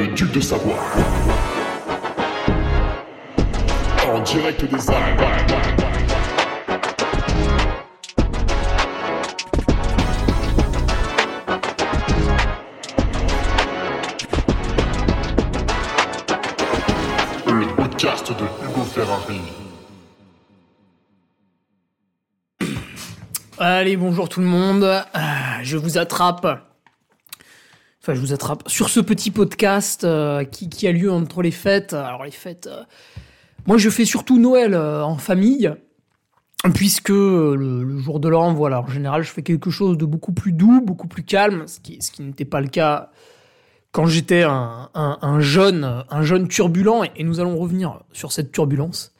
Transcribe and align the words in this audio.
le 0.00 0.06
duc 0.14 0.32
de 0.32 0.40
Savoie. 0.40 0.78
En 4.08 4.20
direct 4.22 4.64
des 4.64 4.90
Alpes. 4.90 5.20
Le 17.46 17.76
podcast 17.76 18.30
de 18.32 18.44
Hugo 18.64 18.84
Ferrari. 18.84 19.40
Allez, 23.58 23.96
bonjour 23.98 24.28
tout 24.30 24.40
le 24.40 24.46
monde. 24.46 24.84
Ah, 25.12 25.62
Je 25.62 25.76
vous 25.76 25.98
attrape. 25.98 26.69
Enfin, 28.02 28.14
je 28.14 28.20
vous 28.20 28.32
attrape 28.32 28.68
sur 28.68 28.88
ce 28.88 29.00
petit 29.00 29.30
podcast 29.30 30.04
euh, 30.04 30.44
qui, 30.44 30.86
a 30.86 30.92
lieu 30.92 31.12
entre 31.12 31.42
les 31.42 31.50
fêtes. 31.50 31.92
Alors, 31.92 32.24
les 32.24 32.30
fêtes. 32.30 32.66
euh, 32.66 32.82
Moi, 33.66 33.76
je 33.76 33.90
fais 33.90 34.06
surtout 34.06 34.38
Noël 34.38 34.72
euh, 34.74 35.02
en 35.04 35.16
famille. 35.18 35.70
Puisque 36.74 37.10
euh, 37.10 37.54
le, 37.56 37.98
jour 37.98 38.20
de 38.20 38.28
l'an, 38.28 38.52
voilà, 38.52 38.80
en 38.82 38.86
général, 38.86 39.22
je 39.22 39.30
fais 39.30 39.42
quelque 39.42 39.70
chose 39.70 39.96
de 39.96 40.04
beaucoup 40.04 40.32
plus 40.32 40.52
doux, 40.52 40.82
beaucoup 40.82 41.08
plus 41.08 41.22
calme, 41.22 41.66
ce 41.66 41.80
qui, 41.80 41.98
n'était 42.20 42.44
pas 42.44 42.60
le 42.60 42.68
cas 42.68 43.10
quand 43.92 44.04
j'étais 44.06 44.42
un, 44.42 44.90
un- 44.94 45.18
un 45.22 45.40
jeune, 45.40 46.04
un 46.10 46.22
jeune 46.22 46.48
turbulent. 46.48 47.02
Et, 47.16 47.24
nous 47.24 47.40
allons 47.40 47.56
revenir 47.58 48.00
sur 48.12 48.32
cette 48.32 48.52
turbulence 48.52 49.14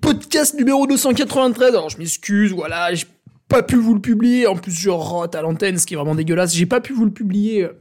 podcast 0.00 0.54
numéro 0.54 0.86
293. 0.86 1.70
Alors, 1.70 1.88
je 1.90 1.98
m'excuse, 1.98 2.52
voilà, 2.52 2.90
pas 3.48 3.62
pu 3.62 3.76
vous 3.76 3.94
le 3.94 4.00
publier. 4.00 4.46
En 4.46 4.56
plus, 4.56 4.72
je 4.72 4.90
rote 4.90 5.34
à 5.34 5.42
l'antenne, 5.42 5.78
ce 5.78 5.86
qui 5.86 5.94
est 5.94 5.96
vraiment 5.96 6.14
dégueulasse. 6.14 6.54
J'ai 6.54 6.66
pas 6.66 6.80
pu 6.80 6.92
vous 6.92 7.04
le 7.04 7.10
publier 7.10 7.64
euh, 7.64 7.72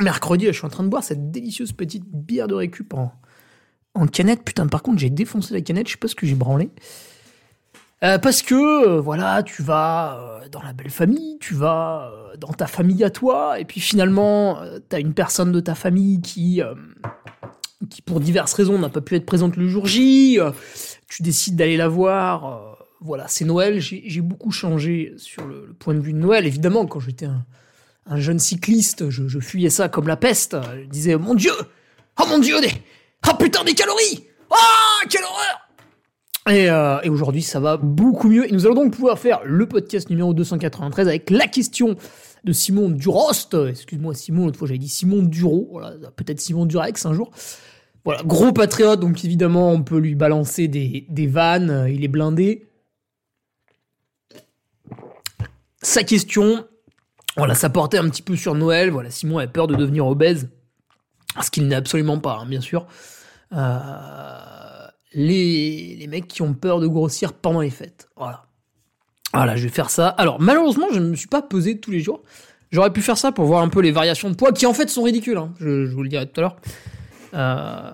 mercredi. 0.00 0.46
Je 0.46 0.52
suis 0.52 0.64
en 0.64 0.70
train 0.70 0.84
de 0.84 0.88
boire 0.88 1.04
cette 1.04 1.30
délicieuse 1.30 1.72
petite 1.72 2.04
bière 2.06 2.48
de 2.48 2.54
récup 2.54 2.94
en, 2.94 3.12
canette. 4.06 4.42
Putain, 4.44 4.66
par 4.68 4.82
contre, 4.82 5.00
j'ai 5.00 5.10
défoncé 5.10 5.52
la 5.52 5.60
canette. 5.60 5.88
Je 5.88 5.92
sais 5.92 5.98
pas 5.98 6.08
ce 6.08 6.14
que 6.14 6.26
j'ai 6.26 6.34
branlé. 6.34 6.70
Euh, 8.04 8.18
parce 8.18 8.42
que, 8.42 8.54
euh, 8.54 9.00
voilà, 9.00 9.42
tu 9.42 9.62
vas 9.62 10.40
dans 10.50 10.62
la 10.62 10.72
belle 10.72 10.90
famille, 10.90 11.38
tu 11.40 11.54
vas 11.54 12.10
dans 12.38 12.52
ta 12.52 12.66
famille 12.66 13.04
à 13.04 13.10
toi, 13.10 13.60
et 13.60 13.64
puis 13.64 13.80
finalement, 13.80 14.58
t'as 14.88 14.98
une 14.98 15.14
personne 15.14 15.52
de 15.52 15.60
ta 15.60 15.76
famille 15.76 16.20
qui, 16.20 16.60
qui 17.88 18.02
pour 18.02 18.18
diverses 18.18 18.54
raisons, 18.54 18.76
n'a 18.78 18.88
pas 18.88 19.00
pu 19.00 19.14
être 19.14 19.24
présente 19.24 19.56
le 19.56 19.68
jour 19.68 19.86
J. 19.86 20.40
tu 21.08 21.22
décides 21.22 21.54
d'aller 21.54 21.76
la 21.76 21.86
voir. 21.86 22.81
Voilà, 23.02 23.26
c'est 23.28 23.44
Noël. 23.44 23.80
J'ai 23.80 24.20
beaucoup 24.20 24.50
changé 24.50 25.14
sur 25.16 25.46
le, 25.46 25.74
point 25.78 25.94
de 25.94 26.00
vue 26.00 26.12
de 26.12 26.18
Noël. 26.18 26.46
Évidemment, 26.46 26.86
quand 26.86 27.00
j'étais 27.00 27.26
un, 27.26 27.44
un 28.06 28.16
jeune 28.16 28.38
cycliste, 28.38 29.10
je, 29.10 29.38
fuyais 29.40 29.70
ça 29.70 29.88
comme 29.88 30.08
la 30.08 30.16
peste. 30.16 30.56
Je 30.76 30.88
disais, 30.88 31.16
mon 31.16 31.34
Dieu 31.34 31.52
Oh 32.20 32.24
mon 32.28 32.38
Dieu 32.38 32.60
des... 32.60 32.72
Oh 33.28 33.34
putain, 33.38 33.64
des 33.64 33.74
calories 33.74 34.24
Ah, 34.50 35.06
quelle 35.08 35.22
horreur 35.22 35.58
et, 36.50 36.68
euh, 36.68 37.00
et 37.04 37.08
aujourd'hui, 37.08 37.42
ça 37.42 37.60
va 37.60 37.76
beaucoup 37.76 38.28
mieux. 38.28 38.48
Et 38.48 38.52
nous 38.52 38.66
allons 38.66 38.74
donc 38.74 38.94
pouvoir 38.94 39.16
faire 39.16 39.42
le 39.44 39.66
podcast 39.66 40.10
numéro 40.10 40.34
293 40.34 41.06
avec 41.06 41.30
la 41.30 41.46
question 41.46 41.94
de 42.42 42.52
Simon 42.52 42.90
Durost. 42.90 43.54
Excuse-moi, 43.54 44.14
Simon, 44.14 44.46
l'autre 44.46 44.58
fois 44.58 44.66
j'avais 44.66 44.78
dit 44.78 44.88
Simon 44.88 45.22
Duro. 45.22 45.68
Voilà, 45.70 45.94
peut-être 46.16 46.40
Simon 46.40 46.66
Durex 46.66 47.06
un 47.06 47.14
jour. 47.14 47.30
Voilà, 48.04 48.22
gros 48.24 48.50
patriote, 48.50 48.98
donc 48.98 49.24
évidemment, 49.24 49.70
on 49.70 49.84
peut 49.84 49.98
lui 49.98 50.16
balancer 50.16 50.66
des, 50.66 51.06
des 51.08 51.28
vannes. 51.28 51.86
Il 51.88 52.02
est 52.02 52.08
blindé. 52.08 52.66
Sa 55.82 56.04
question, 56.04 56.64
voilà, 57.36 57.54
ça 57.54 57.68
portait 57.70 57.98
un 57.98 58.08
petit 58.08 58.22
peu 58.22 58.36
sur 58.36 58.54
Noël. 58.54 58.90
Voilà, 58.90 59.10
Simon 59.10 59.38
avait 59.38 59.48
peur 59.48 59.66
de 59.66 59.74
devenir 59.74 60.06
obèse. 60.06 60.48
Ce 61.42 61.50
qu'il 61.50 61.66
n'est 61.66 61.74
absolument 61.74 62.18
pas, 62.18 62.38
hein, 62.40 62.46
bien 62.46 62.60
sûr. 62.60 62.86
Euh, 63.52 64.86
les, 65.14 66.06
mecs 66.08 66.28
qui 66.28 66.42
ont 66.42 66.54
peur 66.54 66.80
de 66.80 66.86
grossir 66.86 67.32
pendant 67.32 67.60
les 67.60 67.70
fêtes. 67.70 68.08
Voilà. 68.16 68.44
Voilà, 69.32 69.56
je 69.56 69.64
vais 69.64 69.70
faire 69.72 69.90
ça. 69.90 70.08
Alors, 70.08 70.40
malheureusement, 70.40 70.86
je 70.92 71.00
ne 71.00 71.08
me 71.08 71.16
suis 71.16 71.28
pas 71.28 71.42
pesé 71.42 71.78
tous 71.78 71.90
les 71.90 72.00
jours. 72.00 72.22
J'aurais 72.70 72.92
pu 72.92 73.00
faire 73.00 73.18
ça 73.18 73.32
pour 73.32 73.46
voir 73.46 73.62
un 73.62 73.68
peu 73.68 73.80
les 73.80 73.92
variations 73.92 74.30
de 74.30 74.34
poids, 74.34 74.52
qui 74.52 74.66
en 74.66 74.74
fait 74.74 74.88
sont 74.88 75.02
ridicules. 75.02 75.36
hein. 75.36 75.52
Je, 75.58 75.90
vous 75.90 76.02
le 76.02 76.08
dirai 76.08 76.26
tout 76.26 76.40
à 76.40 76.42
l'heure. 76.42 76.56
Euh, 77.34 77.90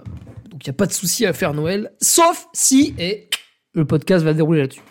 donc, 0.51 0.67
il 0.67 0.69
n'y 0.69 0.75
a 0.75 0.77
pas 0.77 0.87
de 0.87 0.93
souci 0.93 1.27
à 1.27 1.33
faire 1.33 1.55
Noël. 1.55 1.93
Sauf 2.01 2.49
si, 2.53 2.95
et 2.99 3.29
le 3.73 3.85
podcast 3.85 4.25
va 4.25 4.35
dérouler 4.35 4.63
là-dessus. 4.63 4.83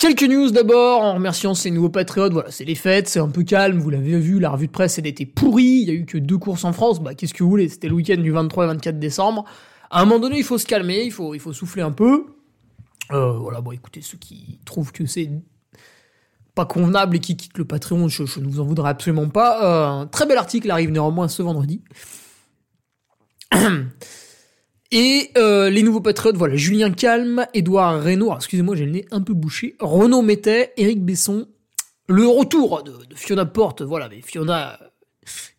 Quelques 0.00 0.22
news 0.22 0.50
d'abord, 0.50 1.02
en 1.02 1.12
remerciant 1.16 1.52
ces 1.52 1.70
nouveaux 1.70 1.90
patriotes. 1.90 2.32
Voilà, 2.32 2.50
c'est 2.50 2.64
les 2.64 2.74
fêtes, 2.74 3.06
c'est 3.06 3.20
un 3.20 3.28
peu 3.28 3.42
calme. 3.42 3.78
Vous 3.78 3.90
l'avez 3.90 4.18
vu, 4.18 4.40
la 4.40 4.48
revue 4.48 4.66
de 4.66 4.72
presse, 4.72 4.98
elle 4.98 5.06
était 5.06 5.26
pourrie. 5.26 5.82
Il 5.82 5.88
y 5.88 5.90
a 5.90 5.92
eu 5.92 6.06
que 6.06 6.16
deux 6.16 6.38
courses 6.38 6.64
en 6.64 6.72
France. 6.72 7.02
Bah, 7.02 7.14
qu'est-ce 7.14 7.34
que 7.34 7.44
vous 7.44 7.50
voulez 7.50 7.68
C'était 7.68 7.88
le 7.88 7.94
week-end 7.96 8.16
du 8.16 8.30
23 8.30 8.64
et 8.64 8.68
24 8.68 8.98
décembre. 8.98 9.44
À 9.90 10.00
un 10.00 10.06
moment 10.06 10.18
donné, 10.18 10.38
il 10.38 10.44
faut 10.44 10.56
se 10.56 10.64
calmer, 10.64 11.02
il 11.04 11.12
faut, 11.12 11.34
il 11.34 11.38
faut 11.38 11.52
souffler 11.52 11.82
un 11.82 11.90
peu. 11.90 12.28
Euh, 13.12 13.32
voilà, 13.32 13.60
bon, 13.60 13.72
écoutez, 13.72 14.00
ceux 14.00 14.16
qui 14.16 14.58
trouvent 14.64 14.90
que 14.90 15.04
c'est 15.04 15.28
pas 16.54 16.64
convenable 16.64 17.16
et 17.16 17.20
qui 17.20 17.36
quittent 17.36 17.58
le 17.58 17.66
Patreon, 17.66 18.08
je, 18.08 18.22
ne 18.40 18.46
vous 18.46 18.60
en 18.60 18.64
voudrais 18.64 18.88
absolument 18.88 19.28
pas. 19.28 19.62
Euh, 19.62 20.02
un 20.02 20.06
très 20.06 20.24
bel 20.24 20.38
article 20.38 20.70
arrive 20.70 20.92
néanmoins 20.92 21.28
ce 21.28 21.42
vendredi. 21.42 21.82
Et 24.92 25.30
euh, 25.36 25.70
les 25.70 25.82
nouveaux 25.82 26.00
patriotes, 26.00 26.36
voilà, 26.36 26.56
Julien 26.56 26.90
Calme, 26.90 27.46
Édouard 27.54 28.02
Reynaud, 28.02 28.34
excusez-moi, 28.34 28.74
j'ai 28.74 28.86
le 28.86 28.92
nez 28.92 29.06
un 29.12 29.20
peu 29.20 29.34
bouché, 29.34 29.76
Renaud 29.78 30.22
Mettet, 30.22 30.72
Éric 30.76 31.04
Besson, 31.04 31.48
le 32.08 32.26
retour 32.26 32.82
de, 32.82 32.92
Fiona 33.14 33.46
Porte, 33.46 33.82
voilà, 33.82 34.08
mais 34.08 34.20
Fiona 34.20 34.78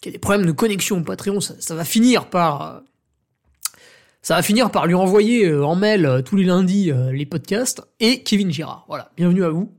qui 0.01 0.09
a 0.09 0.11
des 0.11 0.19
problèmes 0.19 0.45
de 0.45 0.51
connexion 0.51 0.97
au 0.97 1.01
Patreon, 1.01 1.39
ça, 1.39 1.75
va 1.75 1.85
finir 1.85 2.29
par... 2.29 2.61
euh, 2.61 2.79
ça 4.21 4.35
va 4.35 4.41
finir 4.41 4.69
par 4.69 4.85
lui 4.85 4.95
envoyer 4.95 5.45
euh, 5.45 5.65
en 5.65 5.75
mail 5.75 6.23
tous 6.25 6.35
les 6.35 6.43
lundis 6.43 6.91
les 7.13 7.25
podcasts, 7.25 7.81
et 8.01 8.23
Kevin 8.23 8.51
Girard, 8.51 8.83
voilà, 8.89 9.11
bienvenue 9.15 9.45
à 9.45 9.49
vous. 9.49 9.73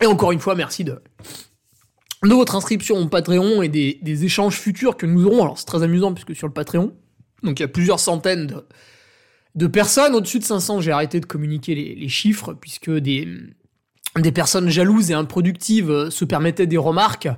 Et 0.00 0.06
encore 0.06 0.32
une 0.32 0.40
fois, 0.40 0.54
merci 0.54 0.82
de, 0.82 1.02
de 2.22 2.34
votre 2.34 2.54
inscription 2.54 2.96
au 2.98 3.06
Patreon 3.06 3.62
et 3.62 3.68
des, 3.68 4.24
échanges 4.24 4.58
futurs 4.58 4.96
que 4.96 5.06
nous 5.06 5.26
aurons. 5.26 5.42
Alors 5.42 5.58
c'est 5.58 5.66
très 5.66 5.82
amusant 5.82 6.12
puisque 6.12 6.34
sur 6.34 6.46
le 6.46 6.52
Patreon, 6.52 6.92
donc 7.42 7.58
il 7.58 7.62
y 7.62 7.64
a 7.64 7.68
plusieurs 7.68 8.00
centaines 8.00 8.62
de, 9.54 9.66
personnes. 9.66 10.14
Au-dessus 10.14 10.38
de 10.38 10.44
500, 10.44 10.80
j'ai 10.80 10.92
arrêté 10.92 11.20
de 11.20 11.26
communiquer 11.26 11.74
les, 11.74 12.08
chiffres 12.08 12.54
puisque 12.54 12.90
des, 12.90 13.28
des 14.16 14.32
personnes 14.32 14.68
jalouses 14.68 15.10
et 15.10 15.14
improductives 15.14 15.90
euh, 15.90 16.10
se 16.10 16.24
permettaient 16.24 16.66
des 16.66 16.78
remarques, 16.78 17.28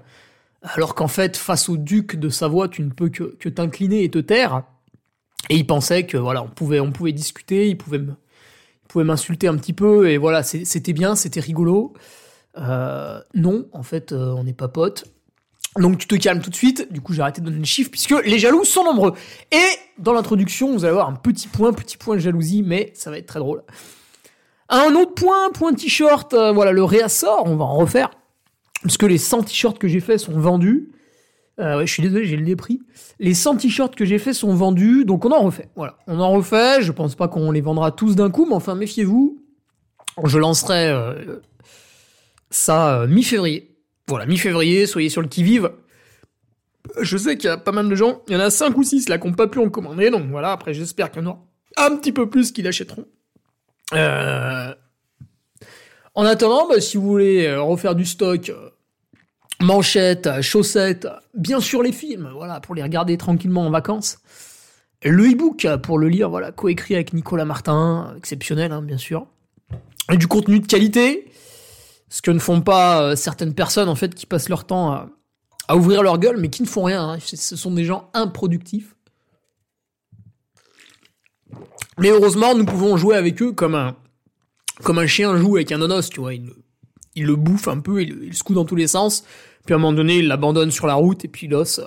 alors 0.63 0.95
qu'en 0.95 1.09
fait, 1.09 1.37
face 1.37 1.69
au 1.69 1.77
duc 1.77 2.17
de 2.17 2.29
Savoie, 2.29 2.69
tu 2.69 2.83
ne 2.83 2.91
peux 2.91 3.09
que, 3.09 3.49
t'incliner 3.49 4.05
et 4.05 4.11
te 4.11 4.19
taire. 4.19 4.63
Et 5.51 5.57
ils 5.57 5.67
pensaient 5.67 6.05
que 6.05 6.17
voilà, 6.17 6.43
on 6.43 6.49
pouvait, 6.49 6.81
on 6.81 6.91
pouvait 6.91 7.13
discuter, 7.13 7.69
ils 7.69 7.79
pouvaient 7.79 8.05
m'insulter 8.97 9.47
un 9.47 9.57
petit 9.57 9.73
peu 9.73 10.11
et 10.11 10.19
voilà, 10.19 10.43
c'était 10.43 10.93
bien, 10.93 11.15
c'était 11.15 11.41
rigolo. 11.41 11.95
Euh, 12.59 13.21
non, 13.35 13.67
en 13.73 13.83
fait, 13.83 14.13
euh, 14.13 14.35
on 14.37 14.45
n'est 14.45 14.53
pas 14.53 14.69
potes. 14.69 15.05
Donc 15.77 15.99
tu 15.99 16.07
te 16.09 16.15
calmes 16.17 16.41
tout 16.41 16.51
de 16.51 16.55
suite. 16.57 16.93
Du 16.93 17.01
coup, 17.01 17.13
j'ai 17.13 17.23
arrêté 17.23 17.41
de 17.41 17.47
donner 17.47 17.59
les 17.59 17.65
chiffres 17.65 17.91
puisque 17.91 18.15
les 18.25 18.39
jaloux 18.39 18.65
sont 18.65 18.85
nombreux. 18.85 19.13
Et 19.53 19.65
dans 19.99 20.13
l'introduction, 20.13 20.73
vous 20.73 20.85
allez 20.85 20.93
avoir 20.93 21.09
un 21.09 21.15
petit 21.15 21.47
point, 21.47 21.73
petit 21.73 21.97
point 21.97 22.17
de 22.17 22.21
jalousie, 22.21 22.63
mais 22.63 22.91
ça 22.95 23.11
va 23.11 23.19
être 23.19 23.27
très 23.27 23.39
drôle. 23.39 23.63
Un 24.69 24.95
autre 24.95 25.15
point, 25.15 25.51
point 25.53 25.73
t-shirt. 25.75 26.35
euh, 26.35 26.53
voilà, 26.53 26.73
le 26.73 26.83
réassort, 26.85 27.45
on 27.47 27.57
va 27.57 27.65
en 27.65 27.77
refaire. 27.77 28.11
Parce 28.83 28.97
que 28.97 29.07
les 29.07 29.19
100 29.19 29.45
t-shirts 29.45 29.79
que 29.79 29.89
j'ai 29.89 30.01
faits 30.01 30.21
sont 30.21 30.39
vendus. 30.39 30.91
Je 31.59 31.87
suis 31.87 32.05
désolé, 32.05 32.25
j'ai 32.25 32.37
le 32.37 32.57
pris. 32.57 32.81
Les 33.19 33.35
100 33.35 33.57
t-shirts 33.57 33.97
que 33.97 34.05
j'ai 34.05 34.19
faits 34.19 34.35
sont 34.35 34.55
vendus, 34.55 35.05
donc 35.05 35.25
on 35.25 35.33
en 35.33 35.43
refait. 35.43 35.69
Voilà, 35.75 35.97
on 36.07 36.21
en 36.21 36.31
refait. 36.31 36.83
Je 36.83 36.93
pense 36.93 37.17
pas 37.17 37.27
qu'on 37.27 37.51
les 37.51 37.61
vendra 37.61 37.91
tous 37.91 38.15
d'un 38.15 38.31
coup, 38.31 38.47
mais 38.47 38.55
enfin, 38.55 38.77
méfiez-vous. 38.77 39.43
Je 40.25 40.39
lancerai 40.39 40.93
ça 42.51 43.01
euh, 43.01 43.07
mi-février. 43.07 43.77
Voilà, 44.07 44.27
mi-février, 44.27 44.87
soyez 44.87 45.09
sur 45.09 45.23
le 45.23 45.29
qui-vive. 45.29 45.71
Je 47.01 47.17
sais 47.17 47.37
qu'il 47.37 47.49
y 47.49 47.53
a 47.53 47.59
pas 47.59 47.73
mal 47.73 47.89
de 47.89 47.95
gens, 47.95 48.23
il 48.29 48.35
y 48.35 48.37
en 48.37 48.41
a 48.41 48.51
5 48.51 48.77
ou 48.77 48.83
6 48.83 49.09
là 49.09 49.19
qui 49.19 49.27
n'ont 49.27 49.35
pas 49.35 49.47
pu 49.47 49.59
en 49.59 49.69
commander, 49.69 50.11
donc 50.11 50.31
voilà, 50.31 50.53
après 50.53 50.73
j'espère 50.73 51.11
qu'il 51.11 51.23
y 51.23 51.27
en 51.27 51.29
aura 51.29 51.45
un 51.77 51.97
petit 51.97 52.13
peu 52.13 52.29
plus 52.29 52.51
qui 52.51 52.63
l'achèteront. 52.63 53.05
Euh, 53.95 54.75
En 56.15 56.25
attendant, 56.25 56.67
bah, 56.69 56.81
si 56.81 56.97
vous 56.97 57.07
voulez 57.07 57.47
euh, 57.47 57.61
refaire 57.61 57.95
du 57.95 58.05
stock, 58.05 58.53
manchettes, 59.61 60.41
chaussettes, 60.41 61.07
bien 61.35 61.61
sûr 61.61 61.83
les 61.83 61.93
films, 61.93 62.31
voilà, 62.35 62.61
pour 62.61 62.75
les 62.75 62.83
regarder 62.83 63.17
tranquillement 63.17 63.67
en 63.67 63.71
vacances. 63.71 64.19
Le 65.05 65.31
e-book 65.31 65.67
pour 65.83 65.99
le 65.99 66.09
lire, 66.09 66.29
voilà, 66.29 66.51
coécrit 66.51 66.95
avec 66.95 67.13
Nicolas 67.13 67.45
Martin, 67.45 68.15
exceptionnel, 68.17 68.73
hein, 68.73 68.83
bien 68.83 68.99
sûr. 68.99 69.27
Et 70.11 70.17
du 70.17 70.27
contenu 70.27 70.59
de 70.59 70.67
qualité, 70.67 71.31
ce 72.09 72.23
que 72.23 72.31
ne 72.31 72.39
font 72.39 72.61
pas 72.61 73.03
euh, 73.03 73.17
certaines 73.17 73.55
personnes 73.55 73.89
en 73.89 73.95
fait 73.95 74.15
qui 74.15 74.27
passent 74.27 74.49
leur 74.49 74.67
temps 74.67 74.93
à, 74.93 75.77
ouvrir 75.77 76.03
leur 76.03 76.19
gueule, 76.19 76.39
mais 76.39 76.49
qui 76.49 76.63
ne 76.63 76.69
font 76.69 76.85
rien. 76.85 77.11
hein. 77.11 77.19
Ce 77.21 77.57
sont 77.57 77.71
des 77.71 77.85
gens 77.85 78.11
improductifs. 78.15 78.95
Mais 81.99 82.09
heureusement, 82.09 82.55
nous 82.55 82.65
pouvons 82.65 82.97
jouer 82.97 83.17
avec 83.17 83.43
eux 83.43 83.53
comme 83.53 83.75
un, 83.75 83.97
comme 84.83 84.99
un 84.99 85.07
chien 85.07 85.37
joue 85.37 85.57
avec 85.57 85.73
un 85.73 85.83
onos, 85.83 86.09
tu 86.09 86.21
vois. 86.21 86.33
Ne, 86.33 86.51
il 87.15 87.27
le 87.27 87.37
bouffe 87.37 87.69
un 87.69 87.81
peu, 87.81 88.03
il, 88.03 88.19
il 88.23 88.35
secoue 88.35 88.55
dans 88.55 88.65
tous 88.65 88.77
les 88.77 88.87
sens. 88.87 89.25
Puis 89.67 89.75
à 89.75 89.77
un 89.77 89.81
moment 89.81 89.93
donné, 89.93 90.19
il 90.19 90.29
l'abandonne 90.29 90.71
sur 90.71 90.87
la 90.87 90.95
route 90.95 91.25
et 91.27 91.29
puis 91.29 91.49
l'os, 91.49 91.81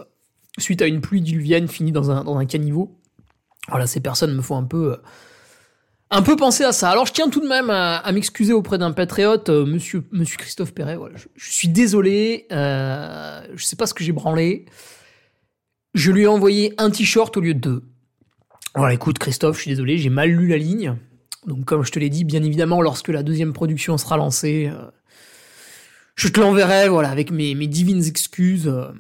suite 0.59 0.83
à 0.83 0.87
une 0.87 1.01
pluie 1.01 1.21
diluvienne, 1.21 1.67
finit 1.67 1.91
dans 1.91 2.11
un, 2.11 2.23
dans 2.23 2.37
un 2.37 2.45
caniveau. 2.45 2.99
Voilà, 3.69 3.87
ces 3.87 4.01
personnes 4.01 4.35
me 4.35 4.41
font 4.41 4.57
un 4.57 4.65
peu, 4.65 4.93
euh, 4.93 4.97
un 6.11 6.21
peu 6.21 6.35
penser 6.35 6.65
à 6.65 6.73
ça. 6.73 6.89
Alors 6.89 7.05
je 7.05 7.13
tiens 7.13 7.29
tout 7.29 7.39
de 7.39 7.47
même 7.47 7.69
à, 7.69 8.09
m'excuser 8.11 8.53
auprès 8.53 8.77
d'un 8.77 8.91
patriote, 8.91 9.49
euh, 9.49 9.65
monsieur, 9.65 10.03
monsieur 10.11 10.37
Christophe 10.37 10.73
Perret. 10.73 10.97
Voilà, 10.97 11.15
je, 11.17 11.51
suis 11.51 11.69
désolé, 11.69 12.47
euh, 12.51 13.41
je 13.55 13.63
sais 13.63 13.77
pas 13.77 13.87
ce 13.87 13.93
que 13.93 14.03
j'ai 14.03 14.11
branlé. 14.11 14.65
Je 15.93 16.11
lui 16.11 16.23
ai 16.23 16.27
envoyé 16.27 16.73
un 16.77 16.89
t-shirt 16.89 17.35
au 17.37 17.39
lieu 17.39 17.53
de 17.53 17.59
deux. 17.59 17.83
Voilà, 18.75 18.93
écoute 18.93 19.19
Christophe, 19.19 19.57
je 19.57 19.61
suis 19.61 19.71
désolé, 19.71 19.97
j'ai 19.97 20.09
mal 20.09 20.29
lu 20.29 20.47
la 20.47 20.57
ligne. 20.57 20.97
Donc 21.47 21.65
comme 21.65 21.83
je 21.83 21.91
te 21.91 21.97
l'ai 21.97 22.09
dit, 22.09 22.25
bien 22.25 22.43
évidemment, 22.43 22.81
lorsque 22.81 23.07
la 23.07 23.23
deuxième 23.23 23.53
production 23.53 23.97
sera 23.97 24.17
lancée, 24.17 24.69
euh, 24.71 24.91
je 26.15 26.27
te 26.27 26.39
l'enverrai, 26.41 26.89
voilà, 26.89 27.09
avec 27.09 27.31
mes, 27.31 27.55
divines 27.67 28.03
excuses 28.03 28.67
euh, 28.67 28.91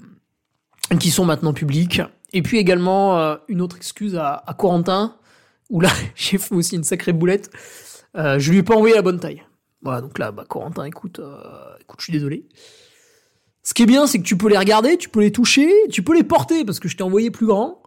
qui 0.97 1.11
sont 1.11 1.25
maintenant 1.25 1.53
publiques. 1.53 2.01
Et 2.33 2.41
puis 2.41 2.57
également 2.57 3.37
une 3.49 3.59
autre 3.59 3.75
excuse 3.75 4.15
à 4.15 4.55
Corentin, 4.57 5.17
où 5.71 5.81
là 5.81 5.89
j'ai 6.15 6.37
fait 6.37 6.53
aussi 6.53 6.75
une 6.75 6.83
sacrée 6.83 7.13
boulette. 7.13 7.49
Euh, 8.15 8.37
je 8.37 8.51
lui 8.51 8.59
ai 8.59 8.63
pas 8.63 8.75
envoyé 8.75 8.93
la 8.93 9.01
bonne 9.01 9.19
taille. 9.19 9.41
Voilà, 9.81 10.01
donc 10.01 10.19
là, 10.19 10.31
bah, 10.31 10.45
Corentin, 10.47 10.83
écoute, 10.83 11.19
euh, 11.19 11.41
écoute, 11.79 11.99
je 11.99 12.03
suis 12.03 12.13
désolé. 12.13 12.45
Ce 13.63 13.73
qui 13.73 13.83
est 13.83 13.87
bien, 13.87 14.05
c'est 14.05 14.19
que 14.19 14.23
tu 14.23 14.37
peux 14.37 14.49
les 14.49 14.57
regarder, 14.57 14.97
tu 14.97 15.09
peux 15.09 15.21
les 15.21 15.31
toucher, 15.31 15.71
tu 15.89 16.03
peux 16.03 16.13
les 16.13 16.23
porter, 16.23 16.65
parce 16.65 16.79
que 16.79 16.87
je 16.87 16.97
t'ai 16.97 17.03
envoyé 17.03 17.31
plus 17.31 17.47
grand. 17.47 17.81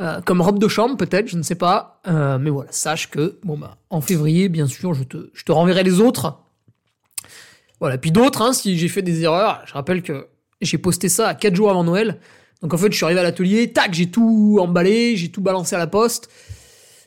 Euh, 0.00 0.20
comme 0.22 0.40
robe 0.40 0.58
de 0.58 0.68
chambre, 0.68 0.96
peut-être, 0.96 1.26
je 1.26 1.36
ne 1.36 1.42
sais 1.42 1.54
pas. 1.56 2.00
Mais 2.06 2.50
voilà, 2.50 2.70
sache 2.72 3.10
que, 3.10 3.38
bon 3.42 3.58
bah, 3.58 3.76
en 3.90 4.00
février, 4.00 4.48
bien 4.48 4.66
sûr, 4.66 4.94
je 4.94 5.02
te, 5.02 5.30
je 5.34 5.44
te 5.44 5.52
renverrai 5.52 5.82
les 5.82 6.00
autres. 6.00 6.38
Voilà, 7.80 7.98
puis 7.98 8.10
d'autres, 8.10 8.42
hein, 8.42 8.52
si 8.52 8.78
j'ai 8.78 8.88
fait 8.88 9.02
des 9.02 9.22
erreurs, 9.22 9.62
je 9.66 9.74
rappelle 9.74 10.02
que 10.02 10.28
j'ai 10.60 10.78
posté 10.78 11.08
ça 11.08 11.28
à 11.28 11.34
4 11.34 11.54
jours 11.54 11.70
avant 11.70 11.84
Noël. 11.84 12.20
Donc 12.62 12.74
en 12.74 12.76
fait, 12.76 12.90
je 12.90 12.96
suis 12.96 13.04
arrivé 13.04 13.20
à 13.20 13.22
l'atelier, 13.22 13.72
tac, 13.72 13.94
j'ai 13.94 14.10
tout 14.10 14.58
emballé, 14.60 15.16
j'ai 15.16 15.30
tout 15.30 15.40
balancé 15.40 15.76
à 15.76 15.78
la 15.78 15.86
poste. 15.86 16.28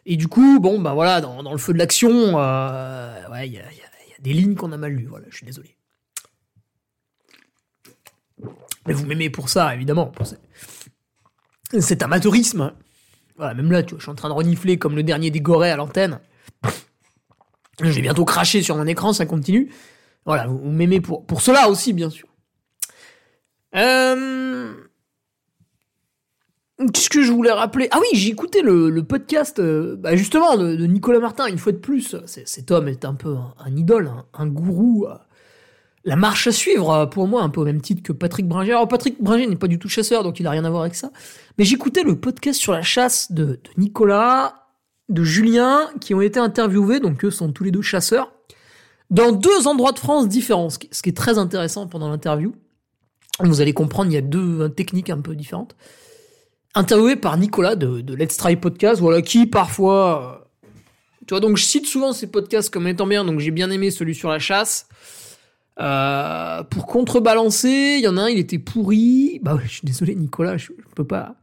Et 0.05 0.17
du 0.17 0.27
coup, 0.27 0.59
bon, 0.59 0.79
bah 0.79 0.93
voilà, 0.93 1.21
dans, 1.21 1.51
le 1.51 1.57
feu 1.57 1.73
de 1.73 1.77
l'action, 1.77 2.39
euh, 2.39 3.29
ouais, 3.29 3.47
il 3.47 3.53
y 3.53 3.59
a, 3.59 3.63
des 4.19 4.33
lignes 4.33 4.55
qu'on 4.55 4.71
a 4.71 4.77
mal 4.77 4.93
lues. 4.93 5.07
Voilà, 5.07 5.25
je 5.29 5.37
suis 5.37 5.45
désolé. 5.45 5.75
Mais 8.87 8.93
vous 8.93 9.05
m'aimez 9.05 9.29
pour 9.29 9.49
ça, 9.49 9.73
évidemment. 9.75 10.07
pour. 10.07 10.25
Cet 11.79 12.01
amateurisme. 12.01 12.73
Voilà, 13.37 13.53
même 13.53 13.71
là, 13.71 13.83
tu 13.83 13.91
vois, 13.91 13.99
je 13.99 14.03
suis 14.03 14.11
en 14.11 14.15
train 14.15 14.29
de 14.29 14.33
renifler 14.33 14.77
comme 14.77 14.95
le 14.95 15.03
dernier 15.03 15.31
des 15.31 15.41
gorées 15.41 15.71
à 15.71 15.75
l'antenne. 15.75 16.19
Je 17.79 17.89
vais 17.89 18.01
bientôt 18.01 18.25
cracher 18.25 18.61
sur 18.61 18.75
mon 18.75 18.85
écran, 18.85 19.13
ça 19.13 19.25
continue. 19.25 19.71
Voilà, 20.25 20.47
vous, 20.47 20.57
vous 20.57 20.69
m'aimez 20.69 21.01
pour, 21.01 21.25
pour 21.25 21.41
cela 21.41 21.69
aussi, 21.69 21.93
bien 21.93 22.09
sûr. 22.09 22.27
Euh... 23.75 24.73
Qu'est-ce 26.93 27.09
que 27.09 27.21
je 27.21 27.31
voulais 27.31 27.51
rappeler? 27.51 27.87
Ah 27.91 27.99
oui, 27.99 28.07
j'ai 28.13 28.29
écouté 28.29 28.61
le, 28.61 29.03
podcast, 29.03 29.59
euh, 29.59 29.95
bah 29.97 30.15
justement, 30.15 30.57
de, 30.57 30.85
Nicolas 30.85 31.19
Martin, 31.19 31.47
une 31.47 31.57
fois 31.57 31.71
de 31.71 31.77
plus. 31.77 32.15
Cet 32.25 32.71
homme 32.71 32.87
est 32.87 33.05
un 33.05 33.13
peu 33.13 33.35
un, 33.59 33.75
idole, 33.75 34.11
un, 34.33 34.47
gourou. 34.47 35.05
euh, 35.07 35.15
la 36.03 36.15
marche 36.15 36.47
à 36.47 36.51
suivre, 36.51 36.91
euh, 36.91 37.05
pour 37.05 37.27
moi, 37.27 37.43
un 37.43 37.49
peu 37.49 37.61
au 37.61 37.65
même 37.65 37.81
titre 37.81 38.01
que 38.01 38.13
Patrick 38.13 38.47
Bringer. 38.47 38.71
Alors, 38.71 38.87
Patrick 38.87 39.21
Bringer 39.21 39.47
n'est 39.47 39.55
pas 39.55 39.67
du 39.67 39.77
tout 39.77 39.89
chasseur, 39.89 40.23
donc 40.23 40.39
il 40.39 40.43
n'a 40.43 40.49
rien 40.49 40.65
à 40.65 40.69
voir 40.69 40.81
avec 40.81 40.95
ça. 40.95 41.11
Mais 41.57 41.65
j'écoutais 41.65 42.03
le 42.03 42.19
podcast 42.19 42.59
sur 42.59 42.73
la 42.73 42.81
chasse 42.81 43.31
de, 43.31 43.59
Nicolas, 43.77 44.67
de 45.09 45.23
Julien, 45.23 45.89
qui 45.99 46.15
ont 46.15 46.21
été 46.21 46.39
interviewés, 46.39 46.99
donc 46.99 47.23
eux 47.23 47.31
sont 47.31 47.51
tous 47.51 47.63
les 47.63 47.71
deux 47.71 47.81
chasseurs, 47.81 48.31
dans 49.09 49.31
deux 49.31 49.67
endroits 49.67 49.91
de 49.91 49.99
France 49.99 50.27
différents, 50.27 50.69
ce 50.69 50.79
qui, 50.79 51.09
est 51.09 51.17
très 51.17 51.37
intéressant 51.37 51.85
pendant 51.87 52.09
l'interview. 52.09 52.53
Vous 53.39 53.61
allez 53.61 53.73
comprendre, 53.73 54.09
il 54.09 54.13
y 54.13 54.17
a 54.17 54.21
deux 54.21 54.69
techniques 54.69 55.09
un 55.09 55.21
peu 55.21 55.35
différentes. 55.35 55.75
Interviewé 56.73 57.15
par 57.15 57.37
Nicolas 57.37 57.75
de, 57.75 58.15
Let's 58.15 58.37
Try 58.37 58.55
Podcast, 58.55 59.01
voilà, 59.01 59.21
qui 59.21 59.45
parfois... 59.45 60.41
euh, 60.63 60.69
tu 61.27 61.33
vois, 61.33 61.39
donc 61.39 61.57
je 61.57 61.63
cite 61.63 61.85
souvent 61.85 62.13
ces 62.13 62.27
podcasts 62.27 62.69
comme 62.73 62.87
étant 62.87 63.07
bien, 63.07 63.25
donc 63.25 63.39
j'ai 63.39 63.51
bien 63.51 63.69
aimé 63.71 63.91
celui 63.91 64.15
sur 64.15 64.29
la 64.29 64.39
chasse. 64.39 64.87
Euh, 65.79 66.63
pour 66.63 66.85
contrebalancer, 66.85 67.95
il 67.97 68.03
y 68.03 68.07
en 68.07 68.17
a 68.17 68.23
un, 68.23 68.29
il 68.29 68.37
était 68.37 68.59
pourri. 68.59 69.39
Bah 69.41 69.55
ouais, 69.55 69.63
je 69.65 69.71
suis 69.71 69.85
désolé, 69.85 70.15
Nicolas, 70.15 70.57
je, 70.57 70.67
je 70.77 70.95
peux 70.95 71.05
pas. 71.05 71.35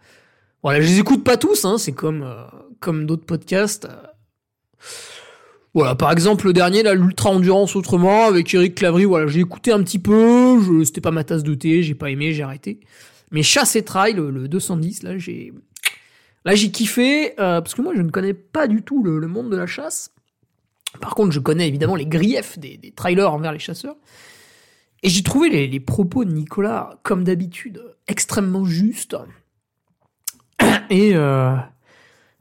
Voilà, 0.62 0.80
je 0.80 0.86
les 0.86 0.98
écoute 0.98 1.24
pas 1.24 1.36
tous, 1.36 1.64
hein, 1.64 1.78
c'est 1.78 1.92
comme, 1.92 2.22
euh, 2.22 2.44
comme 2.80 3.06
d'autres 3.06 3.26
podcasts. 3.26 3.88
Voilà, 5.74 5.94
par 5.94 6.10
exemple, 6.10 6.46
le 6.46 6.52
dernier, 6.52 6.82
l'Ultra 6.94 7.30
Endurance 7.30 7.76
Autrement, 7.76 8.24
avec 8.24 8.52
Eric 8.54 8.74
Clavry, 8.74 9.04
voilà, 9.04 9.26
j'ai 9.26 9.40
écouté 9.40 9.70
un 9.70 9.82
petit 9.82 9.98
peu, 9.98 10.84
c'était 10.84 11.00
pas 11.00 11.10
ma 11.10 11.24
tasse 11.24 11.42
de 11.42 11.54
thé, 11.54 11.82
j'ai 11.82 11.94
pas 11.94 12.10
aimé, 12.10 12.32
j'ai 12.32 12.42
arrêté. 12.42 12.80
Mais 13.30 13.42
Chasse 13.42 13.76
et 13.76 13.84
Trail, 13.84 14.14
le, 14.14 14.30
le 14.30 14.48
210, 14.48 15.02
là, 15.02 15.18
j'ai, 15.18 15.52
là, 16.44 16.54
j'ai 16.54 16.70
kiffé, 16.70 17.32
euh, 17.40 17.60
parce 17.60 17.74
que 17.74 17.82
moi, 17.82 17.92
je 17.94 18.02
ne 18.02 18.10
connais 18.10 18.34
pas 18.34 18.66
du 18.66 18.82
tout 18.82 19.02
le, 19.02 19.26
monde 19.26 19.50
de 19.50 19.56
la 19.56 19.66
chasse. 19.66 20.12
Par 21.00 21.14
contre, 21.14 21.32
je 21.32 21.40
connais 21.40 21.68
évidemment 21.68 21.96
les 21.96 22.06
griefs 22.06 22.58
des, 22.58 22.76
des 22.76 22.92
trailers 22.92 23.32
envers 23.32 23.52
les 23.52 23.58
chasseurs. 23.58 23.96
Et 25.02 25.10
j'ai 25.10 25.22
trouvé 25.22 25.68
les, 25.68 25.80
propos 25.80 26.24
de 26.24 26.32
Nicolas, 26.32 26.98
comme 27.02 27.22
d'habitude, 27.22 27.82
extrêmement 28.08 28.64
justes. 28.64 29.16
Et 30.90 31.14
euh, 31.14 31.54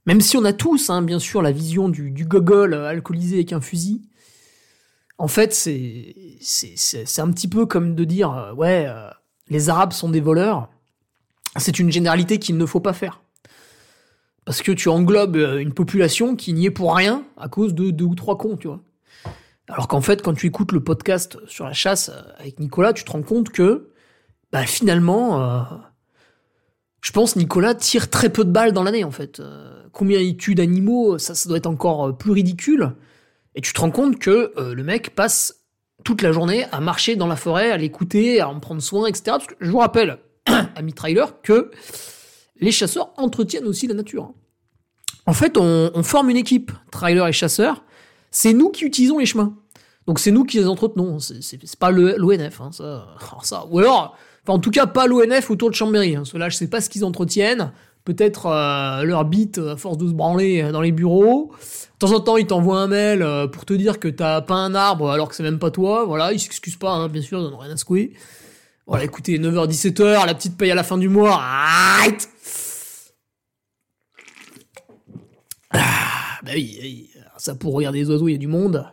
même 0.06 0.22
si 0.22 0.38
on 0.38 0.46
a 0.46 0.54
tous, 0.54 0.90
hein, 0.90 1.02
bien 1.02 1.20
sûr, 1.20 1.42
la 1.42 1.52
vision 1.52 1.88
du, 1.90 2.26
gogol 2.26 2.74
alcoolisé 2.74 3.36
avec 3.36 3.54
un 3.54 3.62
fusil, 3.62 4.02
en 5.20 5.28
fait, 5.28 5.54
c'est 5.54 7.20
un 7.20 7.32
petit 7.32 7.48
peu 7.48 7.66
comme 7.66 7.94
de 7.94 8.04
dire, 8.06 8.32
euh, 8.32 8.54
ouais, 8.54 8.88
les 9.50 9.70
Arabes 9.70 9.94
sont 9.94 10.10
des 10.10 10.22
voleurs. 10.22 10.70
C'est 11.56 11.80
une 11.80 11.92
généralité 11.92 12.40
qu'il 12.40 12.58
ne 12.58 12.66
faut 12.66 12.80
pas 12.80 12.94
faire. 12.94 13.22
Parce 14.48 14.62
que 14.62 14.72
tu 14.72 14.88
englobes 14.88 15.36
euh, 15.36 15.60
une 15.60 15.74
population 15.74 16.38
qui 16.38 16.54
n'y 16.54 16.68
est 16.68 16.72
pour 16.72 16.96
rien 16.96 17.26
à 17.36 17.50
cause 17.50 17.74
de 17.74 17.92
deux 17.92 18.06
ou 18.06 18.16
trois 18.16 18.38
cons, 18.38 18.56
tu 18.56 18.68
vois. 18.68 18.82
Alors 19.68 19.90
qu'en 19.90 20.00
fait, 20.00 20.22
quand 20.22 20.34
tu 20.34 20.48
écoutes 20.48 20.72
le 20.72 20.82
podcast 20.82 21.38
sur 21.48 21.66
la 21.66 21.74
chasse 21.74 22.08
euh, 22.08 22.22
avec 22.38 22.58
Nicolas, 22.62 22.94
tu 22.94 23.04
te 23.04 23.12
rends 23.12 23.24
compte 23.24 23.50
que, 23.50 23.90
bah 24.54 24.66
finalement, 24.66 25.42
euh, 25.42 25.64
je 27.02 27.12
pense 27.12 27.36
Nicolas 27.36 27.76
tire 27.76 28.10
très 28.10 28.30
peu 28.30 28.46
de 28.46 28.52
balles 28.52 28.72
dans 28.72 28.84
l'année 28.84 29.04
en 29.04 29.12
fait. 29.12 29.42
Combien 29.92 30.22
il 30.22 30.38
tue 30.38 30.56
d'animaux, 30.56 31.18
ça, 31.18 31.34
doit 31.50 31.58
être 31.58 31.68
encore 31.68 32.18
plus 32.18 32.32
ridicule. 32.32 32.94
Et 33.54 33.60
tu 33.60 33.74
te 33.74 33.82
rends 33.82 33.92
compte 33.92 34.18
que 34.18 34.54
le 34.58 34.84
mec 34.84 35.14
passe 35.14 35.66
toute 36.06 36.22
la 36.22 36.32
journée 36.32 36.66
à 36.72 36.80
marcher 36.80 37.18
dans 37.18 37.28
la 37.28 37.36
forêt, 37.36 37.72
à 37.72 37.78
l'écouter, 37.78 38.40
à 38.40 38.48
en 38.48 38.62
prendre 38.62 38.82
soin, 38.82 39.08
etc. 39.08 39.24
Parce 39.26 39.48
que 39.48 39.56
je 39.60 39.72
vous 39.72 39.80
rappelle, 39.80 40.20
ami 40.76 40.94
trailer, 40.94 41.42
que 41.42 41.72
les 42.60 42.72
chasseurs 42.72 43.12
entretiennent 43.18 43.66
aussi 43.66 43.88
la 43.88 43.94
nature. 43.94 44.24
hein. 44.24 44.34
En 45.26 45.34
fait, 45.34 45.58
on, 45.58 46.04
forme 46.04 46.30
une 46.30 46.38
équipe, 46.38 46.72
trailer 46.92 47.28
et 47.28 47.34
chasseurs. 47.34 47.84
C'est 48.32 48.54
nous 48.54 48.70
qui 48.70 48.86
utilisons 48.86 49.20
les 49.20 49.26
chemins. 49.26 49.56
Donc 50.08 50.20
c'est 50.20 50.32
nous 50.32 50.46
qui 50.46 50.58
les 50.58 50.68
entretenons. 50.68 51.20
C'est- 51.20 51.76
pas 51.78 51.92
l'ONF, 51.92 52.62
hein, 52.62 52.70
alors 52.80 53.42
ça. 53.44 53.66
Ou 53.70 53.80
alors, 53.80 54.16
en 54.48 54.58
tout 54.60 54.72
cas 54.72 54.86
pas 54.86 55.06
l'ONF 55.06 55.52
autour 55.52 55.70
de 55.70 55.76
Chambéry. 55.76 56.16
Hein. 56.16 56.24
Ceux-là, 56.24 56.48
je 56.48 56.56
sais 56.56 56.70
pas 56.70 56.80
ce 56.80 56.90
qu'ils 56.90 57.04
entretiennent. 57.04 57.72
Peut-être 58.06 58.46
euh, 58.46 59.04
leur 59.04 59.26
bite 59.26 59.58
à 59.58 59.76
force 59.76 59.98
de 59.98 60.08
se 60.08 60.14
branler 60.14 60.62
euh, 60.64 60.72
dans 60.72 60.80
les 60.80 60.94
bureaux. 60.94 61.52
De 62.00 62.08
temps 62.08 62.14
en 62.16 62.22
temps, 62.22 62.38
ils 62.38 62.48
t'envoient 62.48 62.80
un 62.80 62.88
mail 62.88 63.22
euh, 63.22 63.48
pour 63.48 63.66
te 63.66 63.74
dire 63.74 64.00
que 64.00 64.08
t'as 64.08 64.40
pas 64.40 64.56
un 64.56 64.76
arbre 64.76 65.10
alors 65.12 65.28
que 65.28 65.36
c'est 65.36 65.44
même 65.44 65.60
pas 65.60 65.72
toi. 65.72 66.06
Voilà, 66.06 66.32
ils 66.32 66.40
s'excusent 66.40 66.78
pas, 66.78 66.92
hein, 66.92 67.10
bien 67.10 67.22
sûr, 67.22 67.40
ils 67.42 67.46
en 67.48 67.52
ont 67.54 67.58
rien 67.58 67.72
à 67.74 67.76
secouer. 67.76 68.14
Voilà, 68.88 69.04
écoutez, 69.04 69.38
9h-17h, 69.38 70.26
la 70.26 70.34
petite 70.34 70.58
paye 70.58 70.72
à 70.72 70.76
la 70.76 70.84
fin 70.84 70.98
du 70.98 71.10
mois. 71.10 71.42
Arrête 71.42 72.30
Ah, 75.72 76.40
bah 76.42 76.52
oui, 76.56 77.10
ça 77.36 77.54
pour 77.56 77.74
regarder 77.74 78.00
les 78.00 78.10
oiseaux, 78.10 78.30
il 78.30 78.32
y 78.32 78.36
a 78.36 78.38
du 78.38 78.48
monde. 78.48 78.86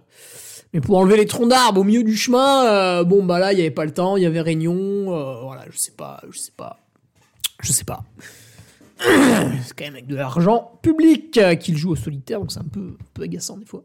Mais 0.73 0.81
pour 0.81 0.99
enlever 0.99 1.17
les 1.17 1.27
troncs 1.27 1.49
d'arbres 1.49 1.83
au 1.83 1.85
milieu 1.85 2.03
du 2.03 2.17
chemin, 2.17 2.67
euh, 2.67 3.05
bon 3.05 3.25
bah 3.25 3.39
là, 3.39 3.53
il 3.53 3.59
y 3.61 3.63
avait 3.63 3.71
pas 3.71 3.85
le 3.85 3.93
temps, 3.93 4.17
il 4.17 4.25
y 4.25 4.27
avait 4.27 4.41
réunion, 4.41 4.75
euh, 4.75 5.43
voilà, 5.43 5.65
je 5.71 5.79
sais 5.79 5.93
pas, 5.93 6.21
je 6.29 6.39
sais 6.41 6.53
pas. 6.57 6.81
Je 7.63 7.71
sais 7.71 7.85
pas. 7.85 8.03
C'est 8.99 9.77
quand 9.77 9.85
même 9.85 9.95
avec 9.95 10.09
de 10.09 10.17
l'argent 10.17 10.81
public 10.83 11.39
euh, 11.39 11.55
qu'il 11.55 11.77
joue 11.77 11.93
au 11.93 11.97
solitaire, 11.97 12.41
donc 12.41 12.51
c'est 12.51 12.59
un 12.59 12.65
peu, 12.65 12.97
un 13.01 13.07
peu 13.15 13.23
agaçant 13.23 13.59
des 13.59 13.67
fois. 13.67 13.85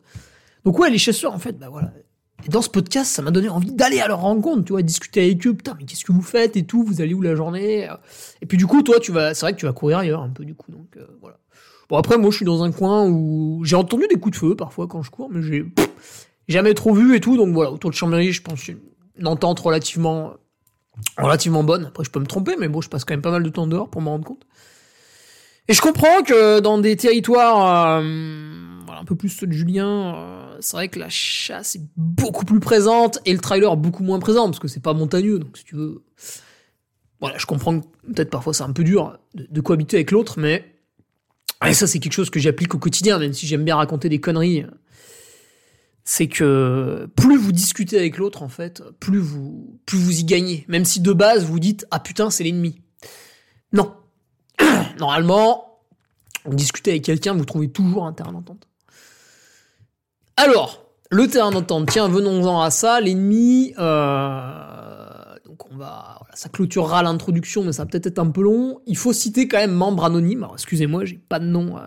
Donc 0.65 0.79
ouais, 0.79 0.89
les 0.89 0.97
chasseurs, 0.97 1.33
en 1.33 1.39
fait, 1.39 1.59
bah 1.59 1.69
voilà. 1.69 1.93
Et 2.45 2.49
dans 2.49 2.61
ce 2.61 2.69
podcast, 2.69 3.11
ça 3.11 3.21
m'a 3.21 3.31
donné 3.31 3.49
envie 3.49 3.71
d'aller 3.71 3.99
à 3.99 4.07
leur 4.07 4.21
rencontre, 4.21 4.63
tu 4.63 4.71
vois, 4.71 4.81
discuter 4.81 5.23
avec 5.23 5.45
eux, 5.45 5.53
putain, 5.53 5.75
mais 5.77 5.85
qu'est-ce 5.85 6.05
que 6.05 6.11
vous 6.11 6.21
faites 6.21 6.55
et 6.55 6.63
tout, 6.63 6.83
vous 6.83 7.01
allez 7.01 7.13
où 7.13 7.21
la 7.21 7.35
journée? 7.35 7.89
Et 8.41 8.45
puis 8.45 8.57
du 8.57 8.65
coup, 8.65 8.81
toi, 8.81 8.99
tu 8.99 9.11
vas, 9.11 9.33
c'est 9.33 9.45
vrai 9.45 9.53
que 9.53 9.59
tu 9.59 9.65
vas 9.65 9.73
courir 9.73 9.97
ailleurs 9.99 10.21
un 10.21 10.29
peu 10.29 10.45
du 10.45 10.55
coup, 10.55 10.71
donc 10.71 10.87
euh, 10.97 11.05
voilà. 11.21 11.37
Bon 11.89 11.97
après, 11.97 12.17
moi, 12.17 12.29
je 12.29 12.37
suis 12.37 12.45
dans 12.45 12.63
un 12.63 12.71
coin 12.71 13.07
où 13.07 13.61
j'ai 13.65 13.75
entendu 13.75 14.05
des 14.07 14.19
coups 14.19 14.35
de 14.37 14.39
feu 14.39 14.55
parfois 14.55 14.87
quand 14.87 15.01
je 15.01 15.09
cours, 15.09 15.29
mais 15.31 15.41
j'ai 15.41 15.65
jamais 16.47 16.73
trop 16.73 16.93
vu 16.93 17.15
et 17.15 17.19
tout, 17.19 17.35
donc 17.35 17.53
voilà, 17.53 17.71
autour 17.71 17.89
de 17.89 17.95
Chambéry, 17.95 18.31
je 18.31 18.41
pense 18.41 18.67
une, 18.67 18.79
entente 19.25 19.59
relativement, 19.59 20.33
relativement 21.17 21.63
bonne. 21.63 21.85
Après, 21.85 22.03
je 22.03 22.11
peux 22.11 22.19
me 22.19 22.27
tromper, 22.27 22.55
mais 22.59 22.67
bon, 22.67 22.79
je 22.79 22.89
passe 22.89 23.05
quand 23.05 23.13
même 23.13 23.21
pas 23.21 23.31
mal 23.31 23.43
de 23.43 23.49
temps 23.49 23.67
dehors 23.67 23.89
pour 23.89 24.01
m'en 24.01 24.11
rendre 24.11 24.25
compte. 24.25 24.45
Et 25.67 25.73
je 25.73 25.81
comprends 25.81 26.23
que 26.23 26.59
dans 26.59 26.77
des 26.77 26.95
territoires, 26.95 27.99
euh, 28.01 28.78
un 28.99 29.05
peu 29.05 29.15
plus 29.15 29.29
ceux 29.29 29.47
de 29.47 29.53
Julien, 29.53 30.15
euh, 30.15 30.57
c'est 30.59 30.75
vrai 30.75 30.89
que 30.89 30.99
la 30.99 31.09
chasse 31.09 31.75
est 31.75 31.81
beaucoup 31.95 32.45
plus 32.45 32.59
présente 32.59 33.19
et 33.25 33.31
le 33.31 33.39
trailer 33.39 33.77
beaucoup 33.77 34.03
moins 34.03 34.19
présent 34.19 34.45
parce 34.45 34.59
que 34.59 34.67
c'est 34.67 34.81
pas 34.81 34.93
montagneux. 34.93 35.39
Donc 35.39 35.57
si 35.57 35.63
tu 35.63 35.75
veux, 35.75 36.03
voilà, 37.21 37.37
je 37.37 37.45
comprends 37.45 37.79
que 37.79 37.85
peut-être 38.07 38.29
parfois 38.29 38.53
c'est 38.53 38.63
un 38.63 38.73
peu 38.73 38.83
dur 38.83 39.17
de, 39.33 39.61
cohabiter 39.61 39.97
avec 39.97 40.11
l'autre, 40.11 40.39
mais 40.39 40.75
ça 41.71 41.87
c'est 41.87 41.99
quelque 41.99 42.13
chose 42.13 42.29
que 42.29 42.39
j'applique 42.39 42.75
au 42.75 42.79
quotidien, 42.79 43.19
même 43.19 43.33
si 43.33 43.47
j'aime 43.47 43.63
bien 43.63 43.77
raconter 43.77 44.09
des 44.09 44.19
conneries. 44.19 44.65
C'est 46.03 46.27
que 46.27 47.07
plus 47.15 47.37
vous 47.37 47.51
discutez 47.51 47.99
avec 47.99 48.17
l'autre, 48.17 48.41
en 48.41 48.49
fait, 48.49 48.81
plus 48.99 49.19
vous, 49.19 49.79
plus 49.85 49.99
vous 49.99 50.19
y 50.19 50.23
gagnez. 50.23 50.65
Même 50.67 50.83
si 50.83 51.01
de 51.01 51.13
base 51.13 51.45
vous 51.45 51.59
dites 51.59 51.85
ah 51.91 51.99
putain 51.99 52.29
c'est 52.31 52.43
l'ennemi. 52.43 52.81
Non, 53.71 53.93
normalement, 54.99 55.79
discuter 56.47 56.91
avec 56.91 57.03
quelqu'un, 57.03 57.33
vous 57.33 57.45
trouvez 57.45 57.69
toujours 57.69 58.05
un 58.05 58.13
terrain 58.13 58.33
d'entente. 58.33 58.68
Alors, 60.39 60.85
le 61.11 61.27
terrain 61.27 61.51
d'entente, 61.51 61.89
tiens, 61.91 62.07
venons-en 62.07 62.61
à 62.61 62.71
ça. 62.71 63.01
L'ennemi, 63.01 63.73
euh, 63.77 65.35
donc 65.45 65.69
on 65.69 65.75
va, 65.75 66.21
ça 66.33 66.47
clôturera 66.47 67.03
l'introduction, 67.03 67.65
mais 67.65 67.73
ça 67.73 67.83
va 67.83 67.89
peut-être 67.89 68.07
être 68.07 68.19
un 68.19 68.29
peu 68.29 68.41
long. 68.41 68.79
Il 68.85 68.95
faut 68.95 69.11
citer 69.11 69.49
quand 69.49 69.57
même 69.57 69.73
membre 69.73 70.05
anonyme. 70.05 70.43
Alors, 70.43 70.53
excusez-moi, 70.53 71.03
j'ai 71.03 71.17
pas 71.17 71.39
de 71.39 71.45
nom, 71.45 71.77
euh, 71.77 71.81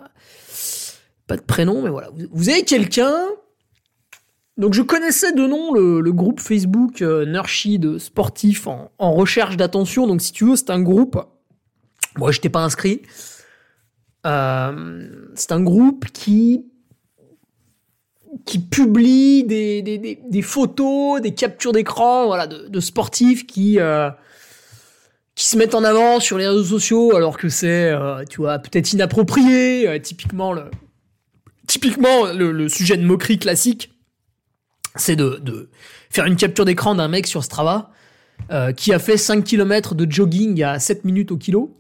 pas 1.27 1.39
de 1.39 1.43
prénom, 1.43 1.81
mais 1.81 1.89
voilà. 1.89 2.11
Vous, 2.31 2.51
avez 2.51 2.63
quelqu'un? 2.63 3.15
Donc, 4.59 4.75
je 4.75 4.83
connaissais 4.83 5.33
de 5.33 5.47
nom 5.47 5.73
le, 5.73 6.13
groupe 6.13 6.39
Facebook 6.39 7.01
euh, 7.01 7.25
Nurshid 7.25 7.97
sportif 7.97 8.67
en, 8.67 8.91
en 8.99 9.15
recherche 9.15 9.57
d'attention. 9.57 10.07
Donc, 10.07 10.21
si 10.21 10.31
tu 10.31 10.45
veux, 10.45 10.57
c'est 10.57 10.69
un 10.69 10.83
groupe. 10.83 11.19
Moi, 12.19 12.33
je 12.33 12.41
t'ai 12.41 12.51
pas 12.51 12.61
inscrit. 12.61 13.01
Euh, 14.27 15.09
c'est 15.35 15.53
un 15.53 15.63
groupe 15.63 16.07
qui 16.13 16.67
qui 18.47 18.59
publie 18.59 19.45
des, 19.45 19.83
des, 19.83 19.99
des, 19.99 20.43
photos, 20.43 21.21
des 21.21 21.35
captures 21.35 21.73
d'écran, 21.73 22.27
voilà, 22.27 22.47
de, 22.47 22.69
de 22.69 22.81
sportifs 22.81 23.47
qui 23.47 23.79
euh, 23.79 24.11
qui 25.35 25.47
se 25.47 25.57
mettent 25.57 25.75
en 25.75 25.85
avant 25.85 26.21
sur 26.21 26.39
les 26.39 26.47
réseaux 26.47 26.65
sociaux, 26.65 27.17
alors 27.17 27.39
que 27.39 27.49
c'est, 27.49 27.91
euh, 27.91 28.25
tu 28.29 28.39
vois, 28.39 28.59
peut-être 28.59 28.93
inapproprié. 28.93 29.89
euh, 29.89 29.99
typiquement 29.99 30.53
le 30.53 30.65
typiquement 31.67 32.27
le, 32.33 32.53
le 32.53 32.69
sujet 32.69 32.97
de 32.97 33.05
moquerie 33.05 33.39
classique, 33.39 33.93
c'est 34.97 35.17
de, 35.17 35.39
de 35.43 35.71
faire 36.11 36.27
une 36.27 36.37
capture 36.37 36.65
d'écran 36.65 36.95
d'un 36.95 37.09
mec 37.09 37.27
sur 37.27 37.45
Strava 37.45 37.91
euh, 38.51 38.73
qui 38.73 38.93
a 38.93 38.99
fait 38.99 39.17
5 39.17 39.45
km 39.45 39.95
de 39.95 40.11
jogging 40.11 40.63
à 40.63 40.79
7 40.79 41.05
minutes 41.05 41.33
au 41.33 41.37
kilo 41.39 41.79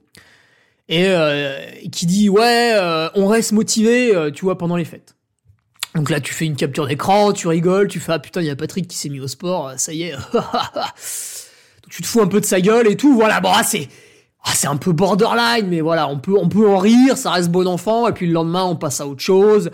et 0.88 1.08
euh, 1.08 1.58
qui 1.90 2.06
dit 2.06 2.28
ouais 2.28 2.74
on 3.14 3.26
reste 3.26 3.52
motivé 3.52 4.12
tu 4.32 4.44
vois 4.44 4.56
pendant 4.56 4.76
les 4.76 4.84
fêtes 4.84 5.16
donc 5.94 6.10
là 6.10 6.20
tu 6.20 6.32
fais 6.32 6.46
une 6.46 6.56
capture 6.56 6.86
d'écran 6.86 7.32
tu 7.32 7.48
rigoles 7.48 7.88
tu 7.88 8.00
fais 8.00 8.12
ah 8.12 8.18
putain 8.18 8.40
il 8.40 8.46
y 8.46 8.50
a 8.50 8.56
Patrick 8.56 8.88
qui 8.88 8.96
s'est 8.96 9.08
mis 9.08 9.20
au 9.20 9.28
sport 9.28 9.72
ça 9.76 9.92
y 9.92 10.02
est 10.04 10.12
Donc, 10.32 11.90
tu 11.90 12.02
te 12.02 12.06
fous 12.06 12.20
un 12.20 12.26
peu 12.26 12.40
de 12.40 12.46
sa 12.46 12.60
gueule 12.60 12.88
et 12.88 12.96
tout 12.96 13.14
voilà 13.14 13.40
bon 13.40 13.50
ah, 13.54 13.62
c'est 13.62 13.88
ah, 14.44 14.52
c'est 14.54 14.66
un 14.66 14.76
peu 14.76 14.92
borderline 14.92 15.66
mais 15.68 15.80
voilà 15.80 16.08
on 16.08 16.18
peut 16.18 16.36
on 16.38 16.48
peut 16.48 16.68
en 16.68 16.78
rire 16.78 17.16
ça 17.16 17.30
reste 17.30 17.50
bon 17.50 17.66
enfant 17.66 18.08
et 18.08 18.12
puis 18.12 18.26
le 18.26 18.32
lendemain 18.32 18.64
on 18.64 18.76
passe 18.76 19.00
à 19.00 19.06
autre 19.06 19.22
chose 19.22 19.70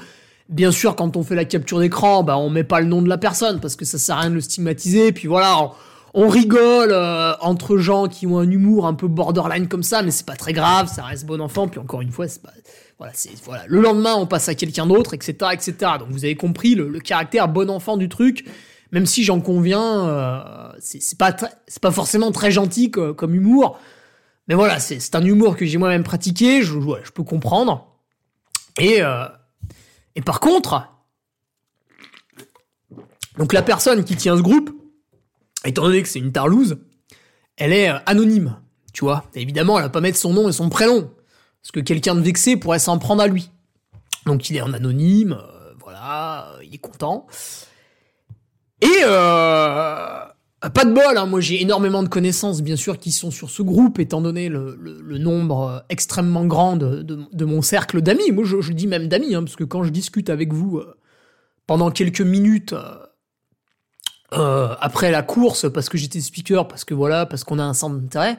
bien 0.49 0.71
sûr 0.71 0.97
quand 0.97 1.17
on 1.17 1.23
fait 1.23 1.35
la 1.35 1.45
capture 1.45 1.79
d'écran 1.79 2.23
bah 2.23 2.37
on 2.37 2.51
met 2.51 2.65
pas 2.65 2.81
le 2.81 2.87
nom 2.87 3.03
de 3.03 3.09
la 3.09 3.19
personne 3.19 3.61
parce 3.61 3.77
que 3.77 3.85
ça 3.85 3.99
sert 3.99 4.17
à 4.17 4.21
rien 4.21 4.31
de 4.31 4.35
le 4.35 4.41
stigmatiser 4.41 5.13
puis 5.13 5.29
voilà 5.29 5.63
on, 5.63 5.71
on 6.15 6.29
rigole 6.29 6.91
euh, 6.91 7.35
entre 7.41 7.79
gens 7.79 8.09
qui 8.09 8.27
ont 8.27 8.39
un 8.39 8.51
humour 8.51 8.87
un 8.87 8.95
peu 8.95 9.09
borderline 9.09 9.69
comme 9.69 9.83
ça, 9.83 10.03
mais 10.03 10.11
c'est 10.11 10.27
pas 10.27 10.37
très 10.37 10.53
grave, 10.53 10.89
ça 10.89 11.05
reste 11.05 11.27
bon 11.27 11.41
enfant. 11.41 11.69
Puis 11.69 11.79
encore 11.79 12.01
une 12.01 12.11
fois, 12.11 12.29
c'est 12.29 12.43
pas, 12.43 12.53
voilà, 12.99 13.13
voilà. 13.45 13.65
Le 13.69 13.81
lendemain, 13.81 14.15
on 14.17 14.27
passe 14.27 14.49
à 14.49 14.55
quelqu'un 14.55 14.87
d'autre, 14.87 15.15
etc., 15.15 15.33
etc. 15.53 15.75
Donc 15.99 16.09
vous 16.11 16.25
avez 16.25 16.35
compris 16.35 16.75
le, 16.75 16.99
caractère 16.99 17.49
bon 17.49 17.71
enfant 17.71 17.97
du 17.97 18.09
truc. 18.09 18.45
Même 18.91 19.07
si 19.07 19.23
j'en 19.23 19.41
conviens, 19.41 20.09
euh, 20.09 20.73
c'est 20.81 21.19
pas 21.19 21.33
pas 21.33 21.91
forcément 21.93 22.33
très 22.33 22.51
gentil 22.51 22.91
co- 22.91 23.15
comme 23.15 23.35
humour. 23.35 23.79
Mais 24.49 24.55
voilà, 24.55 24.81
c'est 24.81 25.15
un 25.15 25.25
humour 25.25 25.57
que 25.57 25.67
j'ai 25.67 25.79
moi-même 25.79 26.03
pratiqué. 26.05 26.63
Je, 26.63 26.73
je 27.05 27.11
peux 27.13 27.23
comprendre. 27.23 27.87
Et 28.81 29.03
euh, 29.03 29.27
et 30.17 30.23
par 30.23 30.41
contre, 30.41 30.89
donc 33.37 33.53
la 33.53 33.63
personne 33.63 34.05
qui 34.05 34.17
tient 34.17 34.37
ce 34.37 34.43
groupe 34.43 34.71
étant 35.65 35.83
donné 35.83 36.03
que 36.03 36.09
c'est 36.09 36.19
une 36.19 36.33
tarlouse, 36.33 36.79
elle 37.57 37.73
est 37.73 37.91
euh, 37.91 37.99
anonyme, 38.07 38.57
tu 38.93 39.05
vois. 39.05 39.25
Évidemment, 39.35 39.79
elle 39.79 39.85
va 39.85 39.91
pas 39.91 40.01
mettre 40.01 40.19
son 40.19 40.33
nom 40.33 40.49
et 40.49 40.53
son 40.53 40.69
prénom, 40.69 41.11
parce 41.63 41.73
que 41.73 41.81
quelqu'un 41.81 42.15
de 42.15 42.21
vexé 42.21 42.57
pourrait 42.57 42.79
s'en 42.79 42.99
prendre 42.99 43.23
à 43.23 43.27
lui. 43.27 43.51
Donc 44.27 44.51
il 44.51 44.57
est 44.57 44.61
en 44.61 44.73
anonyme, 44.73 45.33
euh, 45.33 45.73
voilà, 45.81 46.53
il 46.63 46.75
est 46.75 46.79
content. 46.79 47.27
Et 48.81 49.01
euh, 49.03 50.25
pas 50.73 50.85
de 50.85 50.93
bol, 50.93 51.17
hein, 51.17 51.27
moi 51.27 51.41
j'ai 51.41 51.61
énormément 51.61 52.03
de 52.03 52.09
connaissances, 52.09 52.63
bien 52.63 52.77
sûr, 52.77 52.99
qui 52.99 53.11
sont 53.11 53.31
sur 53.31 53.51
ce 53.51 53.63
groupe, 53.63 53.99
étant 53.99 54.21
donné 54.21 54.49
le, 54.49 54.77
nombre 55.19 55.63
euh, 55.63 55.79
extrêmement 55.89 56.45
grand 56.45 56.77
de, 56.77 57.45
mon 57.45 57.63
cercle 57.63 58.03
d'amis. 58.03 58.31
Moi 58.33 58.45
je, 58.45 58.73
dis 58.73 58.87
même 58.87 59.09
d'amis, 59.09 59.35
hein, 59.35 59.43
parce 59.43 59.57
que 59.57 59.65
quand 59.65 59.83
je 59.83 59.91
discute 59.91 60.31
avec 60.31 60.53
vous 60.53 60.83
pendant 61.67 61.91
quelques 61.91 62.21
minutes... 62.21 62.75
après 64.31 65.11
la 65.11 65.23
course 65.23 65.71
parce 65.73 65.89
que 65.89 65.97
j'étais 65.97 66.21
speaker, 66.21 66.69
parce 66.69 66.85
que 66.85 66.95
voilà, 66.95 67.25
parce 67.25 67.45
qu'on 67.45 67.59
a 67.59 67.65
un 67.65 67.75
centre 67.75 67.97
d'intérêt. 67.97 68.39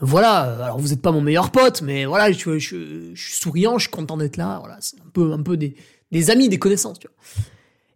Voilà, 0.00 0.46
euh, 0.46 0.62
alors 0.62 0.78
vous 0.78 0.92
êtes 0.92 1.00
pas 1.00 1.12
mon 1.12 1.20
meilleur 1.20 1.50
pote, 1.50 1.82
mais 1.82 2.04
voilà, 2.04 2.30
je, 2.30 2.58
je, 2.58 3.14
suis 3.14 3.34
souriant, 3.34 3.78
je 3.78 3.84
suis 3.84 3.90
content 3.90 4.16
d'être 4.16 4.36
là. 4.36 4.58
Voilà, 4.60 4.76
c'est 4.80 5.00
un 5.00 5.10
peu, 5.12 5.32
un 5.32 5.42
peu 5.42 5.56
des, 5.56 5.74
des 6.12 6.30
amis, 6.30 6.48
des 6.48 6.58
connaissances, 6.58 6.98
tu 6.98 7.08
vois. 7.08 7.44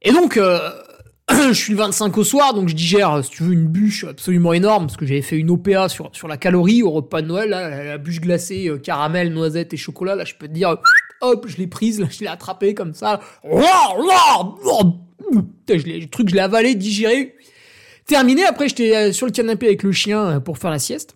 Et 0.02 0.12
donc, 0.12 0.36
euh, 0.36 0.70
je 1.30 1.52
suis 1.52 1.72
le 1.72 1.78
25 1.78 2.16
au 2.16 2.24
soir, 2.24 2.54
donc 2.54 2.68
je 2.68 2.74
digère, 2.74 3.22
si 3.24 3.30
tu 3.30 3.42
veux, 3.42 3.52
une 3.52 3.66
bûche 3.66 4.04
absolument 4.04 4.52
énorme, 4.52 4.86
parce 4.86 4.96
que 4.96 5.04
j'avais 5.04 5.22
fait 5.22 5.36
une 5.36 5.50
OPA 5.50 5.88
sur, 5.88 6.10
sur 6.12 6.26
la 6.26 6.36
calorie 6.36 6.82
au 6.82 6.90
repas 6.90 7.22
de 7.22 7.26
Noël, 7.26 7.50
la, 7.50 7.98
bûche 7.98 8.20
glacée, 8.20 8.68
euh, 8.68 8.78
caramel, 8.78 9.32
noisette 9.32 9.74
et 9.74 9.76
chocolat, 9.76 10.14
là, 10.14 10.24
je 10.24 10.34
peux 10.34 10.48
te 10.48 10.52
dire, 10.52 10.76
hop, 11.20 11.46
je 11.48 11.58
l'ai 11.58 11.66
prise, 11.66 12.00
là, 12.00 12.06
je 12.10 12.20
l'ai 12.20 12.28
attrapée 12.28 12.74
comme 12.74 12.94
ça. 12.94 13.20
Le 13.44 16.06
truc, 16.06 16.30
je 16.30 16.34
l'ai 16.34 16.40
avalé, 16.40 16.74
digéré. 16.74 17.34
Terminé, 18.06 18.44
après, 18.44 18.68
j'étais 18.68 18.96
euh, 18.96 19.12
sur 19.12 19.26
le 19.26 19.32
canapé 19.32 19.66
avec 19.66 19.84
le 19.84 19.92
chien 19.92 20.24
euh, 20.24 20.40
pour 20.40 20.58
faire 20.58 20.72
la 20.72 20.80
sieste. 20.80 21.14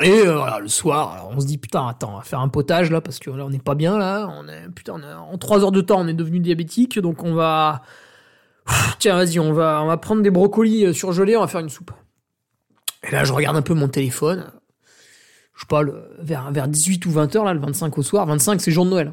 Et 0.00 0.26
euh, 0.26 0.36
voilà, 0.36 0.58
le 0.58 0.68
soir, 0.68 1.28
on 1.30 1.40
se 1.40 1.46
dit 1.46 1.58
putain, 1.58 1.86
attends, 1.86 2.14
on 2.14 2.16
va 2.16 2.22
faire 2.22 2.40
un 2.40 2.48
potage 2.48 2.90
là 2.90 3.00
parce 3.00 3.18
que 3.18 3.30
là 3.30 3.44
on 3.44 3.50
n'est 3.50 3.58
pas 3.58 3.74
bien 3.74 3.98
là. 3.98 4.28
On 4.36 4.48
est 4.48 4.68
putain, 4.74 5.00
en 5.16 5.38
trois 5.38 5.62
heures 5.62 5.72
de 5.72 5.80
temps, 5.80 6.00
on 6.00 6.08
est 6.08 6.14
devenu 6.14 6.40
diabétique, 6.40 6.98
donc 6.98 7.22
on 7.22 7.34
va 7.34 7.82
tiens, 8.98 9.16
vas-y, 9.16 9.38
on 9.38 9.52
va 9.52 9.80
on 9.82 9.86
va 9.86 9.96
prendre 9.96 10.22
des 10.22 10.30
brocolis 10.30 10.86
euh, 10.86 10.92
surgelés, 10.92 11.36
on 11.36 11.40
va 11.40 11.46
faire 11.46 11.60
une 11.60 11.68
soupe. 11.68 11.92
Et 13.04 13.10
là, 13.10 13.24
je 13.24 13.32
regarde 13.32 13.56
un 13.56 13.62
peu 13.62 13.74
mon 13.74 13.88
téléphone. 13.88 14.50
Je 15.54 15.60
sais 15.60 15.66
pas, 15.68 15.82
le- 15.82 16.08
vers 16.18 16.50
vers 16.50 16.68
18 16.68 17.04
ou 17.06 17.10
20 17.10 17.36
heures 17.36 17.44
là, 17.44 17.54
le 17.54 17.60
25 17.60 17.96
au 17.98 18.02
soir, 18.02 18.26
25 18.26 18.60
c'est 18.60 18.70
jour 18.70 18.84
de 18.84 18.90
Noël. 18.90 19.12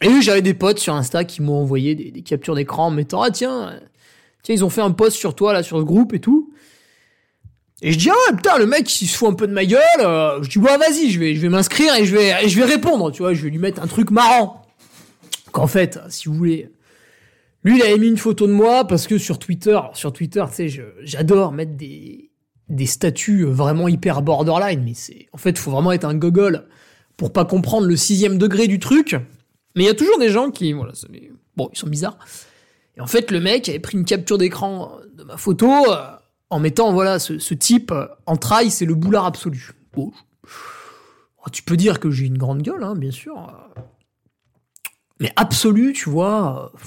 Et 0.00 0.22
j'avais 0.22 0.42
des 0.42 0.54
potes 0.54 0.78
sur 0.78 0.94
Insta 0.94 1.24
qui 1.24 1.40
m'ont 1.40 1.60
envoyé 1.60 1.94
des, 1.94 2.22
captures 2.22 2.56
d'écran 2.56 2.86
en 2.86 2.90
me 2.90 2.96
mettant 2.96 3.22
ah 3.22 3.30
tiens, 3.30 3.78
tiens 4.42 4.54
ils 4.54 4.64
ont 4.64 4.70
fait 4.70 4.80
un 4.80 4.90
post 4.90 5.16
sur 5.16 5.34
toi 5.36 5.52
là 5.52 5.62
sur 5.62 5.78
le 5.78 5.84
groupe 5.84 6.14
et 6.14 6.20
tout. 6.20 6.52
Et 7.82 7.92
je 7.92 7.98
dis 7.98 8.10
ah 8.10 8.32
putain 8.34 8.58
le 8.58 8.66
mec 8.66 9.00
il 9.02 9.06
se 9.06 9.16
fout 9.16 9.28
un 9.28 9.34
peu 9.34 9.46
de 9.46 9.52
ma 9.52 9.64
gueule. 9.64 9.80
euh, 10.00 10.42
je 10.42 10.48
dis 10.48 10.58
ouais 10.58 10.76
vas-y 10.78 11.10
je 11.10 11.18
vais 11.18 11.34
je 11.34 11.40
vais 11.40 11.48
m'inscrire 11.48 11.94
et 11.96 12.04
je 12.04 12.16
vais 12.16 12.48
je 12.48 12.56
vais 12.56 12.64
répondre 12.64 13.10
tu 13.10 13.22
vois 13.22 13.34
je 13.34 13.42
vais 13.42 13.50
lui 13.50 13.58
mettre 13.58 13.82
un 13.82 13.86
truc 13.86 14.10
marrant. 14.10 14.62
Qu'en 15.52 15.66
fait 15.66 15.98
si 16.08 16.28
vous 16.28 16.34
voulez 16.34 16.70
lui 17.64 17.76
il 17.78 17.82
avait 17.82 17.98
mis 17.98 18.08
une 18.08 18.16
photo 18.16 18.46
de 18.46 18.52
moi 18.52 18.86
parce 18.86 19.06
que 19.06 19.18
sur 19.18 19.38
Twitter 19.38 19.78
sur 19.92 20.12
Twitter 20.12 20.44
tu 20.48 20.70
sais 20.70 20.84
j'adore 21.02 21.52
mettre 21.52 21.72
des 21.72 22.30
des 22.68 22.86
statuts 22.86 23.44
vraiment 23.44 23.88
hyper 23.88 24.22
borderline 24.22 24.82
mais 24.84 24.94
c'est 24.94 25.26
en 25.32 25.38
fait 25.38 25.58
faut 25.58 25.70
vraiment 25.70 25.92
être 25.92 26.04
un 26.04 26.14
gogol 26.14 26.66
pour 27.16 27.32
pas 27.32 27.44
comprendre 27.44 27.86
le 27.86 27.96
sixième 27.96 28.38
degré 28.38 28.66
du 28.66 28.78
truc. 28.78 29.16
Mais 29.76 29.84
il 29.84 29.86
y 29.86 29.90
a 29.90 29.94
toujours 29.94 30.18
des 30.18 30.30
gens 30.30 30.50
qui 30.50 30.72
voilà 30.72 30.92
bon 31.56 31.68
ils 31.72 31.78
sont 31.78 31.88
bizarres. 31.88 32.18
Et 32.96 33.00
en 33.00 33.06
fait, 33.06 33.30
le 33.32 33.40
mec 33.40 33.68
avait 33.68 33.80
pris 33.80 33.96
une 33.96 34.04
capture 34.04 34.38
d'écran 34.38 34.98
de 35.16 35.24
ma 35.24 35.36
photo 35.36 35.68
euh, 35.90 36.13
en 36.54 36.60
mettant, 36.60 36.92
voilà, 36.92 37.18
ce, 37.18 37.54
type 37.54 37.90
euh, 37.90 38.06
en 38.26 38.36
trail, 38.36 38.70
c'est 38.70 38.84
le 38.84 38.94
boulard 38.94 39.26
absolu. 39.26 39.72
Oh, 39.96 40.12
tu 41.50 41.64
peux 41.64 41.76
dire 41.76 41.98
que 41.98 42.12
j'ai 42.12 42.26
une 42.26 42.38
grande 42.38 42.62
gueule, 42.62 42.84
hein, 42.84 42.94
bien 42.94 43.10
sûr. 43.10 43.52
Mais 45.18 45.32
absolu, 45.34 45.92
tu 45.92 46.08
vois, 46.10 46.72
euh, 46.72 46.78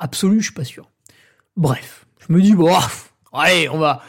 absolu, 0.00 0.40
je 0.40 0.46
suis 0.46 0.52
pas 0.52 0.64
sûr. 0.64 0.90
Bref, 1.56 2.06
je 2.18 2.32
me 2.32 2.42
dis, 2.42 2.54
bon, 2.54 2.74
ah, 2.74 2.88
allez, 3.32 3.68
on 3.68 3.78
va, 3.78 4.02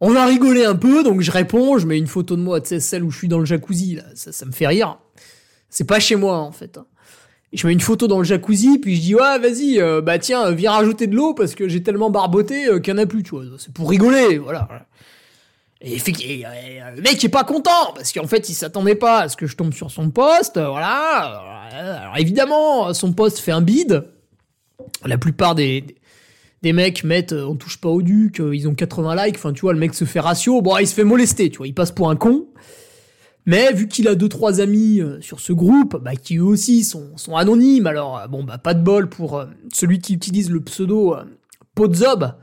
on 0.00 0.10
va 0.10 0.26
rigoler 0.26 0.64
un 0.64 0.74
peu, 0.74 1.04
donc 1.04 1.20
je 1.20 1.30
réponds, 1.30 1.78
je 1.78 1.86
mets 1.86 1.96
une 1.96 2.08
photo 2.08 2.34
de 2.34 2.42
moi, 2.42 2.60
tu 2.60 2.70
sais, 2.70 2.80
celle 2.80 3.04
où 3.04 3.12
je 3.12 3.18
suis 3.18 3.28
dans 3.28 3.38
le 3.38 3.44
jacuzzi, 3.44 4.00
ça, 4.16 4.32
ça 4.32 4.46
me 4.46 4.52
fait 4.52 4.66
rire. 4.66 4.98
C'est 5.70 5.86
pas 5.86 6.00
chez 6.00 6.16
moi, 6.16 6.38
en 6.38 6.50
fait. 6.50 6.80
Je 7.54 7.66
mets 7.66 7.72
une 7.72 7.80
photo 7.80 8.06
dans 8.06 8.18
le 8.18 8.24
jacuzzi, 8.24 8.78
puis 8.78 8.96
je 8.96 9.00
dis 9.00 9.14
ouais 9.14 9.38
vas-y, 9.38 9.80
euh, 9.80 10.00
bah 10.00 10.18
tiens, 10.18 10.50
viens 10.50 10.72
rajouter 10.72 11.06
de 11.06 11.14
l'eau 11.14 11.34
parce 11.34 11.54
que 11.54 11.68
j'ai 11.68 11.82
tellement 11.82 12.10
barboté 12.10 12.66
euh, 12.66 12.80
qu'il 12.80 12.94
n'y 12.94 13.00
en 13.00 13.02
a 13.02 13.06
plus, 13.06 13.22
tu 13.22 13.30
vois. 13.30 13.44
C'est 13.58 13.72
pour 13.72 13.88
rigoler, 13.88 14.38
voilà. 14.38 14.68
Et, 15.80 15.98
le 15.98 17.02
mec 17.02 17.22
est 17.22 17.28
pas 17.28 17.44
content 17.44 17.92
parce 17.94 18.12
qu'en 18.12 18.26
fait 18.26 18.48
il 18.48 18.54
s'attendait 18.54 18.94
pas 18.94 19.20
à 19.20 19.28
ce 19.28 19.36
que 19.36 19.46
je 19.46 19.56
tombe 19.56 19.72
sur 19.72 19.90
son 19.90 20.10
poste, 20.10 20.58
voilà. 20.58 21.66
Alors 21.72 22.16
évidemment, 22.16 22.94
son 22.94 23.12
poste 23.12 23.38
fait 23.38 23.52
un 23.52 23.60
bide. 23.60 24.04
La 25.04 25.18
plupart 25.18 25.54
des, 25.54 25.84
des 26.62 26.72
mecs 26.72 27.04
mettent 27.04 27.32
on 27.32 27.54
touche 27.54 27.80
pas 27.80 27.88
au 27.88 28.02
duc, 28.02 28.40
ils 28.52 28.66
ont 28.66 28.74
80 28.74 29.26
likes, 29.26 29.36
enfin 29.36 29.52
tu 29.52 29.60
vois, 29.60 29.72
le 29.72 29.78
mec 29.78 29.94
se 29.94 30.04
fait 30.04 30.20
ratio, 30.20 30.62
bon 30.62 30.78
il 30.78 30.86
se 30.86 30.94
fait 30.94 31.04
molester, 31.04 31.50
tu 31.50 31.58
vois, 31.58 31.66
il 31.66 31.74
passe 31.74 31.92
pour 31.92 32.10
un 32.10 32.16
con. 32.16 32.46
Mais 33.46 33.72
vu 33.72 33.88
qu'il 33.88 34.08
a 34.08 34.14
deux 34.14 34.28
trois 34.28 34.60
amis 34.60 35.00
euh, 35.00 35.20
sur 35.20 35.40
ce 35.40 35.52
groupe, 35.52 36.02
bah, 36.02 36.16
qui 36.16 36.38
eux 36.38 36.44
aussi 36.44 36.82
sont, 36.82 37.16
sont 37.16 37.36
anonymes, 37.36 37.86
alors 37.86 38.18
euh, 38.18 38.26
bon 38.26 38.42
bah 38.42 38.58
pas 38.58 38.72
de 38.72 38.82
bol 38.82 39.08
pour 39.08 39.36
euh, 39.36 39.46
celui 39.72 39.98
qui 39.98 40.14
utilise 40.14 40.50
le 40.50 40.60
pseudo 40.60 41.16
Podzob. 41.74 42.34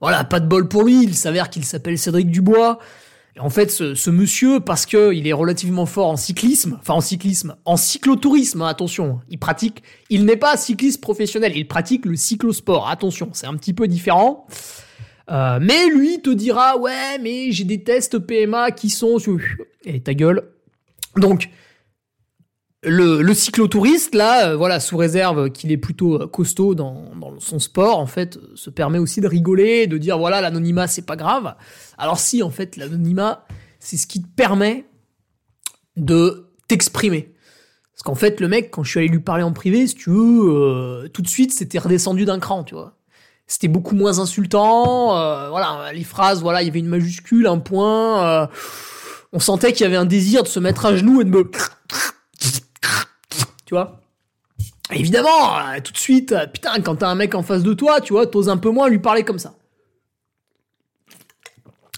Voilà, 0.00 0.24
pas 0.24 0.40
de 0.40 0.46
bol 0.46 0.68
pour 0.68 0.84
lui. 0.84 1.02
Il 1.02 1.14
s'avère 1.14 1.50
qu'il 1.50 1.64
s'appelle 1.64 1.98
Cédric 1.98 2.30
Dubois. 2.30 2.78
Et 3.36 3.40
en 3.40 3.50
fait, 3.50 3.70
ce, 3.70 4.10
monsieur, 4.10 4.58
parce 4.58 4.84
que 4.84 5.12
il 5.14 5.28
est 5.28 5.32
relativement 5.32 5.86
fort 5.86 6.08
en 6.08 6.16
cyclisme, 6.16 6.76
enfin 6.80 6.94
en 6.94 7.00
cyclisme, 7.00 7.54
en 7.64 7.76
cyclotourisme, 7.76 8.62
hein, 8.62 8.66
attention, 8.66 9.20
il 9.28 9.38
pratique, 9.38 9.84
il 10.10 10.24
n'est 10.24 10.36
pas 10.36 10.56
cycliste 10.56 11.00
professionnel, 11.00 11.52
il 11.54 11.68
pratique 11.68 12.04
le 12.04 12.16
cyclosport, 12.16 12.88
attention, 12.88 13.30
c'est 13.32 13.46
un 13.46 13.54
petit 13.54 13.74
peu 13.74 13.86
différent. 13.86 14.48
Mais 15.28 15.88
lui 15.88 16.20
te 16.22 16.30
dira, 16.30 16.78
ouais, 16.78 17.18
mais 17.20 17.52
j'ai 17.52 17.64
des 17.64 17.82
tests 17.82 18.18
PMA 18.18 18.70
qui 18.70 18.90
sont 18.90 19.18
et 19.84 20.00
ta 20.00 20.14
gueule. 20.14 20.42
Donc, 21.16 21.50
le, 22.82 23.22
le 23.22 23.34
cyclotouriste, 23.34 24.14
là, 24.14 24.50
euh, 24.50 24.56
voilà, 24.56 24.78
sous 24.78 24.96
réserve 24.96 25.50
qu'il 25.50 25.72
est 25.72 25.78
plutôt 25.78 26.22
euh, 26.22 26.26
costaud 26.26 26.74
dans, 26.74 27.10
son 27.40 27.58
sport, 27.58 27.98
en 27.98 28.06
fait, 28.06 28.36
euh, 28.36 28.52
se 28.54 28.70
permet 28.70 28.98
aussi 28.98 29.20
de 29.20 29.26
rigoler, 29.26 29.86
de 29.86 29.98
dire, 29.98 30.18
voilà, 30.18 30.40
l'anonymat, 30.40 30.86
c'est 30.86 31.06
pas 31.06 31.16
grave. 31.16 31.56
Alors 31.96 32.20
si, 32.20 32.42
en 32.42 32.50
fait, 32.50 32.76
l'anonymat, 32.76 33.44
c'est 33.80 33.96
ce 33.96 34.06
qui 34.06 34.22
te 34.22 34.28
permet 34.28 34.86
de 35.96 36.50
t'exprimer. 36.68 37.34
Parce 37.94 38.02
qu'en 38.04 38.14
fait, 38.14 38.40
le 38.40 38.46
mec, 38.46 38.70
quand 38.70 38.84
je 38.84 38.90
suis 38.90 39.00
allé 39.00 39.08
lui 39.08 39.18
parler 39.18 39.42
en 39.42 39.52
privé, 39.52 39.86
si 39.88 39.96
tu 39.96 40.10
veux, 40.10 41.10
tout 41.12 41.22
de 41.22 41.28
suite, 41.28 41.52
c'était 41.52 41.78
redescendu 41.78 42.24
d'un 42.24 42.38
cran, 42.38 42.62
tu 42.62 42.74
vois. 42.76 42.97
C'était 43.48 43.68
beaucoup 43.68 43.94
moins 43.94 44.18
insultant, 44.18 45.06
voilà, 45.48 45.90
les 45.92 46.04
phrases, 46.04 46.42
voilà, 46.42 46.62
il 46.62 46.66
y 46.66 46.68
avait 46.68 46.80
une 46.80 46.88
majuscule, 46.88 47.46
un 47.46 47.58
point 47.58 48.48
on 49.32 49.40
sentait 49.40 49.72
qu'il 49.72 49.82
y 49.82 49.86
avait 49.86 49.96
un 49.96 50.06
désir 50.06 50.42
de 50.42 50.48
se 50.48 50.60
mettre 50.60 50.86
à 50.86 50.96
genoux 50.96 51.20
et 51.20 51.24
de 51.24 51.30
me... 51.30 51.50
Tu 53.64 53.74
vois 53.74 54.00
Évidemment, 54.90 55.58
euh, 55.58 55.80
tout 55.84 55.92
de 55.92 55.98
suite, 55.98 56.32
euh, 56.32 56.46
putain, 56.46 56.80
quand 56.80 56.96
t'as 56.96 57.08
un 57.08 57.14
mec 57.14 57.34
en 57.34 57.42
face 57.42 57.62
de 57.62 57.74
toi, 57.74 58.00
tu 58.00 58.14
vois, 58.14 58.26
t'oses 58.26 58.48
un 58.48 58.56
peu 58.56 58.70
moins 58.70 58.88
lui 58.88 58.98
parler 58.98 59.22
comme 59.22 59.38
ça. 59.38 59.54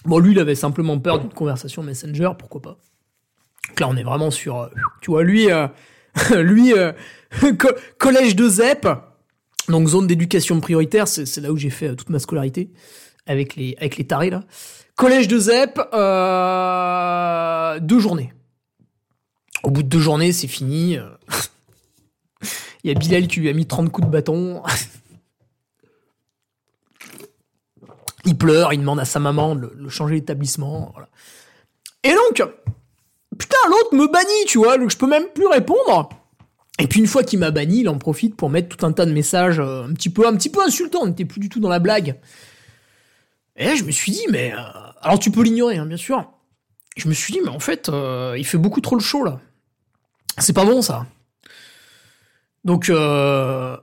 Bon, 0.04 0.19
lui, 0.19 0.33
il 0.33 0.40
avait 0.40 0.57
simplement 0.57 0.99
peur 0.99 1.21
d'une 1.21 1.33
conversation 1.33 1.85
Messenger, 1.85 2.30
pourquoi 2.37 2.61
pas. 2.61 2.78
Donc 3.69 3.78
là, 3.78 3.88
on 3.88 3.97
est 3.97 4.02
vraiment 4.02 4.33
sur, 4.33 4.62
euh, 4.62 4.69
tu 5.00 5.12
vois, 5.12 5.23
lui, 5.23 5.47
lui, 6.35 6.73
collège 7.99 8.35
de 8.35 8.49
ZEP, 8.49 8.88
donc 9.71 9.89
zone 9.89 10.07
d'éducation 10.07 10.61
prioritaire, 10.61 11.09
c'est 11.09 11.41
là 11.41 11.53
où 11.53 11.57
j'ai 11.57 11.71
fait 11.71 11.95
toute 11.97 12.11
ma 12.11 12.19
scolarité, 12.19 12.71
avec 13.27 13.57
les, 13.57 13.77
avec 13.79 13.97
les 13.97 14.07
tarés, 14.07 14.31
là. 14.31 14.43
Collège 14.97 15.29
de 15.29 15.39
ZEP, 15.39 15.81
euh, 15.95 17.81
deux 17.81 17.99
journées. 17.99 18.35
Au 19.62 19.71
bout 19.71 19.83
de 19.83 19.89
deux 19.89 20.00
journées, 20.00 20.33
c'est 20.33 20.47
fini. 20.47 20.99
Il 22.85 22.91
y 22.91 22.95
a 22.95 22.99
Bilal 22.99 23.27
qui 23.27 23.41
lui 23.41 23.49
a 23.49 23.53
mis 23.53 23.67
30 23.67 23.91
coups 23.91 24.07
de 24.07 24.12
bâton. 24.12 24.62
il 28.25 28.37
pleure, 28.37 28.73
il 28.73 28.81
demande 28.81 29.00
à 29.00 29.05
sa 29.05 29.21
maman 29.21 29.55
de 29.55 29.73
le, 29.75 29.89
changer 29.89 30.17
d'établissement. 30.17 30.95
Et 32.03 32.12
donc, 32.12 32.43
putain, 33.39 33.59
l'autre 33.69 33.95
me 33.95 34.07
bannit, 34.07 34.45
tu 34.47 34.59
vois, 34.59 34.79
donc 34.79 34.91
je 34.91 34.97
peux 34.97 35.09
même 35.09 35.29
plus 35.35 35.47
répondre. 35.47 36.11
Et 36.81 36.89
puis 36.89 37.01
une 37.01 37.07
fois 37.07 37.23
qu'il 37.23 37.39
m'a 37.39 37.51
banni, 37.51 37.81
il 37.81 37.89
en 37.89 37.99
profite 37.99 38.37
pour 38.37 38.49
mettre 38.49 38.75
tout 38.75 38.87
un 38.87 38.93
tas 38.93 39.05
de 39.05 39.13
messages 39.13 39.61
euh, 39.61 39.85
un 39.85 39.93
petit 39.93 40.09
peu, 40.09 40.27
un 40.27 40.35
petit 40.35 40.49
peu 40.49 40.63
insultants. 40.65 41.01
On 41.03 41.09
n'était 41.09 41.27
plus 41.27 41.41
du 41.41 41.51
tout 41.51 41.61
dans 41.61 41.69
la 41.69 41.79
blague. 41.79 42.19
Et 43.57 43.67
là, 43.67 43.75
je 43.75 43.85
me 43.85 43.91
suis 43.91 44.11
dit, 44.11 44.25
mais 44.31 44.53
euh, 44.55 44.57
alors 45.03 45.19
tu 45.19 45.31
peux 45.31 45.43
l'ignorer, 45.43 45.77
hein, 45.77 45.85
bien 45.85 45.99
sûr. 45.99 46.25
Je 46.97 47.07
me 47.09 47.12
suis 47.12 47.35
dit, 47.35 47.40
mais 47.45 47.51
en 47.51 47.61
fait, 47.61 47.90
euh, 47.90 48.35
il 48.38 48.47
fait 48.47 48.59
beaucoup 48.59 48.81
trop 48.81 48.97
le 48.97 49.03
show 49.03 49.23
là. 49.23 49.40
C'est 50.38 50.55
pas 50.55 50.64
bon 50.64 50.81
ça. 50.81 51.07
Donc, 52.64 52.88
euh, 52.88 53.77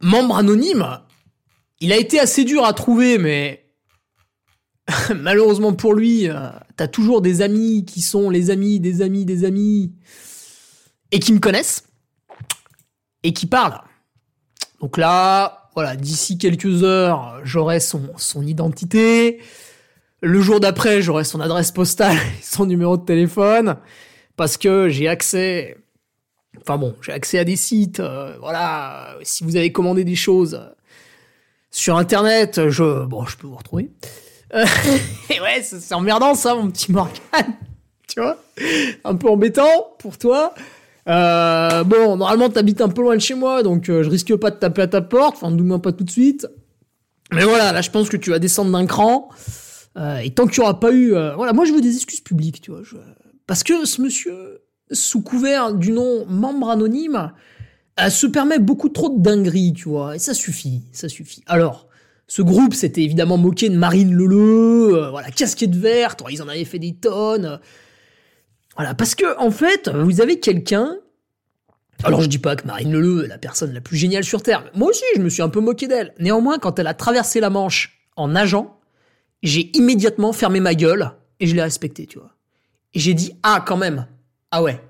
membre 0.00 0.36
anonyme, 0.36 1.00
il 1.80 1.92
a 1.92 1.96
été 1.96 2.20
assez 2.20 2.44
dur 2.44 2.64
à 2.64 2.72
trouver, 2.72 3.18
mais 3.18 3.66
malheureusement 5.16 5.72
pour 5.72 5.94
lui, 5.94 6.28
t'as 6.76 6.88
toujours 6.88 7.22
des 7.22 7.42
amis 7.42 7.84
qui 7.84 8.02
sont 8.02 8.30
les 8.30 8.50
amis 8.50 8.78
des 8.78 9.02
amis 9.02 9.24
des 9.24 9.44
amis 9.44 9.92
et 11.10 11.18
qui 11.18 11.32
me 11.32 11.40
connaissent 11.40 11.89
et 13.22 13.32
qui 13.32 13.46
parlent. 13.46 13.80
Donc 14.80 14.96
là, 14.96 15.68
voilà, 15.74 15.96
d'ici 15.96 16.38
quelques 16.38 16.82
heures, 16.82 17.40
j'aurai 17.44 17.80
son, 17.80 18.10
son 18.16 18.46
identité. 18.46 19.40
Le 20.22 20.40
jour 20.40 20.60
d'après, 20.60 21.02
j'aurai 21.02 21.24
son 21.24 21.40
adresse 21.40 21.72
postale 21.72 22.16
et 22.40 22.42
son 22.42 22.66
numéro 22.66 22.96
de 22.96 23.04
téléphone 23.04 23.76
parce 24.36 24.56
que 24.56 24.88
j'ai 24.88 25.08
accès. 25.08 25.76
Enfin 26.60 26.78
bon, 26.78 26.96
j'ai 27.02 27.12
accès 27.12 27.38
à 27.38 27.44
des 27.44 27.56
sites. 27.56 28.00
Euh, 28.00 28.36
voilà, 28.40 29.16
si 29.22 29.44
vous 29.44 29.56
avez 29.56 29.70
commandé 29.70 30.04
des 30.04 30.16
choses 30.16 30.54
euh, 30.54 30.74
sur 31.70 31.96
Internet, 31.96 32.68
je 32.68 33.04
bon, 33.04 33.24
je 33.26 33.36
peux 33.36 33.46
vous 33.46 33.56
retrouver. 33.56 33.90
Euh, 34.54 34.64
et 35.30 35.40
ouais, 35.40 35.62
c'est 35.62 35.94
emmerdant 35.94 36.34
ça, 36.34 36.54
mon 36.54 36.70
petit 36.70 36.90
Morgan. 36.90 37.20
tu 38.08 38.20
vois, 38.20 38.42
un 39.04 39.14
peu 39.14 39.28
embêtant 39.28 39.94
pour 39.98 40.18
toi. 40.18 40.54
Bon, 41.06 42.16
normalement, 42.16 42.48
t'habites 42.48 42.80
un 42.80 42.88
peu 42.88 43.02
loin 43.02 43.16
de 43.16 43.20
chez 43.20 43.34
moi, 43.34 43.62
donc 43.62 43.86
je 43.86 44.08
risque 44.08 44.34
pas 44.36 44.50
de 44.50 44.56
taper 44.56 44.82
à 44.82 44.88
ta 44.88 45.02
porte. 45.02 45.36
Enfin, 45.36 45.50
du 45.50 45.62
moins 45.62 45.78
pas 45.78 45.92
tout 45.92 46.04
de 46.04 46.10
suite. 46.10 46.46
Mais 47.32 47.44
voilà, 47.44 47.72
là, 47.72 47.80
je 47.80 47.90
pense 47.90 48.08
que 48.08 48.16
tu 48.16 48.30
vas 48.30 48.38
descendre 48.38 48.72
d'un 48.72 48.86
cran. 48.86 49.28
Euh, 49.96 50.18
et 50.18 50.30
tant 50.30 50.46
qu'il 50.46 50.60
n'y 50.60 50.68
aura 50.68 50.80
pas 50.80 50.92
eu... 50.92 51.14
Euh, 51.14 51.34
voilà, 51.34 51.52
moi 51.52 51.64
je 51.64 51.72
veux 51.72 51.80
des 51.80 51.94
excuses 51.94 52.20
publiques, 52.20 52.60
tu 52.60 52.70
vois. 52.70 52.82
Parce 53.46 53.62
que 53.62 53.84
ce 53.84 54.00
monsieur, 54.00 54.62
sous 54.90 55.22
couvert 55.22 55.74
du 55.74 55.92
nom 55.92 56.26
membre 56.26 56.70
anonyme, 56.70 57.32
euh, 58.00 58.08
se 58.08 58.26
permet 58.26 58.58
beaucoup 58.58 58.88
trop 58.88 59.10
de 59.10 59.20
dingueries, 59.20 59.72
tu 59.72 59.88
vois. 59.88 60.16
Et 60.16 60.18
ça 60.18 60.34
suffit, 60.34 60.82
ça 60.92 61.08
suffit. 61.08 61.42
Alors, 61.46 61.88
ce 62.26 62.42
groupe 62.42 62.74
s'était 62.74 63.02
évidemment 63.02 63.36
moqué 63.36 63.68
de 63.68 63.76
Marine 63.76 64.14
Leleu, 64.14 65.08
voilà, 65.10 65.30
casquette 65.30 65.74
verte, 65.74 66.22
ils 66.30 66.42
en 66.42 66.48
avaient 66.48 66.64
fait 66.64 66.78
des 66.78 66.94
tonnes. 66.94 67.58
Voilà, 68.80 68.94
parce 68.94 69.14
que, 69.14 69.38
en 69.38 69.50
fait, 69.50 69.90
vous 69.90 70.22
avez 70.22 70.40
quelqu'un 70.40 70.96
alors 72.02 72.22
je 72.22 72.28
dis 72.28 72.38
pas 72.38 72.56
que 72.56 72.66
Marine 72.66 72.90
Leleu 72.90 73.26
est 73.26 73.28
la 73.28 73.36
personne 73.36 73.74
la 73.74 73.82
plus 73.82 73.98
géniale 73.98 74.24
sur 74.24 74.42
Terre. 74.42 74.64
Moi 74.74 74.88
aussi, 74.88 75.04
je 75.16 75.20
me 75.20 75.28
suis 75.28 75.42
un 75.42 75.50
peu 75.50 75.60
moqué 75.60 75.86
d'elle. 75.86 76.14
Néanmoins, 76.18 76.58
quand 76.58 76.78
elle 76.78 76.86
a 76.86 76.94
traversé 76.94 77.40
la 77.40 77.50
Manche 77.50 78.00
en 78.16 78.28
nageant, 78.28 78.80
j'ai 79.42 79.70
immédiatement 79.76 80.32
fermé 80.32 80.60
ma 80.60 80.74
gueule 80.74 81.12
et 81.40 81.46
je 81.46 81.54
l'ai 81.54 81.60
respecté, 81.60 82.06
tu 82.06 82.18
vois. 82.18 82.30
Et 82.94 83.00
j'ai 83.00 83.12
dit, 83.12 83.34
ah, 83.42 83.62
quand 83.66 83.76
même. 83.76 84.06
Ah 84.50 84.62
ouais. 84.62 84.80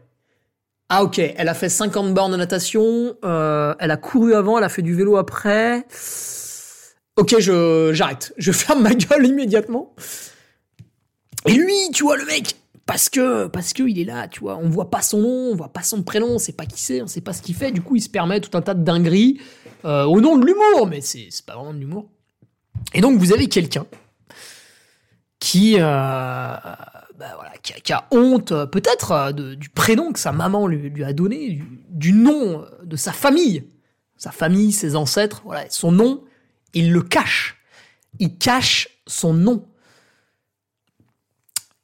Ah 0.88 1.02
ok, 1.02 1.18
elle 1.18 1.48
a 1.48 1.54
fait 1.54 1.68
50 1.68 2.14
bornes 2.14 2.30
de 2.30 2.36
natation, 2.36 3.16
euh, 3.24 3.74
elle 3.80 3.90
a 3.90 3.96
couru 3.96 4.34
avant, 4.34 4.58
elle 4.58 4.64
a 4.64 4.68
fait 4.68 4.82
du 4.82 4.94
vélo 4.94 5.16
après. 5.16 5.84
Ok, 7.16 7.34
je 7.40 7.90
j'arrête, 7.92 8.34
je 8.36 8.52
ferme 8.52 8.82
ma 8.82 8.94
gueule 8.94 9.26
immédiatement. 9.26 9.96
Et 11.46 11.54
lui, 11.54 11.74
tu 11.92 12.04
vois, 12.04 12.16
le 12.16 12.24
mec, 12.26 12.54
parce 12.90 13.08
que 13.08 13.46
parce 13.46 13.72
que 13.72 13.84
il 13.84 14.00
est 14.00 14.04
là, 14.04 14.26
tu 14.26 14.40
vois, 14.40 14.56
on 14.56 14.68
voit 14.68 14.90
pas 14.90 15.00
son 15.00 15.20
nom, 15.20 15.52
on 15.52 15.54
voit 15.54 15.72
pas 15.72 15.84
son 15.84 16.02
prénom, 16.02 16.26
on 16.26 16.38
sait 16.40 16.54
pas 16.54 16.66
qui 16.66 16.80
c'est, 16.80 17.00
on 17.00 17.06
sait 17.06 17.20
pas 17.20 17.32
ce 17.32 17.40
qu'il 17.40 17.54
fait. 17.54 17.70
Du 17.70 17.82
coup, 17.82 17.94
il 17.94 18.02
se 18.02 18.08
permet 18.08 18.40
tout 18.40 18.58
un 18.58 18.62
tas 18.62 18.74
de 18.74 18.82
dingueries 18.82 19.40
euh, 19.84 20.02
au 20.06 20.20
nom 20.20 20.36
de 20.36 20.44
l'humour, 20.44 20.88
mais 20.88 21.00
c'est 21.00 21.28
pas 21.46 21.54
vraiment 21.54 21.72
de 21.72 21.78
l'humour. 21.78 22.10
Et 22.92 23.00
donc, 23.00 23.16
vous 23.16 23.32
avez 23.32 23.46
quelqu'un 23.46 23.86
qui, 25.38 25.76
euh, 25.76 25.78
bah 25.78 27.32
voilà, 27.36 27.52
qui, 27.62 27.92
a, 27.92 28.08
honte 28.10 28.52
peut-être 28.72 29.12
euh, 29.12 29.54
du 29.54 29.68
prénom 29.68 30.10
que 30.12 30.18
sa 30.18 30.32
maman 30.32 30.66
lui, 30.66 31.04
a 31.04 31.12
donné, 31.12 31.62
du, 31.90 32.12
nom 32.12 32.66
de 32.82 32.96
sa 32.96 33.12
famille, 33.12 33.68
sa 34.16 34.32
famille, 34.32 34.72
ses 34.72 34.96
ancêtres, 34.96 35.42
voilà, 35.44 35.64
son 35.70 35.92
nom, 35.92 36.24
il 36.74 36.90
le 36.90 37.02
cache. 37.02 37.62
Il 38.18 38.36
cache 38.36 38.88
son 39.06 39.32
nom. 39.32 39.64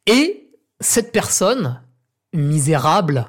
Et 0.08 0.45
cette 0.80 1.12
personne, 1.12 1.82
misérable, 2.32 3.28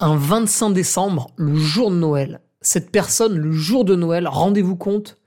un 0.00 0.16
25 0.16 0.70
décembre, 0.70 1.30
le 1.36 1.54
jour 1.56 1.90
de 1.90 1.96
Noël, 1.96 2.40
cette 2.60 2.90
personne, 2.90 3.36
le 3.36 3.52
jour 3.52 3.84
de 3.84 3.94
Noël, 3.94 4.26
rendez-vous 4.26 4.76
compte 4.76 5.18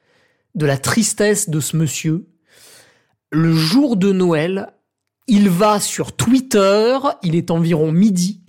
de 0.55 0.65
la 0.65 0.77
tristesse 0.77 1.49
de 1.49 1.59
ce 1.59 1.77
monsieur. 1.77 2.27
Le 3.31 3.53
jour 3.53 3.95
de 3.95 4.11
Noël, 4.11 4.73
il 5.27 5.49
va 5.49 5.79
sur 5.79 6.15
Twitter, 6.15 6.97
il 7.23 7.35
est 7.35 7.51
environ 7.51 7.91
midi, 7.91 8.41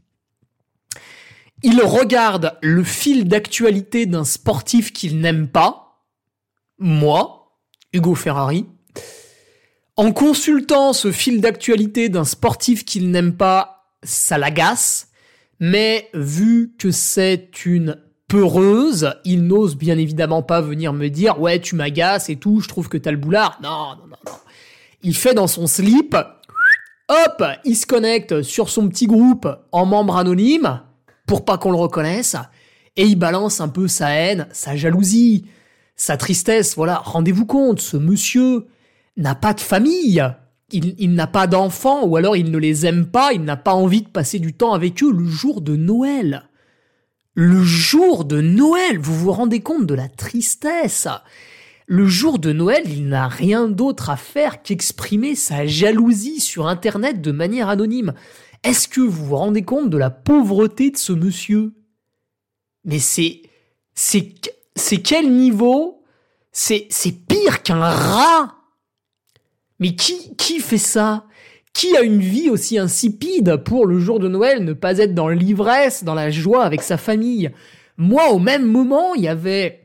il 1.63 1.81
regarde 1.81 2.59
le 2.61 2.83
fil 2.83 3.29
d'actualité 3.29 4.07
d'un 4.07 4.25
sportif 4.25 4.93
qu'il 4.93 5.21
n'aime 5.21 5.49
pas, 5.49 6.05
moi, 6.79 7.61
Hugo 7.93 8.15
Ferrari. 8.15 8.67
En 9.97 10.13
consultant 10.13 10.95
ce 10.95 11.13
fil 11.13 11.43
d'actualité 11.43 12.09
d'un 12.09 12.25
sportif 12.25 12.85
qu'il 12.85 13.11
n'aime 13.11 13.37
pas, 13.37 13.91
ça 14.03 14.39
l'agace. 14.39 15.09
Mais 15.61 16.09
vu 16.15 16.75
que 16.79 16.91
c'est 16.91 17.67
une 17.67 17.99
peureuse, 18.27 19.15
il 19.25 19.47
n'ose 19.47 19.77
bien 19.77 19.99
évidemment 19.99 20.43
pas 20.43 20.63
venir 20.63 20.95
me 20.95 21.09
dire 21.09 21.39
ouais 21.41 21.61
tu 21.61 21.77
m'agaces 21.77 22.31
et 22.31 22.37
tout, 22.37 22.61
je 22.61 22.69
trouve 22.69 22.89
que 22.89 22.97
t'as 22.97 23.11
le 23.11 23.19
boulard. 23.19 23.59
Non, 23.63 23.69
non, 23.69 24.07
non, 24.09 24.17
non. 24.27 24.33
Il 25.03 25.15
fait 25.15 25.35
dans 25.35 25.47
son 25.47 25.67
slip, 25.67 26.17
hop, 27.09 27.45
il 27.65 27.77
se 27.77 27.87
connecte 27.87 28.41
sur 28.41 28.71
son 28.71 28.89
petit 28.89 29.07
groupe 29.07 29.47
en 29.73 29.85
membre 29.85 30.17
anonyme 30.17 30.81
pour 31.27 31.45
pas 31.45 31.59
qu'on 31.59 31.71
le 31.71 31.77
reconnaisse 31.77 32.37
et 32.97 33.05
il 33.05 33.17
balance 33.17 33.61
un 33.61 33.69
peu 33.69 33.89
sa 33.89 34.11
haine, 34.11 34.49
sa 34.53 34.75
jalousie, 34.75 35.45
sa 35.97 36.17
tristesse. 36.17 36.77
Voilà, 36.77 37.03
rendez-vous 37.05 37.47
compte, 37.47 37.81
ce 37.81 37.99
monsieur 37.99 38.67
n'a 39.17 39.35
pas 39.35 39.55
de 39.55 39.61
famille. 39.61 40.25
Il, 40.75 41.13
n'a 41.13 41.27
pas 41.27 41.47
d'enfants, 41.47 42.07
ou 42.07 42.17
alors 42.17 42.35
il 42.35 42.51
ne 42.51 42.57
les 42.57 42.87
aime 42.87 43.05
pas, 43.05 43.35
il 43.35 43.43
n'a 43.43 43.59
pas 43.59 43.75
envie 43.75 44.01
de 44.01 44.09
passer 44.09 44.39
du 44.39 44.55
temps 44.55 44.73
avec 44.73 45.03
eux 45.03 45.13
le 45.13 45.27
jour 45.27 45.61
de 45.61 45.77
Noël. 45.77 46.49
Le 47.35 47.63
jour 47.63 48.25
de 48.25 48.41
Noël, 48.41 48.99
vous 48.99 49.15
vous 49.15 49.33
rendez 49.33 49.61
compte 49.61 49.85
de 49.85 49.95
la 49.95 50.09
tristesse 50.09 51.09
Le 51.87 52.07
jour 52.07 52.39
de 52.39 52.53
Noël, 52.53 52.85
il 52.87 53.09
n'a 53.09 53.29
rien 53.29 53.69
d'autre 53.69 54.09
à 54.09 54.17
faire 54.17 54.63
qu'exprimer 54.63 55.35
sa 55.35 55.67
jalousie 55.67 56.41
sur 56.41 56.67
Internet 56.67 57.21
de 57.21 57.33
manière 57.33 57.69
anonyme. 57.69 58.15
Est-ce 58.63 58.89
que 58.89 59.03
vous 59.03 59.27
vous 59.27 59.37
rendez 59.37 59.63
compte 59.63 59.91
de 59.91 59.99
la 59.99 60.09
pauvreté 60.09 60.91
de 60.91 60.97
ce 60.97 61.13
monsieur? 61.13 61.75
Mais 62.85 62.99
c'est... 62.99 63.43
C'est... 63.95 64.33
C'est 64.75 65.03
quel 65.03 65.31
niveau? 65.35 66.03
C'est... 66.51 66.87
C'est 66.89 67.27
pire 67.27 67.63
qu'un 67.63 67.81
rat 67.81 68.62
mais 69.83 69.97
qui, 69.97 70.37
qui 70.37 70.61
fait 70.61 70.79
ça? 70.79 71.25
Qui 71.73 71.97
a 71.97 72.03
une 72.03 72.21
vie 72.21 72.51
aussi 72.51 72.79
insipide 72.79 73.57
pour 73.65 73.85
le 73.85 73.99
jour 73.99 74.21
de 74.21 74.29
Noël 74.29 74.65
ne 74.65 74.75
pas 74.75 74.99
être 74.99 75.13
dans 75.13 75.29
l'ivresse, 75.29 76.05
dans 76.05 76.15
la 76.15 76.31
joie 76.31 76.65
avec 76.65 76.83
sa 76.83 76.97
famille? 76.97 77.51
Moi, 77.97 78.31
au 78.31 78.39
même 78.39 78.65
moment, 78.65 79.17
il 79.17 79.23
y 79.23 79.29
avait 79.29 79.81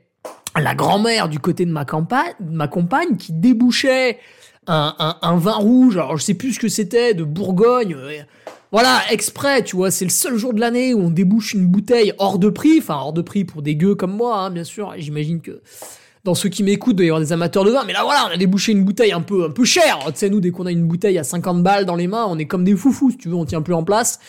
la 0.55 0.75
grand-mère 0.75 1.29
du 1.29 1.39
côté 1.39 1.65
de 1.65 1.71
ma, 1.71 1.83
compagne 1.83 3.17
qui 3.17 3.33
débouchait 3.33 4.19
un, 4.67 5.38
vin 5.38 5.53
rouge, 5.53 5.97
alors 5.97 6.17
je 6.17 6.23
sais 6.23 6.36
plus 6.36 6.53
ce 6.53 6.60
que 6.60 6.69
c'était, 6.69 7.15
de 7.15 7.23
Bourgogne. 7.23 7.97
Voilà, 8.71 9.01
exprès, 9.10 9.63
tu 9.63 9.77
vois, 9.77 9.89
c'est 9.89 10.05
le 10.05 10.12
seul 10.12 10.38
jour 10.38 10.53
de 10.53 10.60
l'année 10.60 10.93
où 10.93 10.99
on 10.99 11.10
débouche 11.10 11.55
une 11.55 11.65
bouteille 11.65 12.13
hors 12.19 12.38
de 12.38 12.49
prix, 12.49 12.77
enfin 12.77 12.97
hors 12.97 13.13
de 13.13 13.23
prix 13.23 13.45
pour 13.45 13.63
des 13.63 13.75
gueux 13.75 13.95
comme 13.95 14.15
moi, 14.15 14.41
hein, 14.41 14.51
bien 14.51 14.63
sûr. 14.63 14.93
J'imagine 14.97 15.41
que 15.41 15.60
dans 16.27 16.35
ceux 16.35 16.49
qui 16.49 16.61
m'écoutent, 16.61 16.97
doit 16.97 17.05
y 17.05 17.09
avoir 17.09 17.21
des 17.21 17.31
amateurs 17.31 17.63
de 17.63 17.71
vin. 17.71 17.83
Mais 17.85 17.93
là, 17.93 18.03
voilà, 18.03 18.27
on 18.29 18.33
a 18.33 18.37
débouché 18.37 18.73
une 18.73 18.83
bouteille 18.83 19.13
un 19.13 19.21
peu, 19.21 19.45
un 19.45 19.49
peu 19.49 19.63
chère. 19.63 19.99
Tu 20.07 20.11
sais, 20.15 20.29
nous, 20.29 20.41
dès 20.41 20.51
qu'on 20.51 20.65
a 20.65 20.71
une 20.71 20.85
bouteille 20.85 21.17
à 21.17 21.23
50 21.23 21.63
balles 21.63 21.85
dans 21.85 21.95
les 21.95 22.07
mains, 22.07 22.25
on 22.27 22.37
est 22.37 22.45
comme 22.45 22.65
des 22.65 22.75
foufous, 22.75 23.11
si 23.11 23.17
tu 23.17 23.29
veux, 23.29 23.35
on 23.35 23.45
tient 23.45 23.61
plus 23.61 23.73
en 23.73 23.83
place. 23.83 24.19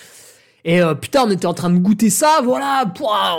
Et 0.65 0.81
euh, 0.81 0.95
putain, 0.95 1.25
on 1.27 1.31
était 1.31 1.47
en 1.47 1.55
train 1.55 1.71
de 1.71 1.79
goûter 1.79 2.09
ça, 2.09 2.41
voilà, 2.45 2.85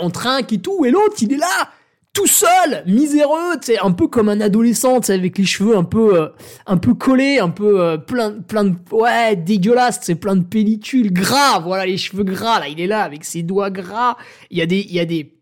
on 0.02 0.10
trinque 0.10 0.52
et 0.52 0.58
tout. 0.58 0.84
Et 0.84 0.90
l'autre, 0.90 1.14
il 1.22 1.32
est 1.32 1.38
là, 1.38 1.70
tout 2.12 2.26
seul, 2.26 2.82
miséreux, 2.86 3.56
tu 3.62 3.72
sais, 3.72 3.78
un 3.78 3.92
peu 3.92 4.08
comme 4.08 4.28
un 4.28 4.42
adolescent, 4.42 5.00
tu 5.00 5.06
sais, 5.06 5.14
avec 5.14 5.38
les 5.38 5.46
cheveux 5.46 5.74
un 5.74 5.84
peu, 5.84 6.20
euh, 6.20 6.28
un 6.66 6.76
peu 6.76 6.92
collés, 6.92 7.38
un 7.38 7.48
peu 7.48 7.80
euh, 7.80 7.96
plein, 7.96 8.32
plein 8.32 8.64
de, 8.64 8.74
ouais, 8.92 9.36
dégueulasse, 9.36 10.00
c'est 10.02 10.16
plein 10.16 10.36
de 10.36 10.44
pellicules, 10.44 11.14
gras, 11.14 11.60
voilà, 11.60 11.86
les 11.86 11.96
cheveux 11.96 12.24
gras, 12.24 12.60
là, 12.60 12.68
il 12.68 12.78
est 12.78 12.86
là, 12.86 13.04
avec 13.04 13.24
ses 13.24 13.42
doigts 13.42 13.70
gras. 13.70 14.16
Il 14.50 14.58
y 14.58 14.62
a 14.62 14.66
des, 14.66 14.80
il 14.80 14.92
y 14.92 15.00
a 15.00 15.06
des, 15.06 15.39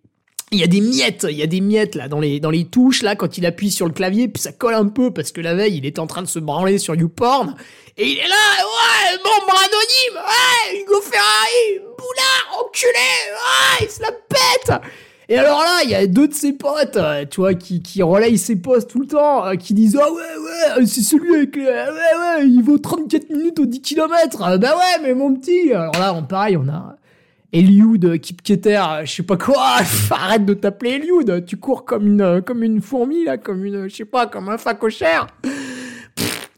il 0.50 0.58
y 0.58 0.64
a 0.64 0.66
des 0.66 0.80
miettes, 0.80 1.26
il 1.28 1.36
y 1.36 1.42
a 1.42 1.46
des 1.46 1.60
miettes 1.60 1.94
là 1.94 2.08
dans 2.08 2.20
les 2.20 2.40
dans 2.40 2.50
les 2.50 2.64
touches 2.64 3.02
là 3.02 3.16
quand 3.16 3.36
il 3.36 3.44
appuie 3.44 3.70
sur 3.70 3.86
le 3.86 3.92
clavier 3.92 4.28
puis 4.28 4.42
ça 4.42 4.52
colle 4.52 4.74
un 4.74 4.86
peu 4.86 5.12
parce 5.12 5.30
que 5.30 5.40
la 5.40 5.54
veille 5.54 5.76
il 5.76 5.86
est 5.86 5.98
en 5.98 6.06
train 6.06 6.22
de 6.22 6.26
se 6.26 6.38
branler 6.38 6.78
sur 6.78 6.94
YouPorn 6.94 7.54
et 7.98 8.06
il 8.06 8.18
est 8.18 8.28
là 8.28 8.36
ouais 8.64 9.18
membre 9.18 9.58
anonyme 9.58 10.24
ouais 10.26 10.80
Hugo 10.80 11.00
Ferrari 11.02 11.80
boulard 11.98 12.64
enculé 12.64 12.92
ouais 12.92 13.86
il 13.86 13.90
se 13.90 14.00
la 14.02 14.12
pète. 14.12 14.82
Et 15.30 15.36
alors 15.36 15.58
là 15.58 15.80
il 15.84 15.90
y 15.90 15.94
a 15.94 16.06
deux 16.06 16.28
de 16.28 16.34
ses 16.34 16.54
potes 16.54 16.96
euh, 16.96 17.26
tu 17.30 17.40
vois 17.40 17.52
qui 17.52 17.82
qui 17.82 18.02
relayent 18.02 18.38
ses 18.38 18.56
posts 18.56 18.88
tout 18.88 19.00
le 19.00 19.06
temps 19.06 19.44
euh, 19.44 19.56
qui 19.56 19.74
disent 19.74 19.98
ah 20.02 20.10
ouais 20.10 20.76
ouais 20.78 20.86
c'est 20.86 21.02
celui 21.02 21.34
avec 21.34 21.56
ouais 21.56 21.64
ouais 21.64 22.46
il 22.46 22.62
vaut 22.62 22.78
34 22.78 23.28
minutes 23.28 23.58
au 23.58 23.66
10 23.66 23.82
km 23.82 24.56
bah 24.56 24.76
ouais 24.76 25.02
mais 25.02 25.12
mon 25.12 25.34
petit. 25.34 25.72
Alors 25.74 25.92
là 25.98 26.14
on 26.14 26.22
pareil 26.22 26.56
on 26.56 26.66
a 26.68 26.96
Eliud 27.52 28.20
Kipketer, 28.20 28.82
je 29.04 29.12
sais 29.12 29.22
pas 29.22 29.36
quoi, 29.36 29.78
arrête 30.10 30.44
de 30.44 30.54
t'appeler 30.54 30.92
Eliud, 30.92 31.44
tu 31.46 31.56
cours 31.56 31.84
comme 31.84 32.06
une, 32.06 32.42
comme 32.42 32.62
une 32.62 32.82
fourmi, 32.82 33.24
là, 33.24 33.38
comme 33.38 33.64
une, 33.64 33.88
je 33.88 33.94
sais 33.94 34.04
pas, 34.04 34.26
comme 34.26 34.48
un 34.48 34.58
facochère. 34.58 35.26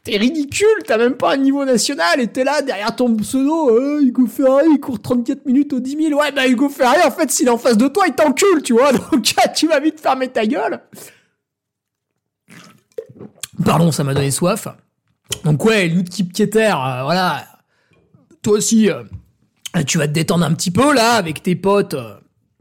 T'es 0.03 0.17
ridicule, 0.17 0.67
t'as 0.85 0.97
même 0.97 1.13
pas 1.13 1.33
un 1.33 1.37
niveau 1.37 1.63
national 1.63 2.19
et 2.19 2.27
t'es 2.27 2.43
là 2.43 2.63
derrière 2.63 2.95
ton 2.95 3.15
pseudo, 3.17 3.69
euh, 3.69 4.01
Hugo 4.01 4.25
Ferrari, 4.25 4.65
il 4.71 4.79
court 4.79 4.99
34 4.99 5.45
minutes 5.45 5.73
au 5.73 5.79
10 5.79 6.07
000. 6.07 6.19
Ouais, 6.19 6.31
bah 6.31 6.47
Hugo 6.47 6.69
Ferrari, 6.69 7.01
en 7.05 7.11
fait, 7.11 7.29
s'il 7.29 7.47
est 7.47 7.51
en 7.51 7.57
face 7.59 7.77
de 7.77 7.87
toi, 7.87 8.05
il 8.07 8.13
t'encule, 8.13 8.63
tu 8.63 8.73
vois, 8.73 8.91
donc 9.11 9.23
tu 9.55 9.67
vas 9.67 9.79
vite 9.79 9.99
fermer 9.99 10.27
ta 10.27 10.45
gueule. 10.45 10.81
Pardon, 13.63 13.91
ça 13.91 14.03
m'a 14.03 14.15
donné 14.15 14.31
soif. 14.31 14.67
Donc 15.43 15.63
ouais, 15.65 15.85
Eliud 15.85 16.09
Kipketer, 16.09 16.73
euh, 16.73 17.03
voilà, 17.03 17.45
toi 18.41 18.57
aussi... 18.57 18.89
Euh, 18.89 19.03
euh, 19.03 19.03
tu 19.85 19.97
vas 19.97 20.07
te 20.07 20.13
détendre 20.13 20.45
un 20.45 20.53
petit 20.53 20.71
peu 20.71 20.93
là 20.93 21.13
avec 21.13 21.43
tes 21.43 21.55
potes. 21.55 21.95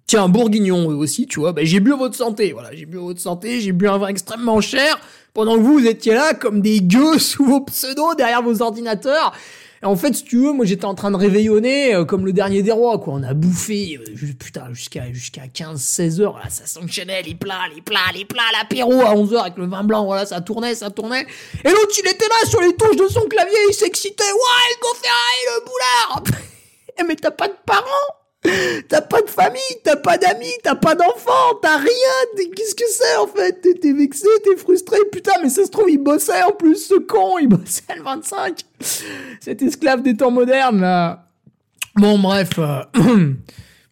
Tiens, 0.06 0.28
bourguignon 0.28 0.86
aussi, 0.88 1.26
tu 1.26 1.40
vois. 1.40 1.52
Bah, 1.52 1.62
j'ai 1.64 1.78
bu 1.78 1.92
à 1.92 1.96
votre 1.96 2.16
santé, 2.16 2.52
voilà. 2.52 2.74
J'ai 2.74 2.86
bu 2.86 2.98
à 2.98 3.02
votre 3.02 3.20
santé, 3.20 3.60
j'ai 3.60 3.72
bu 3.72 3.88
un 3.88 3.98
vin 3.98 4.08
extrêmement 4.08 4.60
cher. 4.60 4.98
Pendant 5.34 5.56
que 5.56 5.60
vous, 5.60 5.74
vous 5.74 5.86
étiez 5.86 6.14
là 6.14 6.34
comme 6.34 6.60
des 6.60 6.80
gueux 6.80 7.18
sous 7.20 7.44
vos 7.44 7.60
pseudos 7.60 8.16
derrière 8.16 8.42
vos 8.42 8.60
ordinateurs. 8.62 9.32
Et 9.82 9.86
en 9.86 9.96
fait, 9.96 10.14
si 10.14 10.24
tu 10.24 10.36
veux, 10.36 10.52
moi 10.52 10.66
j'étais 10.66 10.84
en 10.84 10.94
train 10.94 11.10
de 11.10 11.16
réveillonner 11.16 11.94
euh, 11.94 12.04
comme 12.04 12.26
le 12.26 12.34
dernier 12.34 12.62
des 12.62 12.72
rois, 12.72 12.98
quoi. 12.98 13.14
On 13.14 13.22
a 13.22 13.32
bouffé, 13.32 13.98
euh, 13.98 14.26
putain, 14.38 14.64
jusqu'à 14.72 15.10
jusqu'à 15.12 15.46
15-16 15.46 16.20
heures, 16.20 16.36
là, 16.36 16.50
ça 16.50 16.66
s'enchaînait, 16.66 17.22
les 17.22 17.34
plats, 17.34 17.62
les 17.74 17.80
plats, 17.80 18.00
les 18.12 18.26
plats, 18.26 18.42
l'apéro 18.58 19.00
à 19.00 19.14
11 19.14 19.32
heures 19.34 19.42
avec 19.44 19.56
le 19.56 19.66
vin 19.66 19.82
blanc, 19.82 20.04
voilà, 20.04 20.26
ça 20.26 20.42
tournait, 20.42 20.74
ça 20.74 20.90
tournait. 20.90 21.26
Et 21.64 21.70
l'autre, 21.70 21.94
il 21.98 22.08
était 22.08 22.28
là 22.28 22.50
sur 22.50 22.60
les 22.60 22.74
touches 22.74 22.96
de 22.96 23.08
son 23.08 23.22
clavier, 23.22 23.56
il 23.70 23.74
s'excitait, 23.74 24.22
ouais, 24.24 24.74
Hugo 24.76 24.88
Ferrari, 25.00 25.46
le 25.46 25.64
boulard 25.64 26.24
mais 27.06 27.16
t'as 27.16 27.30
pas 27.30 27.48
de 27.48 27.54
parents. 27.66 28.16
T'as 28.88 29.02
pas 29.02 29.20
de 29.20 29.28
famille, 29.28 29.60
t'as 29.84 29.96
pas 29.96 30.16
d'amis, 30.16 30.46
t'as 30.62 30.74
pas 30.74 30.94
d'enfants, 30.94 31.58
t'as 31.60 31.76
rien. 31.76 32.48
Qu'est-ce 32.56 32.74
que 32.74 32.84
c'est 32.88 33.16
en 33.16 33.26
fait? 33.26 33.60
T'es 33.60 33.92
vexé, 33.92 34.26
t'es 34.42 34.56
frustré, 34.56 34.96
putain, 35.12 35.32
mais 35.42 35.50
ça 35.50 35.66
se 35.66 35.70
trouve, 35.70 35.90
il 35.90 35.98
bossait 35.98 36.42
en 36.42 36.52
plus, 36.52 36.86
ce 36.86 36.94
con, 36.94 37.38
il 37.38 37.48
bossait 37.48 37.82
le 37.94 38.02
25 38.02 38.62
Cet 39.40 39.60
esclave 39.60 40.02
des 40.02 40.16
temps 40.16 40.30
modernes. 40.30 41.18
Bon, 41.96 42.18
bref, 42.18 42.52
euh, 42.58 42.82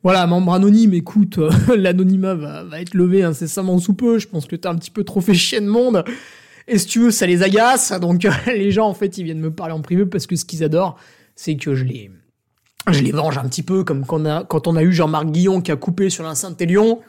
voilà, 0.03 0.27
membre 0.27 0.55
anonyme, 0.55 0.95
écoute, 0.95 1.37
euh, 1.37 1.51
l'anonymat 1.77 2.35
va, 2.35 2.65
va, 2.65 2.81
être 2.81 2.95
levé 2.95 3.25
incessamment 3.25 3.79
sous 3.79 3.93
peu, 3.93 4.19
je 4.19 4.29
pense 4.29 4.47
que 4.47 4.57
t'as 4.57 4.71
un 4.71 4.77
petit 4.77 4.91
peu 4.91 5.05
trop 5.05 5.21
fait 5.21 5.35
chier 5.35 5.61
de 5.61 5.67
monde, 5.67 6.05
et 6.67 6.79
si 6.79 6.87
tu 6.87 7.01
veux, 7.01 7.11
ça 7.11 7.27
les 7.27 7.43
agace, 7.43 7.93
donc 8.01 8.27
les 8.47 8.71
gens, 8.71 8.87
en 8.87 8.95
fait, 8.95 9.19
ils 9.19 9.25
viennent 9.25 9.41
me 9.41 9.51
parler 9.51 9.75
en 9.75 9.83
privé 9.83 10.07
parce 10.07 10.27
que 10.27 10.37
ce 10.37 10.45
qu'ils 10.45 10.65
adorent, 10.65 10.99
c'est 11.35 11.57
que 11.57 11.75
je 11.75 11.85
les 11.85 12.11
je 12.93 13.03
les 13.03 13.13
venge 13.13 13.39
un 13.39 13.49
petit 13.49 13.63
peu, 13.63 13.85
comme 13.85 14.05
quand 14.07 14.67
on 14.67 14.77
a, 14.77 14.83
eu 14.83 14.93
Jean-Marc 14.93 15.27
Guillon 15.27 15.61
qui 15.61 15.73
a 15.73 15.77
coupé 15.77 16.11
sur 16.11 16.25
l'enceinte 16.25 16.61
Lion. 16.63 17.01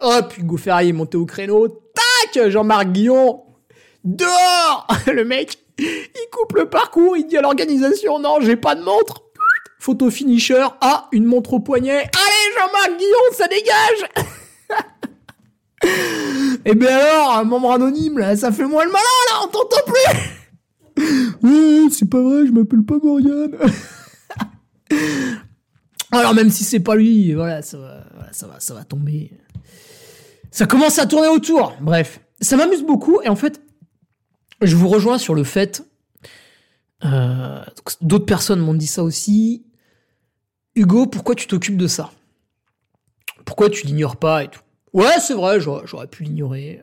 Hop, 0.00 0.34
Hugo 0.38 0.56
Ferrari 0.56 0.90
est 0.90 0.92
monté 0.92 1.16
au 1.16 1.26
créneau. 1.26 1.68
Tac, 1.68 2.50
Jean-Marc 2.50 2.92
Guillon. 2.92 3.42
Dehors 4.04 4.86
Le 5.12 5.24
mec, 5.24 5.58
il 5.78 6.28
coupe 6.30 6.56
le 6.56 6.68
parcours, 6.68 7.16
il 7.16 7.26
dit 7.26 7.36
à 7.36 7.42
l'organisation, 7.42 8.18
non, 8.18 8.38
j'ai 8.40 8.56
pas 8.56 8.74
de 8.74 8.82
montre. 8.82 9.22
Photo 9.80 10.10
finisher, 10.10 10.66
ah, 10.80 11.08
une 11.12 11.24
montre 11.24 11.54
au 11.54 11.60
poignet. 11.60 11.98
Allez, 11.98 12.54
Jean-Marc 12.56 12.98
Guillon, 12.98 13.18
ça 13.32 13.46
dégage 13.48 14.26
Et 15.84 16.60
eh 16.72 16.74
bien 16.74 16.96
alors, 16.96 17.38
un 17.38 17.44
membre 17.44 17.72
anonyme, 17.72 18.18
là, 18.18 18.36
ça 18.36 18.50
fait 18.50 18.66
moins 18.66 18.84
le 18.84 18.90
malin, 18.90 19.04
là, 19.30 19.40
on 19.44 19.48
t'entend 19.48 19.76
plus 19.86 21.04
Oui, 21.42 21.88
c'est 21.92 22.10
pas 22.10 22.20
vrai, 22.20 22.46
je 22.46 22.52
m'appelle 22.52 22.82
pas 22.82 22.96
Moriane 23.02 23.56
alors 26.12 26.34
même 26.34 26.50
si 26.50 26.64
c'est 26.64 26.80
pas 26.80 26.96
lui, 26.96 27.34
voilà, 27.34 27.62
ça 27.62 27.78
va, 27.78 28.84
tomber. 28.84 29.30
Ça 30.50 30.66
commence 30.66 30.98
à 30.98 31.06
tourner 31.06 31.28
autour. 31.28 31.74
Bref, 31.80 32.20
ça 32.40 32.56
m'amuse 32.56 32.82
beaucoup 32.82 33.20
et 33.22 33.28
en 33.28 33.36
fait, 33.36 33.60
je 34.62 34.74
vous 34.76 34.88
rejoins 34.88 35.18
sur 35.18 35.34
le 35.34 35.44
fait. 35.44 35.84
Euh, 37.04 37.62
d'autres 38.00 38.26
personnes 38.26 38.60
m'ont 38.60 38.74
dit 38.74 38.86
ça 38.86 39.02
aussi. 39.04 39.64
Hugo, 40.74 41.06
pourquoi 41.06 41.34
tu 41.34 41.46
t'occupes 41.46 41.76
de 41.76 41.86
ça? 41.86 42.10
Pourquoi 43.44 43.70
tu 43.70 43.86
l'ignores 43.86 44.16
pas 44.16 44.44
et 44.44 44.48
tout? 44.48 44.60
Ouais, 44.92 45.20
c'est 45.20 45.34
vrai, 45.34 45.60
j'aurais 45.60 46.06
pu 46.06 46.24
l'ignorer. 46.24 46.82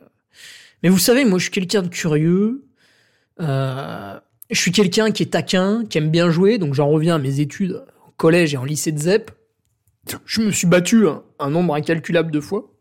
Mais 0.83 0.89
vous 0.89 0.99
savez, 0.99 1.25
moi, 1.25 1.39
je 1.39 1.43
suis 1.43 1.51
quelqu'un 1.51 1.81
de 1.81 1.87
curieux. 1.87 2.67
Euh, 3.41 4.19
je 4.49 4.59
suis 4.59 4.71
quelqu'un 4.71 5.11
qui 5.11 5.23
est 5.23 5.27
taquin, 5.27 5.85
qui 5.85 5.97
aime 5.97 6.11
bien 6.11 6.29
jouer, 6.29 6.57
donc 6.57 6.73
j'en 6.73 6.87
reviens 6.87 7.15
à 7.15 7.17
mes 7.17 7.39
études 7.39 7.83
collège 8.17 8.53
et 8.53 8.57
en 8.57 8.63
lycée 8.63 8.91
de 8.91 8.99
ZEP, 8.99 9.31
je 10.25 10.41
me 10.41 10.51
suis 10.51 10.67
battu 10.67 11.05
un, 11.39 11.49
nombre 11.49 11.75
incalculable 11.75 12.31
de 12.31 12.39
fois. 12.39 12.71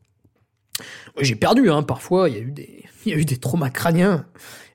J'ai 1.21 1.37
perdu, 1.37 1.71
hein, 1.71 1.83
parfois, 1.83 2.29
il 2.29 2.35
y 2.35 2.39
a 2.39 2.43
eu 2.43 2.51
des, 2.51 2.85
y 3.07 3.13
a 3.13 3.17
eu 3.17 3.25
des 3.25 3.37
traumas 3.37 3.71
crâniens. 3.71 4.27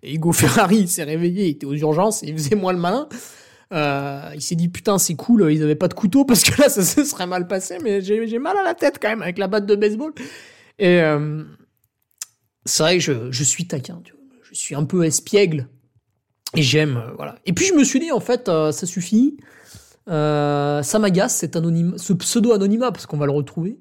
Et 0.04 0.15
Hugo 0.15 0.32
Ferrari 0.32 0.88
s'est 0.88 1.04
réveillé, 1.04 1.45
il 1.45 1.50
était 1.52 1.65
aux 1.65 1.76
urgences, 1.76 2.22
il 2.24 2.34
faisait 2.34 2.56
moins 2.56 2.74
le 2.74 2.80
malin. 2.80 3.08
Euh, 3.72 4.32
il 4.34 4.41
s'est 4.41 4.56
dit 4.56 4.67
putain 4.67 4.98
c'est 4.98 5.13
cool, 5.13 5.52
ils 5.54 5.62
avaient 5.62 5.76
pas 5.76 5.88
de 5.88 5.93
couteau 5.93 6.26
parce 6.26 6.41
que 6.41 6.60
là 6.60 6.69
ça 6.69 6.84
se 6.84 7.04
serait 7.04 7.28
mal 7.28 7.48
passé, 7.48 7.78
mais 7.84 8.02
j'ai 8.02 8.39
mal 8.39 8.58
à 8.58 8.63
la 8.63 8.74
tête 8.74 8.98
quand 9.00 9.10
même 9.10 9.22
avec 9.22 9.38
la 9.38 9.48
batte 9.48 9.67
de 9.67 9.76
baseball. 9.76 10.12
Et 10.80 11.02
euh, 11.02 11.43
c'est 12.65 12.84
vrai 12.84 12.98
que 12.98 13.04
je, 13.04 13.32
je 13.32 13.43
suis 13.43 13.67
taquin, 13.67 14.02
je 14.41 14.56
suis 14.56 14.74
un 14.74 14.86
peu 14.86 15.06
espiègle 15.06 15.67
et 16.56 16.63
j'aime 16.63 16.98
euh, 16.98 17.12
voilà. 17.15 17.36
Et 17.45 17.54
puis 17.54 17.65
je 17.65 17.74
me 17.74 17.84
suis 17.84 18.00
dit 18.00 18.12
en 18.12 18.19
fait 18.19 18.48
ça 18.48 18.88
suffit, 18.88 19.38
euh, 20.10 20.82
ça 20.84 21.00
m'agace 21.00 21.36
cet 21.36 21.56
anonyme, 21.56 21.98
ce 21.98 22.13
pseudo 22.13 22.54
anonymat 22.54 22.91
parce 22.91 23.06
qu'on 23.06 23.17
va 23.17 23.26
le 23.26 23.32
retrouver. 23.32 23.80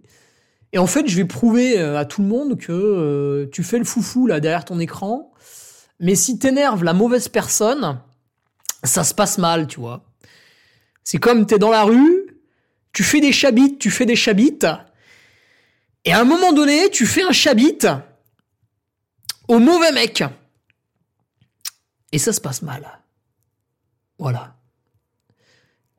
Et 0.73 0.79
en 0.79 0.87
fait 0.87 1.09
je 1.09 1.17
vais 1.17 1.25
prouver 1.25 1.79
à 1.79 2.05
tout 2.05 2.23
le 2.23 2.29
monde 2.29 2.59
que 2.59 3.49
tu 3.53 3.63
fais 3.63 3.79
le 3.79 3.85
foufou 3.85 4.27
là 4.27 4.41
derrière 4.41 4.65
ton 4.65 4.79
écran, 4.79 5.33
mais 5.99 6.15
si 6.15 6.39
t'énerves 6.39 6.85
la 6.85 6.93
mauvaise 6.93 7.29
personne 7.29 8.01
ça 8.85 9.05
se 9.05 9.15
passe 9.15 9.39
mal, 9.39 9.67
tu 9.67 9.81
vois. 9.81 10.05
C'est 11.05 11.19
comme 11.19 11.47
t'es 11.47 11.59
dans 11.59 11.71
la 11.71 11.85
rue, 11.85 12.27
tu 12.93 13.03
fais 13.03 13.21
des 13.21 13.33
chabites, 13.33 13.79
tu 13.79 13.91
fais 13.91 14.07
des 14.07 14.17
chabites, 14.17 14.67
et 16.05 16.13
à 16.13 16.21
un 16.21 16.25
moment 16.25 16.53
donné, 16.53 16.91
tu 16.91 17.07
fais 17.07 17.23
un 17.23 17.33
chabit 17.33 17.79
au 19.47 19.59
mauvais 19.59 19.93
mec. 19.93 20.25
Et 22.13 22.19
ça 22.19 22.33
se 22.33 22.41
passe 22.41 22.63
mal. 22.63 23.01
Voilà. 24.19 24.58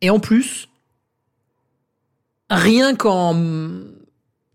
Et 0.01 0.09
en 0.09 0.19
plus, 0.19 0.69
rien 2.49 2.95
qu'en 2.95 3.33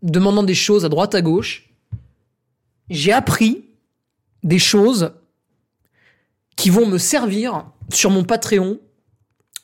demandant 0.02 0.42
des 0.42 0.54
choses 0.54 0.84
à 0.84 0.88
droite 0.88 1.14
à 1.14 1.22
gauche, 1.22 1.70
j'ai 2.90 3.12
appris 3.12 3.64
des 4.42 4.58
choses 4.58 5.12
qui 6.56 6.70
vont 6.70 6.86
me 6.86 6.98
servir 6.98 7.66
sur 7.92 8.10
mon 8.10 8.24
Patreon 8.24 8.78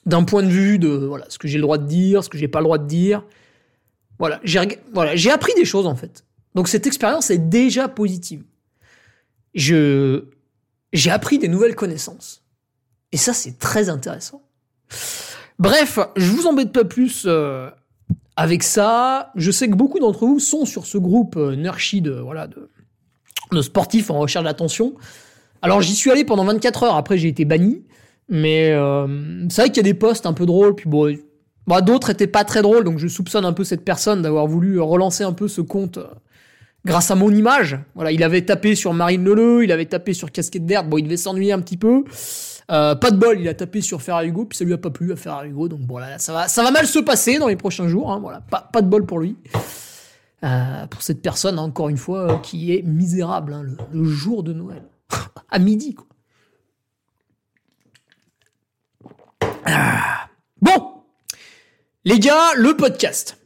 d'un 0.06 0.24
point 0.24 0.42
de 0.42 0.48
vue 0.48 0.78
de 0.78 0.88
voilà 0.88 1.26
ce 1.28 1.38
que 1.38 1.46
j'ai 1.46 1.58
le 1.58 1.62
droit 1.62 1.78
de 1.78 1.86
dire, 1.86 2.24
ce 2.24 2.28
que 2.28 2.38
j'ai 2.38 2.48
pas 2.48 2.60
le 2.60 2.64
droit 2.64 2.78
de 2.78 2.86
dire. 2.86 3.22
Voilà, 4.18 4.40
j'ai 4.44 4.60
voilà, 4.92 5.16
j'ai 5.16 5.30
appris 5.30 5.52
des 5.54 5.64
choses 5.64 5.86
en 5.86 5.94
fait. 5.94 6.24
Donc 6.54 6.68
cette 6.68 6.86
expérience 6.86 7.30
est 7.30 7.38
déjà 7.38 7.88
positive. 7.88 8.42
Je 9.54 10.24
j'ai 10.92 11.10
appris 11.10 11.38
des 11.38 11.48
nouvelles 11.48 11.76
connaissances. 11.76 12.42
Et 13.12 13.16
ça 13.16 13.32
c'est 13.34 13.58
très 13.58 13.88
intéressant. 13.88 14.42
Bref, 15.60 16.00
je 16.16 16.30
vous 16.32 16.46
embête 16.46 16.72
pas 16.72 16.84
plus 16.84 17.24
euh, 17.26 17.70
avec 18.34 18.62
ça. 18.62 19.30
Je 19.36 19.50
sais 19.50 19.68
que 19.68 19.74
beaucoup 19.76 20.00
d'entre 20.00 20.26
vous 20.26 20.40
sont 20.40 20.64
sur 20.64 20.86
ce 20.86 20.98
groupe 20.98 21.36
euh, 21.36 21.54
de 21.54 22.20
voilà 22.20 22.46
de, 22.46 22.70
de 23.52 23.62
sportifs 23.62 24.10
en 24.10 24.18
recherche 24.18 24.44
d'attention. 24.44 24.94
Alors 25.62 25.82
j'y 25.82 25.94
suis 25.94 26.10
allé 26.10 26.24
pendant 26.24 26.44
24 26.44 26.82
heures, 26.84 26.96
après 26.96 27.18
j'ai 27.18 27.28
été 27.28 27.44
banni. 27.44 27.84
Mais 28.30 28.70
euh, 28.70 29.06
c'est 29.50 29.62
vrai 29.62 29.68
qu'il 29.70 29.78
y 29.78 29.80
a 29.80 29.92
des 29.92 29.94
posts 29.94 30.24
un 30.24 30.32
peu 30.32 30.46
drôles, 30.46 30.76
puis 30.76 30.88
bon, 30.88 31.14
bah, 31.66 31.82
d'autres 31.82 32.10
étaient 32.10 32.28
pas 32.28 32.44
très 32.44 32.62
drôles, 32.62 32.84
donc 32.84 32.98
je 32.98 33.08
soupçonne 33.08 33.44
un 33.44 33.52
peu 33.52 33.64
cette 33.64 33.84
personne 33.84 34.22
d'avoir 34.22 34.46
voulu 34.46 34.80
relancer 34.80 35.24
un 35.24 35.32
peu 35.32 35.48
ce 35.48 35.60
compte 35.60 35.98
euh, 35.98 36.06
grâce 36.86 37.10
à 37.10 37.16
mon 37.16 37.30
image. 37.30 37.78
Voilà, 37.96 38.12
il 38.12 38.22
avait 38.22 38.42
tapé 38.42 38.76
sur 38.76 38.94
Marine 38.94 39.24
Leleu, 39.24 39.64
il 39.64 39.72
avait 39.72 39.84
tapé 39.84 40.14
sur 40.14 40.30
Casquette 40.32 40.64
d'Herbe, 40.64 40.88
bon, 40.88 40.98
il 40.98 41.02
devait 41.02 41.16
s'ennuyer 41.16 41.52
un 41.52 41.60
petit 41.60 41.76
peu. 41.76 42.04
Euh, 42.70 42.94
pas 42.94 43.10
de 43.10 43.16
bol, 43.16 43.40
il 43.40 43.48
a 43.48 43.54
tapé 43.54 43.80
sur 43.80 44.00
Ferrari 44.00 44.28
Hugo, 44.28 44.44
puis 44.44 44.56
ça 44.56 44.64
lui 44.64 44.72
a 44.72 44.78
pas 44.78 44.90
plu 44.90 45.12
à 45.12 45.16
Ferrari 45.16 45.48
Hugo, 45.48 45.68
donc 45.68 45.80
voilà, 45.88 46.18
ça 46.18 46.32
va, 46.32 46.70
mal 46.70 46.86
se 46.86 47.00
passer 47.00 47.38
dans 47.38 47.48
les 47.48 47.56
prochains 47.56 47.88
jours, 47.88 48.12
hein, 48.12 48.42
pas, 48.48 48.82
de 48.82 48.86
bol 48.86 49.06
pour 49.06 49.18
lui. 49.18 49.36
Euh, 50.42 50.86
pour 50.86 51.02
cette 51.02 51.20
personne, 51.20 51.58
encore 51.58 51.88
une 51.88 51.98
fois, 51.98 52.40
qui 52.42 52.72
est 52.72 52.82
misérable, 52.82 53.52
hein, 53.52 53.64
le, 53.92 54.04
jour 54.04 54.42
de 54.42 54.52
Noël. 54.52 54.82
à 55.50 55.58
midi, 55.58 55.94
quoi. 55.94 56.06
Ah. 59.66 60.28
Bon, 60.62 61.02
les 62.04 62.18
gars, 62.18 62.54
le 62.56 62.76
podcast. 62.76 63.36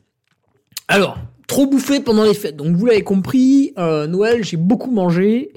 Alors, 0.87 1.19
trop 1.47 1.67
bouffé 1.67 2.01
pendant 2.01 2.25
les 2.25 2.35
fêtes. 2.35 2.57
Donc 2.57 2.77
vous 2.77 2.87
l'avez 2.87 3.03
compris, 3.03 3.73
euh, 3.79 4.07
Noël, 4.07 4.45
j'ai 4.45 4.57
beaucoup 4.57 4.91
mangé. 4.91 5.53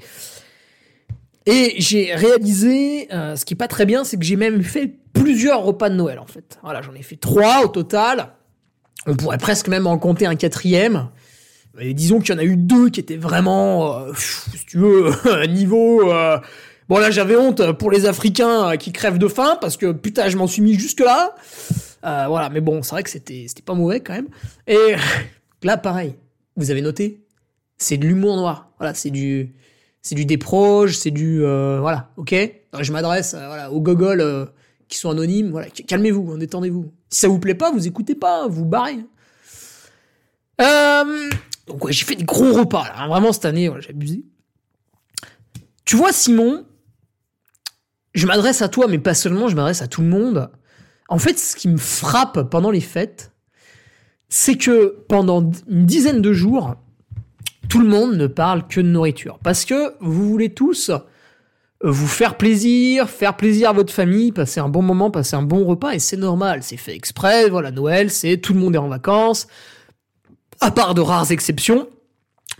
Et 1.47 1.75
j'ai 1.79 2.13
réalisé, 2.13 3.07
euh, 3.11 3.35
ce 3.35 3.45
qui 3.45 3.55
est 3.55 3.57
pas 3.57 3.67
très 3.67 3.87
bien, 3.87 4.03
c'est 4.03 4.17
que 4.17 4.23
j'ai 4.23 4.35
même 4.35 4.61
fait 4.61 4.93
plusieurs 5.13 5.63
repas 5.63 5.89
de 5.89 5.95
Noël 5.95 6.19
en 6.19 6.27
fait. 6.27 6.59
Voilà, 6.61 6.83
j'en 6.83 6.93
ai 6.93 7.01
fait 7.01 7.15
trois 7.15 7.63
au 7.63 7.67
total. 7.67 8.33
On 9.07 9.15
pourrait 9.15 9.39
presque 9.39 9.67
même 9.67 9.87
en 9.87 9.97
compter 9.97 10.27
un 10.27 10.35
quatrième. 10.35 11.09
Et 11.79 11.93
disons 11.95 12.19
qu'il 12.19 12.35
y 12.35 12.37
en 12.37 12.41
a 12.41 12.43
eu 12.43 12.57
deux 12.57 12.89
qui 12.89 12.99
étaient 12.99 13.17
vraiment, 13.17 13.97
euh, 13.97 14.13
si 14.15 14.65
tu 14.65 14.77
veux, 14.77 15.11
niveau 15.47 16.11
Bon 16.89 16.99
là 16.99 17.11
j'avais 17.11 17.35
honte 17.35 17.73
pour 17.73 17.91
les 17.91 18.05
Africains 18.05 18.71
euh, 18.71 18.75
qui 18.77 18.93
crèvent 18.93 19.17
de 19.17 19.27
faim 19.27 19.57
parce 19.59 19.75
que 19.75 19.91
putain 19.91 20.29
je 20.29 20.37
m'en 20.37 20.47
suis 20.47 20.61
mis 20.61 20.75
jusque 20.75 21.01
là. 21.01 21.35
Euh, 22.05 22.27
voilà, 22.29 22.49
mais 22.49 22.61
bon 22.61 22.81
c'est 22.81 22.91
vrai 22.91 23.03
que 23.03 23.09
c'était 23.09 23.45
c'était 23.47 23.61
pas 23.61 23.73
mauvais 23.73 23.99
quand 23.99 24.13
même. 24.13 24.29
Et 24.67 24.95
là 25.63 25.75
pareil, 25.75 26.15
vous 26.55 26.71
avez 26.71 26.81
noté, 26.81 27.25
c'est 27.77 27.97
de 27.97 28.07
l'humour 28.07 28.37
noir. 28.37 28.71
Voilà, 28.79 28.93
c'est 28.93 29.09
du 29.09 29.53
c'est 30.07 30.15
du 30.15 30.25
déproge, 30.25 30.97
c'est 30.97 31.11
du 31.11 31.43
euh, 31.43 31.79
voilà, 31.79 32.11
ok. 32.17 32.35
je 32.79 32.91
m'adresse 32.91 33.33
voilà 33.33 33.71
aux 33.71 33.81
gogoles 33.81 34.49
qui 34.87 34.97
sont 34.97 35.09
anonymes. 35.09 35.51
Voilà, 35.51 35.69
calmez-vous, 35.69 36.31
hein, 36.31 36.37
détendez-vous. 36.37 36.91
Si 37.09 37.19
ça 37.19 37.27
vous 37.27 37.39
plaît 37.39 37.55
pas, 37.55 37.71
vous 37.71 37.87
écoutez 37.87 38.15
pas, 38.15 38.47
vous 38.47 38.65
barrez. 38.65 38.99
donc 41.67 41.83
ouais, 41.83 41.91
j'ai 41.91 42.05
fait 42.05 42.15
des 42.15 42.23
gros 42.23 42.53
repas 42.53 42.85
là. 42.85 42.93
Hein, 42.97 43.07
vraiment 43.07 43.33
cette 43.33 43.45
année, 43.45 43.69
j'ai 43.79 43.89
abusé. 43.89 44.23
Tu 45.85 45.95
vois 45.95 46.11
Simon, 46.11 46.65
je 48.13 48.25
m'adresse 48.27 48.61
à 48.61 48.69
toi, 48.69 48.87
mais 48.87 48.99
pas 48.99 49.13
seulement, 49.13 49.47
je 49.47 49.55
m'adresse 49.55 49.81
à 49.81 49.87
tout 49.87 50.01
le 50.01 50.07
monde. 50.07 50.49
En 51.09 51.19
fait, 51.19 51.37
ce 51.39 51.55
qui 51.55 51.67
me 51.67 51.77
frappe 51.77 52.49
pendant 52.49 52.71
les 52.71 52.81
fêtes, 52.81 53.31
c'est 54.29 54.57
que 54.57 55.05
pendant 55.07 55.49
une 55.67 55.85
dizaine 55.85 56.21
de 56.21 56.33
jours, 56.33 56.75
tout 57.69 57.79
le 57.79 57.87
monde 57.87 58.15
ne 58.15 58.27
parle 58.27 58.67
que 58.67 58.81
de 58.81 58.87
nourriture. 58.87 59.39
Parce 59.43 59.65
que 59.65 59.93
vous 59.99 60.29
voulez 60.29 60.53
tous 60.53 60.91
vous 61.83 62.07
faire 62.07 62.37
plaisir, 62.37 63.09
faire 63.09 63.37
plaisir 63.37 63.69
à 63.69 63.73
votre 63.73 63.93
famille, 63.93 64.31
passer 64.31 64.59
un 64.59 64.69
bon 64.69 64.81
moment, 64.81 65.11
passer 65.11 65.35
un 65.35 65.43
bon 65.43 65.65
repas, 65.65 65.91
et 65.91 65.99
c'est 65.99 66.17
normal, 66.17 66.63
c'est 66.63 66.77
fait 66.77 66.95
exprès, 66.95 67.49
voilà, 67.49 67.69
Noël, 67.69 68.09
c'est 68.09 68.37
tout 68.37 68.53
le 68.53 68.59
monde 68.59 68.73
est 68.73 68.79
en 68.79 68.87
vacances, 68.87 69.47
à 70.59 70.71
part 70.71 70.95
de 70.95 71.01
rares 71.01 71.31
exceptions, 71.31 71.87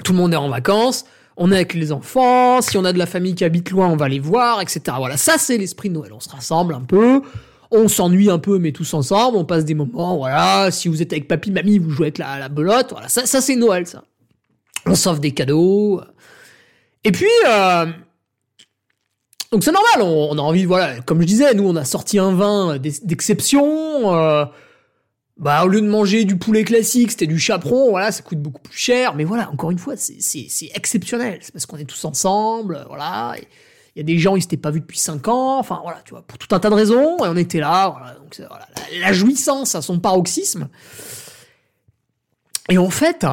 tout 0.04 0.12
le 0.12 0.20
monde 0.20 0.34
est 0.34 0.38
en 0.38 0.50
vacances, 0.50 1.06
on 1.36 1.52
est 1.52 1.56
avec 1.56 1.74
les 1.74 1.92
enfants, 1.92 2.62
si 2.62 2.78
on 2.78 2.86
a 2.86 2.94
de 2.94 3.00
la 3.00 3.06
famille 3.06 3.36
qui 3.36 3.44
habite 3.44 3.72
loin, 3.72 3.88
on 3.88 3.96
va 3.96 4.10
les 4.10 4.20
voir, 4.20 4.62
etc. 4.62 4.82
Voilà, 4.98 5.18
ça 5.18 5.38
c'est 5.38 5.58
l'esprit 5.58 5.90
de 5.90 5.94
Noël. 5.94 6.12
On 6.14 6.20
se 6.20 6.30
rassemble 6.30 6.74
un 6.74 6.82
peu, 6.82 7.22
on 7.70 7.88
s'ennuie 7.88 8.30
un 8.32 8.40
peu, 8.40 8.58
mais 8.58 8.72
tous 8.72 8.94
ensemble, 8.96 9.38
on 9.38 9.46
passe 9.46 9.64
des 9.64 9.76
moments, 9.76 10.18
voilà. 10.18 10.72
Si 10.72 10.88
vous 10.88 11.02
êtes 11.02 11.12
avec 11.12 11.28
papy, 11.28 11.52
mamie, 11.52 11.78
vous 11.78 11.92
jouez 11.92 12.08
avec 12.08 12.18
la, 12.18 12.40
la 12.40 12.50
belote, 12.50 12.88
voilà. 12.92 13.08
Ça, 13.08 13.28
ça 13.28 13.42
c'est 13.42 13.56
Noël, 13.56 13.86
ça. 13.86 14.04
On 14.88 14.96
s'offre 14.96 15.20
des 15.20 15.34
cadeaux. 15.34 16.02
Et 17.04 17.12
puis, 17.12 17.28
euh, 17.48 17.86
donc 19.52 19.64
c'est 19.64 19.72
normal, 19.72 20.02
on, 20.02 20.38
a 20.38 20.42
envie, 20.42 20.66
voilà, 20.66 21.00
comme 21.02 21.22
je 21.22 21.28
disais, 21.28 21.54
nous 21.54 21.68
on 21.68 21.76
a 21.76 21.86
sorti 21.86 22.20
un 22.20 22.34
vin 22.34 22.78
d'exception. 22.78 24.14
Euh, 24.14 24.46
bah 25.38 25.64
au 25.64 25.68
lieu 25.68 25.82
de 25.82 25.88
manger 25.88 26.26
du 26.26 26.38
poulet 26.38 26.64
classique, 26.64 27.12
c'était 27.12 27.28
du 27.28 27.40
chaperon, 27.40 27.92
voilà, 27.92 28.12
ça 28.12 28.24
coûte 28.24 28.40
beaucoup 28.40 28.62
plus 28.62 28.78
cher, 28.78 29.14
mais 29.14 29.24
voilà, 29.24 29.50
encore 29.52 29.70
une 29.70 29.78
fois, 29.78 29.94
c'est 29.96 30.72
exceptionnel, 30.74 31.38
c'est 31.42 31.52
parce 31.52 31.68
qu'on 31.68 31.78
est 31.78 31.86
tous 31.86 32.04
ensemble, 32.06 32.84
voilà, 32.88 33.36
il 33.38 34.00
y 34.00 34.02
a 34.02 34.04
des 34.04 34.18
gens, 34.18 34.36
ils 34.36 34.42
s'étaient 34.42 34.58
pas 34.58 34.72
vus 34.72 34.80
depuis 34.80 34.98
5 34.98 35.28
ans, 35.28 35.60
enfin 35.60 35.80
voilà, 35.84 36.02
tu 36.04 36.12
vois, 36.12 36.24
pour 36.24 36.40
tout 36.40 36.54
un 36.56 36.60
tas 36.60 36.72
de 36.72 36.76
raisons, 36.76 37.18
et 37.24 37.28
on 37.28 37.36
était 37.36 37.60
là, 37.60 37.90
voilà, 37.90 38.16
donc 38.16 38.36
voilà, 38.50 38.68
la, 39.00 39.14
jouissance 39.14 39.76
à 39.76 39.84
son 39.84 40.00
paroxysme. 40.00 40.70
Et 42.70 42.80
en 42.80 42.90
fait, 42.90 43.26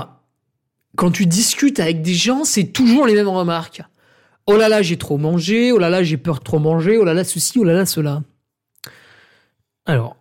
quand 0.97 1.11
tu 1.11 1.27
discutes 1.27 1.81
avec 1.81 2.03
des 2.03 2.15
gens, 2.15 2.45
c'est 2.45 2.65
toujours 2.65 3.07
les 3.07 3.15
mêmes 3.15 3.29
remarques. 3.29 3.83
Oh 4.47 4.57
là 4.57 4.69
là, 4.69 4.83
j'ai 4.83 4.99
trop 4.99 5.17
mangé, 5.17 5.73
oh 5.73 5.79
là 5.79 5.91
là, 5.91 6.03
j'ai 6.03 6.17
peur 6.17 6.39
de 6.39 6.45
trop 6.45 6.59
manger, 6.59 6.99
oh 6.99 7.05
là 7.05 7.15
là, 7.15 7.25
ceci, 7.25 7.59
oh 7.59 7.65
là 7.65 7.73
là, 7.73 7.87
cela. 7.87 8.23
Alors, 9.87 10.17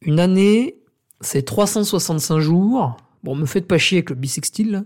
une 0.00 0.20
année, 0.20 0.76
c'est 1.20 1.42
365 1.42 2.40
jours. 2.40 2.96
Bon, 3.22 3.34
me 3.34 3.46
faites 3.46 3.68
pas 3.68 3.78
chier 3.78 3.98
avec 3.98 4.10
le 4.10 4.16
bisextile. 4.16 4.84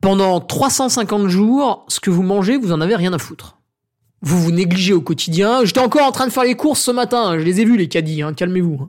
Pendant 0.00 0.40
350 0.40 1.28
jours, 1.28 1.84
ce 1.88 2.00
que 2.00 2.10
vous 2.10 2.22
mangez, 2.22 2.56
vous 2.56 2.72
en 2.72 2.80
avez 2.80 2.96
rien 2.96 3.12
à 3.12 3.18
foutre. 3.18 3.58
Vous 4.20 4.40
vous 4.40 4.52
négligez 4.52 4.92
au 4.92 5.00
quotidien. 5.00 5.64
J'étais 5.64 5.80
encore 5.80 6.06
en 6.06 6.12
train 6.12 6.26
de 6.26 6.32
faire 6.32 6.44
les 6.44 6.54
courses 6.54 6.80
ce 6.80 6.92
matin. 6.92 7.22
Hein. 7.24 7.38
Je 7.38 7.44
les 7.44 7.60
ai 7.60 7.64
vus, 7.64 7.76
les 7.76 7.88
caddies. 7.88 8.22
Hein. 8.22 8.34
Calmez-vous. 8.34 8.88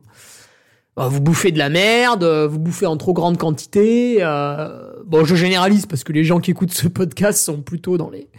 Bah, 0.95 1.07
vous 1.07 1.21
bouffez 1.21 1.51
de 1.51 1.57
la 1.57 1.69
merde. 1.69 2.23
Vous 2.23 2.59
bouffez 2.59 2.85
en 2.85 2.97
trop 2.97 3.13
grande 3.13 3.37
quantité. 3.37 4.17
Euh, 4.19 4.93
bon, 5.05 5.25
je 5.25 5.35
généralise 5.35 5.85
parce 5.85 6.03
que 6.03 6.13
les 6.13 6.23
gens 6.23 6.39
qui 6.39 6.51
écoutent 6.51 6.73
ce 6.73 6.87
podcast 6.87 7.43
sont 7.43 7.61
plutôt 7.61 7.97
dans 7.97 8.09
les 8.09 8.29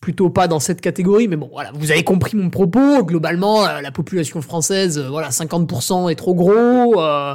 plutôt 0.00 0.30
pas 0.30 0.48
dans 0.48 0.60
cette 0.60 0.80
catégorie, 0.80 1.28
mais 1.28 1.36
bon, 1.36 1.50
voilà, 1.52 1.70
vous 1.74 1.90
avez 1.90 2.02
compris 2.02 2.36
mon 2.36 2.50
propos. 2.50 3.04
Globalement, 3.04 3.64
euh, 3.66 3.80
la 3.80 3.90
population 3.90 4.40
française, 4.40 4.98
euh, 4.98 5.08
voilà, 5.08 5.30
50% 5.30 6.10
est 6.10 6.14
trop 6.14 6.34
gros. 6.34 7.00
Euh, 7.00 7.34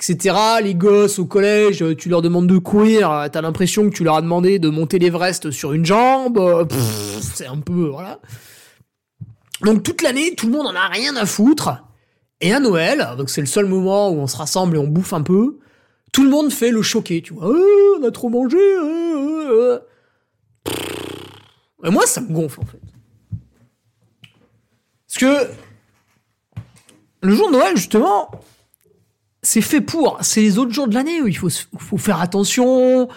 etc. 0.00 0.36
Les 0.62 0.76
gosses 0.76 1.18
au 1.18 1.26
collège, 1.26 1.84
tu 1.98 2.08
leur 2.08 2.22
demandes 2.22 2.46
de 2.46 2.58
courir, 2.58 3.26
t'as 3.32 3.40
l'impression 3.40 3.90
que 3.90 3.92
tu 3.92 4.04
leur 4.04 4.14
as 4.14 4.22
demandé 4.22 4.60
de 4.60 4.68
monter 4.68 5.00
l'Everest 5.00 5.50
sur 5.50 5.72
une 5.72 5.84
jambe. 5.84 6.68
C'est 7.20 7.48
un 7.48 7.58
peu, 7.58 7.88
voilà. 7.88 8.20
Donc 9.62 9.82
toute 9.82 10.02
l'année, 10.02 10.36
tout 10.36 10.46
le 10.46 10.52
monde 10.52 10.68
en 10.68 10.74
a 10.76 10.86
rien 10.86 11.16
à 11.16 11.26
foutre. 11.26 11.82
Et 12.40 12.52
à 12.52 12.60
Noël, 12.60 13.08
donc 13.16 13.30
c'est 13.30 13.40
le 13.40 13.46
seul 13.46 13.66
moment 13.66 14.10
où 14.10 14.18
on 14.18 14.26
se 14.26 14.36
rassemble 14.36 14.76
et 14.76 14.78
on 14.78 14.86
bouffe 14.86 15.12
un 15.12 15.22
peu, 15.22 15.58
tout 16.12 16.22
le 16.22 16.30
monde 16.30 16.52
fait 16.52 16.70
le 16.70 16.82
choqué, 16.82 17.20
tu 17.20 17.34
vois. 17.34 17.48
Oh, 17.48 17.98
on 18.00 18.04
a 18.04 18.10
trop 18.10 18.28
mangé. 18.28 18.58
Euh, 18.58 19.78
et 21.84 21.90
moi, 21.90 22.06
ça 22.06 22.20
me 22.20 22.32
gonfle 22.32 22.60
en 22.60 22.66
fait. 22.66 22.80
Parce 25.06 25.18
que 25.18 25.50
le 27.22 27.34
jour 27.34 27.48
de 27.48 27.52
Noël, 27.52 27.76
justement, 27.76 28.30
c'est 29.42 29.60
fait 29.60 29.80
pour. 29.80 30.18
C'est 30.22 30.40
les 30.40 30.58
autres 30.58 30.72
jours 30.72 30.86
de 30.86 30.94
l'année 30.94 31.20
où 31.22 31.26
il 31.26 31.36
faut 31.36 31.98
faire 31.98 32.20
attention, 32.20 33.08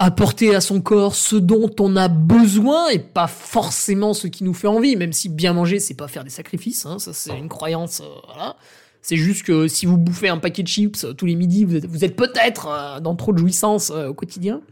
apporter 0.00 0.54
à 0.54 0.62
son 0.62 0.80
corps 0.80 1.14
ce 1.14 1.36
dont 1.36 1.70
on 1.78 1.94
a 1.94 2.08
besoin 2.08 2.88
et 2.88 2.98
pas 2.98 3.26
forcément 3.26 4.14
ce 4.14 4.28
qui 4.28 4.44
nous 4.44 4.54
fait 4.54 4.66
envie, 4.66 4.96
même 4.96 5.12
si 5.12 5.28
bien 5.28 5.52
manger, 5.52 5.78
c'est 5.78 5.94
pas 5.94 6.08
faire 6.08 6.24
des 6.24 6.30
sacrifices, 6.30 6.86
hein, 6.86 6.98
ça 6.98 7.12
c'est 7.12 7.36
une 7.36 7.50
croyance, 7.50 8.00
euh, 8.00 8.20
voilà. 8.34 8.56
C'est 9.02 9.16
juste 9.16 9.44
que 9.44 9.68
si 9.68 9.84
vous 9.84 9.98
bouffez 9.98 10.28
un 10.28 10.38
paquet 10.38 10.62
de 10.62 10.68
chips 10.68 11.06
tous 11.16 11.26
les 11.26 11.34
midis, 11.34 11.66
vous 11.66 11.76
êtes, 11.76 11.84
vous 11.84 12.02
êtes 12.02 12.16
peut-être 12.16 12.68
euh, 12.68 13.00
dans 13.00 13.14
trop 13.14 13.32
de 13.32 13.38
jouissance 13.38 13.92
euh, 13.94 14.08
au 14.08 14.14
quotidien. 14.14 14.62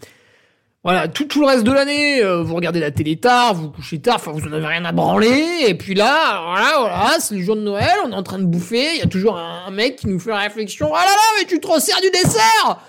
Voilà, 0.82 1.08
tout, 1.08 1.26
tout 1.26 1.40
le 1.42 1.46
reste 1.46 1.64
de 1.64 1.72
l'année, 1.72 2.22
vous 2.42 2.54
regardez 2.54 2.80
la 2.80 2.90
télé 2.90 3.16
tard, 3.16 3.52
vous, 3.52 3.68
couchez 3.68 3.98
tard, 3.98 4.14
enfin 4.16 4.30
vous 4.30 4.48
en 4.48 4.52
avez 4.52 4.66
rien 4.66 4.84
à 4.86 4.92
branler, 4.92 5.64
et 5.66 5.74
puis 5.74 5.94
là, 5.94 6.40
voilà, 6.46 6.78
voilà, 6.78 7.16
c'est 7.20 7.34
le 7.34 7.42
jour 7.42 7.56
de 7.56 7.60
Noël, 7.60 7.92
on 8.06 8.12
est 8.12 8.14
en 8.14 8.22
train 8.22 8.38
de 8.38 8.44
bouffer, 8.44 8.94
il 8.94 9.00
y 9.00 9.02
a 9.02 9.08
toujours 9.08 9.36
un, 9.36 9.64
un 9.66 9.70
mec 9.70 9.96
qui 9.96 10.06
nous 10.06 10.20
fait 10.20 10.30
la 10.30 10.38
réflexion, 10.38 10.88
ah 10.94 11.00
là 11.00 11.10
là, 11.10 11.38
mais 11.38 11.46
tu 11.46 11.60
te 11.60 11.66
resserres 11.66 12.00
du 12.00 12.10
dessert 12.10 12.80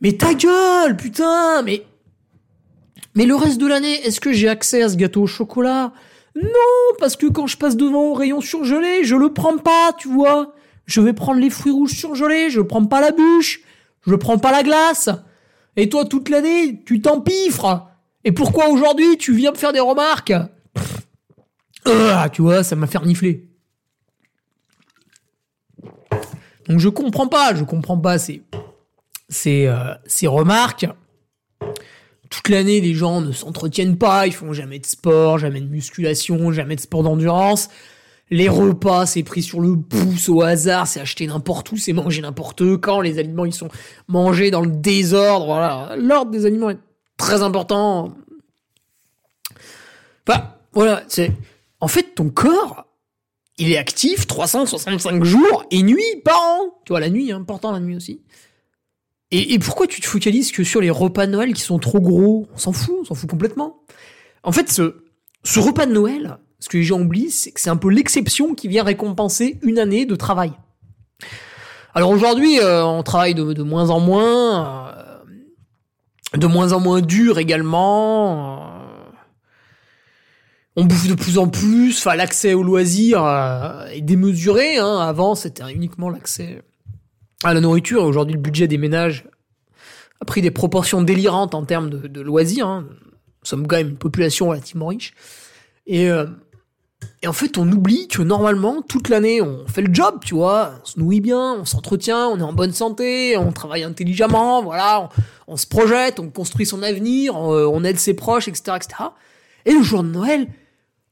mais 0.00 0.12
ta 0.12 0.34
gueule, 0.34 0.96
putain, 0.96 1.62
mais. 1.62 1.84
Mais 3.14 3.24
le 3.24 3.34
reste 3.34 3.58
de 3.58 3.66
l'année, 3.66 4.06
est-ce 4.06 4.20
que 4.20 4.32
j'ai 4.32 4.48
accès 4.48 4.82
à 4.82 4.88
ce 4.88 4.96
gâteau 4.96 5.22
au 5.22 5.26
chocolat? 5.26 5.92
Non, 6.34 6.96
parce 6.98 7.16
que 7.16 7.26
quand 7.26 7.46
je 7.46 7.56
passe 7.56 7.76
devant 7.76 8.10
au 8.10 8.14
rayon 8.14 8.42
surgelé, 8.42 9.04
je 9.04 9.16
le 9.16 9.32
prends 9.32 9.56
pas, 9.56 9.92
tu 9.96 10.08
vois. 10.08 10.54
Je 10.84 11.00
vais 11.00 11.14
prendre 11.14 11.40
les 11.40 11.48
fruits 11.48 11.72
rouges 11.72 11.94
surgelés, 11.96 12.50
je 12.50 12.60
prends 12.60 12.84
pas 12.84 13.00
la 13.00 13.10
bûche, 13.10 13.62
je 14.06 14.14
prends 14.14 14.38
pas 14.38 14.52
la 14.52 14.62
glace. 14.62 15.08
Et 15.76 15.88
toi, 15.88 16.04
toute 16.04 16.28
l'année, 16.28 16.82
tu 16.84 17.00
t'empiffres. 17.00 17.86
Et 18.24 18.32
pourquoi 18.32 18.68
aujourd'hui, 18.68 19.16
tu 19.16 19.34
viens 19.34 19.52
me 19.52 19.56
faire 19.56 19.72
des 19.72 19.80
remarques? 19.80 20.34
Ah, 21.86 22.28
Tu 22.30 22.42
vois, 22.42 22.62
ça 22.62 22.76
m'a 22.76 22.86
fait 22.86 22.98
renifler. 22.98 23.48
Donc 26.68 26.80
je 26.80 26.88
comprends 26.88 27.28
pas, 27.28 27.54
je 27.54 27.64
comprends 27.64 27.98
pas, 27.98 28.18
c'est 28.18 28.42
ces, 29.28 29.66
euh, 29.66 29.94
ces 30.06 30.26
remarques. 30.26 30.86
Toute 32.30 32.48
l'année, 32.48 32.80
les 32.80 32.94
gens 32.94 33.20
ne 33.20 33.32
s'entretiennent 33.32 33.98
pas, 33.98 34.26
ils 34.26 34.32
font 34.32 34.52
jamais 34.52 34.78
de 34.78 34.86
sport, 34.86 35.38
jamais 35.38 35.60
de 35.60 35.68
musculation, 35.68 36.52
jamais 36.52 36.76
de 36.76 36.80
sport 36.80 37.02
d'endurance. 37.02 37.68
Les 38.30 38.48
repas, 38.48 39.06
c'est 39.06 39.22
pris 39.22 39.42
sur 39.42 39.60
le 39.60 39.76
pouce 39.76 40.28
au 40.28 40.42
hasard, 40.42 40.88
c'est 40.88 41.00
acheté 41.00 41.28
n'importe 41.28 41.70
où, 41.70 41.76
c'est 41.76 41.92
mangé 41.92 42.22
n'importe 42.22 42.76
quand. 42.78 43.00
Les 43.00 43.20
aliments, 43.20 43.44
ils 43.44 43.54
sont 43.54 43.68
mangés 44.08 44.50
dans 44.50 44.62
le 44.62 44.70
désordre. 44.70 45.94
L'ordre 45.96 46.32
des 46.32 46.44
aliments 46.44 46.70
est 46.70 46.78
très 47.16 47.42
important. 47.42 48.12
Enfin, 50.28 50.50
voilà, 50.72 51.04
c'est 51.06 51.32
en 51.78 51.86
fait 51.86 52.14
ton 52.16 52.30
corps, 52.30 52.86
il 53.58 53.70
est 53.70 53.78
actif 53.78 54.26
365 54.26 55.22
jours 55.22 55.64
et 55.70 55.82
nuit 55.84 56.20
par 56.24 56.38
an. 56.38 56.80
Tu 56.84 56.92
vois, 56.92 57.00
la 57.00 57.10
nuit, 57.10 57.30
important 57.30 57.70
la 57.70 57.80
nuit 57.80 57.94
aussi. 57.94 58.20
Et, 59.32 59.58
pourquoi 59.58 59.88
tu 59.88 60.00
te 60.00 60.06
focalises 60.06 60.52
que 60.52 60.62
sur 60.62 60.80
les 60.80 60.90
repas 60.90 61.26
de 61.26 61.32
Noël 61.32 61.52
qui 61.52 61.62
sont 61.62 61.78
trop 61.78 62.00
gros? 62.00 62.46
On 62.54 62.58
s'en 62.58 62.72
fout, 62.72 62.94
on 63.00 63.04
s'en 63.04 63.14
fout 63.14 63.28
complètement. 63.28 63.80
En 64.44 64.52
fait, 64.52 64.70
ce, 64.70 65.58
repas 65.58 65.86
de 65.86 65.92
Noël, 65.92 66.38
ce 66.60 66.68
que 66.68 66.76
les 66.76 66.84
gens 66.84 67.00
oublient, 67.00 67.32
c'est 67.32 67.50
que 67.50 67.60
c'est 67.60 67.70
un 67.70 67.76
peu 67.76 67.90
l'exception 67.90 68.54
qui 68.54 68.68
vient 68.68 68.84
récompenser 68.84 69.58
une 69.62 69.80
année 69.80 70.06
de 70.06 70.14
travail. 70.14 70.52
Alors 71.92 72.10
aujourd'hui, 72.10 72.60
euh, 72.60 72.84
on 72.84 73.02
travaille 73.02 73.34
de, 73.34 73.62
moins 73.62 73.90
en 73.90 73.98
moins, 73.98 74.90
euh, 74.96 75.18
de 76.36 76.46
moins 76.46 76.72
en 76.72 76.78
moins 76.78 77.00
dur 77.00 77.40
également. 77.40 78.62
Euh, 78.62 79.10
on 80.76 80.84
bouffe 80.84 81.08
de 81.08 81.14
plus 81.14 81.38
en 81.38 81.48
plus. 81.48 81.98
Enfin, 81.98 82.14
l'accès 82.14 82.54
aux 82.54 82.62
loisirs 82.62 83.26
est 83.90 84.02
démesuré. 84.02 84.76
Hein. 84.76 84.98
Avant, 85.00 85.34
c'était 85.34 85.64
uniquement 85.72 86.10
l'accès 86.10 86.62
à 87.44 87.54
la 87.54 87.60
nourriture. 87.60 88.02
Aujourd'hui, 88.04 88.34
le 88.34 88.40
budget 88.40 88.68
des 88.68 88.78
ménages 88.78 89.24
a 90.20 90.24
pris 90.24 90.42
des 90.42 90.50
proportions 90.50 91.02
délirantes 91.02 91.54
en 91.54 91.64
termes 91.64 91.90
de, 91.90 92.20
loisirs. 92.20 92.66
Hein. 92.66 92.86
Nous 92.90 93.48
sommes 93.48 93.66
quand 93.66 93.76
même 93.76 93.90
une 93.90 93.98
population 93.98 94.48
relativement 94.48 94.86
riche. 94.86 95.14
Et, 95.86 96.08
euh, 96.10 96.26
et 97.22 97.28
en 97.28 97.32
fait, 97.32 97.58
on 97.58 97.70
oublie 97.70 98.08
que 98.08 98.22
normalement, 98.22 98.82
toute 98.82 99.08
l'année, 99.08 99.40
on 99.42 99.66
fait 99.66 99.82
le 99.82 99.92
job, 99.92 100.20
tu 100.24 100.34
vois. 100.34 100.72
On 100.82 100.84
se 100.84 100.98
nourrit 100.98 101.20
bien, 101.20 101.54
on 101.54 101.64
s'entretient, 101.64 102.28
on 102.28 102.38
est 102.38 102.42
en 102.42 102.52
bonne 102.52 102.72
santé, 102.72 103.36
on 103.36 103.52
travaille 103.52 103.84
intelligemment, 103.84 104.62
voilà. 104.62 105.08
On, 105.46 105.56
se 105.56 105.66
projette, 105.66 106.18
on 106.18 106.30
construit 106.30 106.66
son 106.66 106.82
avenir, 106.82 107.36
on, 107.36 107.52
on, 107.52 107.84
aide 107.84 107.98
ses 107.98 108.14
proches, 108.14 108.48
etc., 108.48 108.76
etc. 108.76 108.94
Et 109.64 109.72
le 109.72 109.82
jour 109.82 110.02
de 110.02 110.08
Noël, 110.08 110.48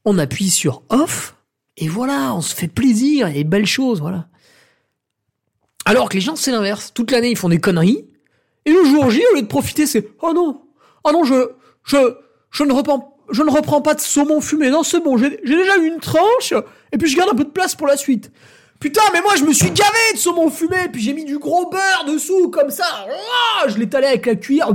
on 0.03 0.17
appuie 0.17 0.49
sur 0.49 0.83
off, 0.89 1.35
et 1.77 1.87
voilà, 1.87 2.33
on 2.35 2.41
se 2.41 2.55
fait 2.55 2.67
plaisir, 2.67 3.27
et 3.27 3.43
belles 3.43 3.65
choses, 3.65 4.01
voilà. 4.01 4.27
Alors 5.85 6.09
que 6.09 6.15
les 6.15 6.21
gens, 6.21 6.35
c'est 6.35 6.51
l'inverse. 6.51 6.91
Toute 6.93 7.11
l'année, 7.11 7.29
ils 7.29 7.37
font 7.37 7.49
des 7.49 7.59
conneries. 7.59 8.05
Et 8.65 8.71
le 8.71 8.83
jour 8.83 9.09
J, 9.11 9.21
au 9.31 9.35
lieu 9.35 9.41
de 9.43 9.47
profiter, 9.47 9.85
c'est 9.85 10.07
oh 10.21 10.33
non, 10.33 10.61
oh 11.03 11.11
non, 11.11 11.23
je, 11.23 11.51
je, 11.83 11.97
je 12.49 12.63
ne 12.63 12.73
reprends, 12.73 13.19
je 13.31 13.43
ne 13.43 13.51
reprends 13.51 13.81
pas 13.81 13.93
de 13.93 14.01
saumon 14.01 14.41
fumé. 14.41 14.71
Non, 14.71 14.81
c'est 14.81 14.99
bon, 14.99 15.17
j'ai 15.17 15.29
déjà 15.29 15.77
eu 15.77 15.87
une 15.87 15.99
tranche. 15.99 16.53
Et 16.91 16.97
puis 16.97 17.07
je 17.07 17.15
garde 17.15 17.29
un 17.29 17.35
peu 17.35 17.43
de 17.43 17.49
place 17.49 17.75
pour 17.75 17.85
la 17.85 17.97
suite. 17.97 18.31
Putain, 18.79 19.01
mais 19.13 19.21
moi 19.21 19.35
je 19.37 19.43
me 19.43 19.53
suis 19.53 19.71
gavé 19.71 20.13
de 20.13 20.17
saumon 20.17 20.49
fumé, 20.49 20.89
puis 20.91 21.01
j'ai 21.01 21.13
mis 21.13 21.25
du 21.25 21.39
gros 21.39 21.69
beurre 21.69 22.05
dessous, 22.07 22.49
comme 22.49 22.69
ça. 22.69 22.83
Oh, 23.07 23.69
je 23.69 23.77
l'ai 23.77 23.85
étalé 23.85 24.07
avec 24.07 24.25
la 24.25 24.35
cuillère 24.35 24.69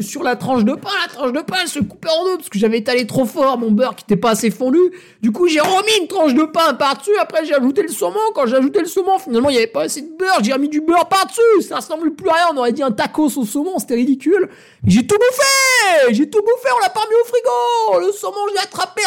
sur 0.00 0.22
la 0.22 0.36
tranche 0.36 0.64
de 0.64 0.74
pain. 0.74 0.90
La 1.06 1.12
tranche 1.12 1.32
de 1.32 1.40
pain 1.40 1.66
se 1.66 1.78
coupait 1.78 2.08
en 2.10 2.24
deux 2.24 2.36
parce 2.36 2.48
que 2.48 2.58
j'avais 2.58 2.78
étalé 2.78 3.06
trop 3.06 3.24
fort 3.24 3.56
mon 3.56 3.70
beurre 3.70 3.94
qui 3.94 4.04
n'était 4.04 4.20
pas 4.20 4.30
assez 4.30 4.50
fondu. 4.50 4.78
Du 5.22 5.30
coup, 5.32 5.46
j'ai 5.46 5.60
remis 5.60 5.92
une 6.00 6.08
tranche 6.08 6.34
de 6.34 6.42
pain 6.44 6.74
par-dessus. 6.74 7.16
Après, 7.20 7.44
j'ai 7.44 7.54
ajouté 7.54 7.82
le 7.82 7.88
saumon. 7.88 8.18
Quand 8.34 8.46
j'ai 8.46 8.56
ajouté 8.56 8.80
le 8.80 8.86
saumon, 8.86 9.18
finalement, 9.18 9.50
il 9.50 9.52
n'y 9.52 9.58
avait 9.58 9.66
pas 9.68 9.82
assez 9.82 10.02
de 10.02 10.16
beurre. 10.18 10.40
J'ai 10.42 10.52
remis 10.52 10.68
du 10.68 10.80
beurre 10.80 11.08
par-dessus. 11.08 11.62
Ça 11.66 11.76
ressemble 11.76 12.14
plus 12.14 12.28
à 12.28 12.34
rien. 12.34 12.46
On 12.52 12.56
aurait 12.58 12.72
dit 12.72 12.82
un 12.82 12.90
tacos 12.90 13.38
au 13.38 13.44
saumon. 13.44 13.78
C'était 13.78 13.94
ridicule. 13.94 14.48
J'ai 14.84 15.06
tout 15.06 15.16
bouffé. 15.16 16.12
J'ai 16.12 16.28
tout 16.28 16.40
bouffé. 16.40 16.68
On 16.76 16.80
l'a 16.82 16.90
pas 16.90 17.04
mis 17.08 17.14
au 17.14 17.24
frigo. 17.24 18.06
Le 18.06 18.12
saumon, 18.12 18.48
je 18.48 18.54
l'ai 18.54 18.60
attrapé. 18.60 19.02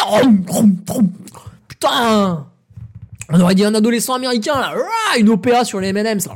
Putain. 1.68 2.46
On 3.28 3.40
aurait 3.40 3.54
dit 3.54 3.64
un 3.64 3.74
adolescent 3.74 4.14
américain, 4.14 4.60
là, 4.60 4.74
une 5.18 5.28
opéra 5.28 5.64
sur 5.64 5.80
les 5.80 5.88
M&M's. 5.88 6.28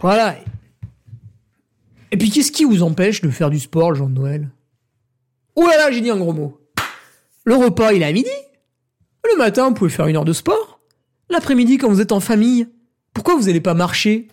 Voilà. 0.00 0.36
Et 2.10 2.16
puis 2.16 2.30
qu'est-ce 2.30 2.52
qui 2.52 2.64
vous 2.64 2.82
empêche 2.82 3.22
de 3.22 3.30
faire 3.30 3.50
du 3.50 3.58
sport 3.58 3.90
le 3.90 3.96
jour 3.96 4.08
de 4.08 4.14
Noël? 4.14 4.50
Oh 5.54 5.66
là 5.66 5.76
là, 5.76 5.90
j'ai 5.90 6.00
dit 6.00 6.10
un 6.10 6.16
gros 6.16 6.32
mot. 6.32 6.60
Le 7.44 7.54
repas, 7.54 7.92
il 7.92 8.02
est 8.02 8.06
à 8.06 8.12
midi. 8.12 8.30
Le 9.24 9.38
matin, 9.38 9.68
vous 9.68 9.74
pouvez 9.74 9.90
faire 9.90 10.06
une 10.06 10.16
heure 10.16 10.24
de 10.24 10.32
sport. 10.32 10.80
L'après-midi, 11.30 11.78
quand 11.78 11.88
vous 11.88 12.00
êtes 12.00 12.12
en 12.12 12.20
famille, 12.20 12.68
pourquoi 13.14 13.36
vous 13.36 13.44
n'allez 13.44 13.60
pas 13.60 13.74
marcher? 13.74 14.28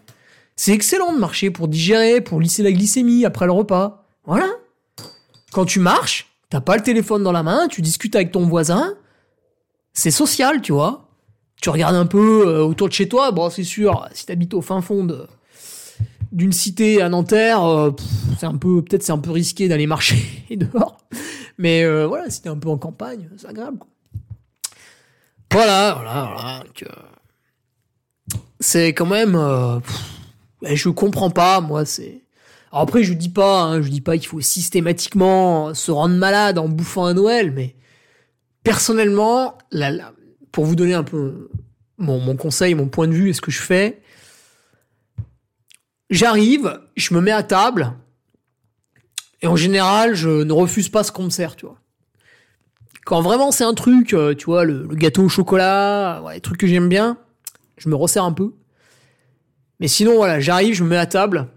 C'est 0.56 0.74
excellent 0.74 1.14
de 1.14 1.20
marcher 1.20 1.52
pour 1.52 1.68
digérer, 1.68 2.20
pour 2.20 2.42
lisser 2.42 2.64
la 2.64 2.72
glycémie 2.72 3.26
après 3.26 3.46
le 3.46 3.54
repas. 3.54 4.06
Voilà. 4.26 4.50
Quand 5.54 5.66
tu 5.66 5.80
marches, 5.80 6.28
t'as 6.50 6.62
pas 6.62 6.76
le 6.76 6.84
téléphone 6.84 7.24
dans 7.24 7.32
la 7.32 7.44
main, 7.44 7.68
tu 7.68 7.82
discutes 7.82 8.16
avec 8.16 8.32
ton 8.32 8.46
voisin, 8.46 8.96
c'est 10.00 10.12
social, 10.12 10.62
tu 10.62 10.72
vois. 10.72 11.10
Tu 11.62 11.70
regardes 11.70 11.96
un 11.96 12.06
peu 12.06 12.48
euh, 12.48 12.64
autour 12.64 12.88
de 12.88 12.94
chez 12.94 13.10
toi, 13.10 13.32
bon, 13.32 13.50
c'est 13.50 13.66
sûr, 13.66 14.08
si 14.14 14.26
t'habites 14.26 14.54
au 14.54 14.62
fin 14.62 14.82
fond 14.82 15.06
d'une 16.32 16.54
cité 16.54 17.02
à 17.02 17.10
Nanterre, 17.10 17.66
euh, 17.66 17.92
c'est 18.40 18.46
un 18.46 18.56
peu, 18.56 18.82
peut-être 18.82 19.04
c'est 19.04 19.12
un 19.12 19.18
peu 19.18 19.32
risqué 19.32 19.68
d'aller 19.68 19.88
marcher 19.88 20.46
dehors. 20.56 20.98
Mais 21.58 21.84
euh, 21.84 22.08
voilà, 22.08 22.30
si 22.30 22.42
t'es 22.42 22.48
un 22.48 22.58
peu 22.58 22.70
en 22.70 22.78
campagne, 22.78 23.30
c'est 23.36 23.48
agréable. 23.48 23.80
Voilà, 25.52 25.96
voilà, 25.96 26.32
voilà. 26.34 26.64
c'est 28.62 28.94
quand 28.94 29.08
même, 29.08 29.34
je 30.64 30.90
comprends 30.90 31.32
pas, 31.32 31.60
moi, 31.60 31.84
c'est. 31.84 32.22
après, 32.72 33.04
je 33.04 33.14
dis 33.14 33.30
pas, 33.30 33.64
hein, 33.64 33.82
je 33.82 33.90
dis 33.90 34.00
pas 34.00 34.18
qu'il 34.18 34.28
faut 34.28 34.40
systématiquement 34.40 35.74
se 35.74 35.92
rendre 35.92 36.16
malade 36.16 36.58
en 36.58 36.70
bouffant 36.70 37.06
à 37.06 37.14
Noël, 37.14 37.52
mais 37.52 37.76
personnellement, 38.64 39.58
pour 40.52 40.66
vous 40.66 40.76
donner 40.76 40.94
un 40.94 41.04
peu 41.04 41.50
mon, 41.98 42.36
conseil, 42.36 42.76
mon 42.76 42.88
point 42.88 43.08
de 43.08 43.14
vue 43.14 43.30
et 43.30 43.34
ce 43.34 43.42
que 43.42 43.52
je 43.52 43.62
fais, 43.62 44.02
j'arrive, 46.10 46.80
je 46.96 47.14
me 47.14 47.22
mets 47.22 47.32
à 47.32 47.44
table, 47.44 47.94
et 49.42 49.48
en 49.48 49.56
général, 49.56 50.16
je 50.16 50.44
ne 50.44 50.54
refuse 50.54 50.90
pas 50.90 51.04
ce 51.04 51.12
qu'on 51.12 51.24
me 51.24 51.30
sert, 51.30 51.56
tu 51.56 51.66
vois. 51.66 51.78
Quand 53.06 53.22
vraiment 53.22 53.52
c'est 53.52 53.64
un 53.64 53.74
truc, 53.74 54.14
euh, 54.14 54.36
tu 54.36 54.46
vois, 54.46 54.66
le, 54.66 54.86
gâteau 54.88 55.24
au 55.24 55.30
chocolat, 55.30 56.22
les 56.34 56.42
trucs 56.42 56.60
que 56.60 56.68
j'aime 56.68 56.90
bien, 56.90 57.18
je 57.78 57.90
me 57.90 57.96
resserre 57.96 58.26
un 58.26 58.34
peu. 58.34 58.54
Mais 59.80 59.88
sinon, 59.88 60.16
voilà, 60.16 60.40
j'arrive, 60.40 60.76
je 60.76 60.84
me 60.84 60.90
mets 60.90 60.98
à 60.98 61.06
table. 61.06 61.48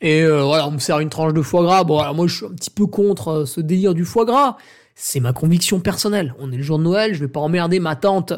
Et 0.00 0.22
euh, 0.22 0.42
voilà, 0.42 0.66
on 0.66 0.72
me 0.72 0.78
sert 0.78 0.98
une 0.98 1.08
tranche 1.08 1.32
de 1.32 1.42
foie 1.42 1.62
gras. 1.62 1.84
Bon, 1.84 2.00
alors 2.00 2.14
moi, 2.14 2.26
je 2.26 2.36
suis 2.36 2.46
un 2.46 2.50
petit 2.50 2.70
peu 2.70 2.86
contre 2.86 3.28
euh, 3.28 3.46
ce 3.46 3.60
délire 3.60 3.94
du 3.94 4.04
foie 4.04 4.24
gras. 4.24 4.56
C'est 4.94 5.20
ma 5.20 5.32
conviction 5.32 5.80
personnelle. 5.80 6.34
On 6.38 6.52
est 6.52 6.56
le 6.56 6.62
jour 6.62 6.78
de 6.78 6.84
Noël, 6.84 7.14
je 7.14 7.20
vais 7.20 7.28
pas 7.28 7.40
emmerder 7.40 7.80
ma 7.80 7.96
tante 7.96 8.32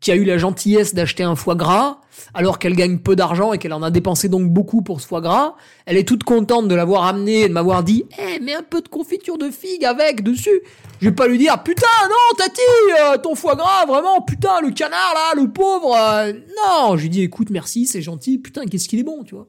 qui 0.00 0.12
a 0.12 0.14
eu 0.14 0.22
la 0.22 0.38
gentillesse 0.38 0.94
d'acheter 0.94 1.24
un 1.24 1.34
foie 1.34 1.56
gras, 1.56 1.98
alors 2.32 2.60
qu'elle 2.60 2.76
gagne 2.76 2.98
peu 2.98 3.16
d'argent 3.16 3.52
et 3.52 3.58
qu'elle 3.58 3.72
en 3.72 3.82
a 3.82 3.90
dépensé 3.90 4.28
donc 4.28 4.48
beaucoup 4.48 4.80
pour 4.80 5.00
ce 5.00 5.08
foie 5.08 5.20
gras. 5.20 5.56
Elle 5.86 5.96
est 5.96 6.06
toute 6.06 6.22
contente 6.22 6.68
de 6.68 6.74
l'avoir 6.76 7.02
amené 7.02 7.40
et 7.40 7.48
de 7.48 7.52
m'avoir 7.52 7.82
dit 7.82 8.04
Eh, 8.16 8.38
mets 8.38 8.54
un 8.54 8.62
peu 8.62 8.80
de 8.80 8.86
confiture 8.88 9.38
de 9.38 9.50
figue 9.50 9.84
avec 9.84 10.22
dessus. 10.22 10.60
Je 11.00 11.08
vais 11.08 11.14
pas 11.14 11.26
lui 11.26 11.36
dire 11.36 11.60
Putain, 11.64 11.86
non, 12.08 12.36
Tati, 12.38 12.60
euh, 13.02 13.18
ton 13.18 13.34
foie 13.34 13.56
gras, 13.56 13.86
vraiment, 13.86 14.20
putain, 14.20 14.60
le 14.60 14.70
canard 14.70 15.14
là, 15.14 15.40
le 15.42 15.50
pauvre. 15.50 15.92
euh, 15.96 16.32
non, 16.32 16.96
je 16.96 17.02
lui 17.02 17.10
dis 17.10 17.22
Écoute, 17.22 17.50
merci, 17.50 17.84
c'est 17.84 18.02
gentil, 18.02 18.38
putain, 18.38 18.66
qu'est-ce 18.66 18.88
qu'il 18.88 19.00
est 19.00 19.04
bon, 19.04 19.24
tu 19.24 19.34
vois. 19.34 19.48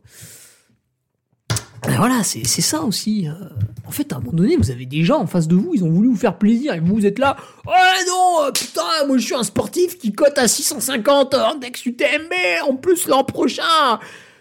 Ben 1.84 1.96
voilà, 1.98 2.24
c'est 2.24 2.44
ça 2.46 2.82
aussi. 2.82 3.28
euh. 3.28 3.32
En 3.88 3.92
fait, 3.92 4.12
à 4.14 4.18
un 4.18 4.20
moment 4.20 4.34
donné, 4.34 4.56
vous 4.58 4.70
avez 4.70 4.86
des 4.86 5.04
gens 5.04 5.20
en 5.20 5.28
face 5.28 5.48
de 5.48 5.56
vous, 5.56 5.72
ils 5.74 5.84
ont 5.84 5.90
voulu 5.90 6.10
vous 6.10 6.16
faire 6.18 6.38
plaisir 6.38 6.74
et 6.74 6.80
vous, 6.80 6.96
vous 6.96 7.06
êtes 7.06 7.18
là. 7.20 7.38
Ouais, 7.66 8.06
non, 8.08 8.44
euh, 8.44 8.52
putain, 8.52 8.84
moi 9.08 9.18
je 9.18 9.26
suis 9.26 9.34
un 9.36 9.44
sportif 9.44 9.98
qui 9.98 10.12
cote 10.12 10.38
à 10.38 10.48
650 10.48 11.34
index 11.34 11.86
UTMB. 11.86 12.34
En 12.68 12.76
plus, 12.76 13.08
l'an 13.08 13.24
prochain, 13.24 14.00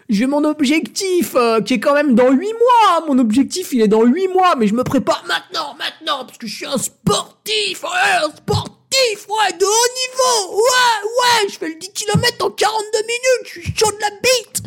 j'ai 0.09 0.27
mon 0.27 0.43
objectif 0.43 1.33
euh, 1.35 1.61
qui 1.61 1.75
est 1.75 1.79
quand 1.79 1.93
même 1.95 2.13
dans 2.13 2.29
8 2.29 2.45
mois. 2.45 3.05
Mon 3.07 3.17
objectif, 3.17 3.69
il 3.73 3.81
est 3.81 3.87
dans 3.87 4.03
8 4.03 4.27
mois, 4.27 4.55
mais 4.57 4.67
je 4.67 4.75
me 4.75 4.83
prépare 4.83 5.23
maintenant, 5.27 5.75
maintenant, 5.79 6.25
parce 6.25 6.37
que 6.37 6.45
je 6.45 6.55
suis 6.55 6.65
un 6.67 6.77
sportif, 6.77 7.83
ouais, 7.83 8.23
un 8.25 8.35
sportif, 8.35 9.27
ouais, 9.29 9.57
de 9.57 9.65
haut 9.65 10.47
niveau. 10.51 10.57
Ouais, 10.57 11.07
ouais, 11.07 11.49
je 11.49 11.57
fais 11.57 11.69
le 11.69 11.75
10 11.75 11.89
km 11.93 12.45
en 12.45 12.49
42 12.51 12.97
minutes, 12.99 13.45
je 13.45 13.61
suis 13.61 13.73
chaud 13.75 13.91
de 13.91 14.01
la 14.01 14.09
bite. 14.21 14.61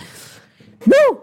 Non 0.87 1.19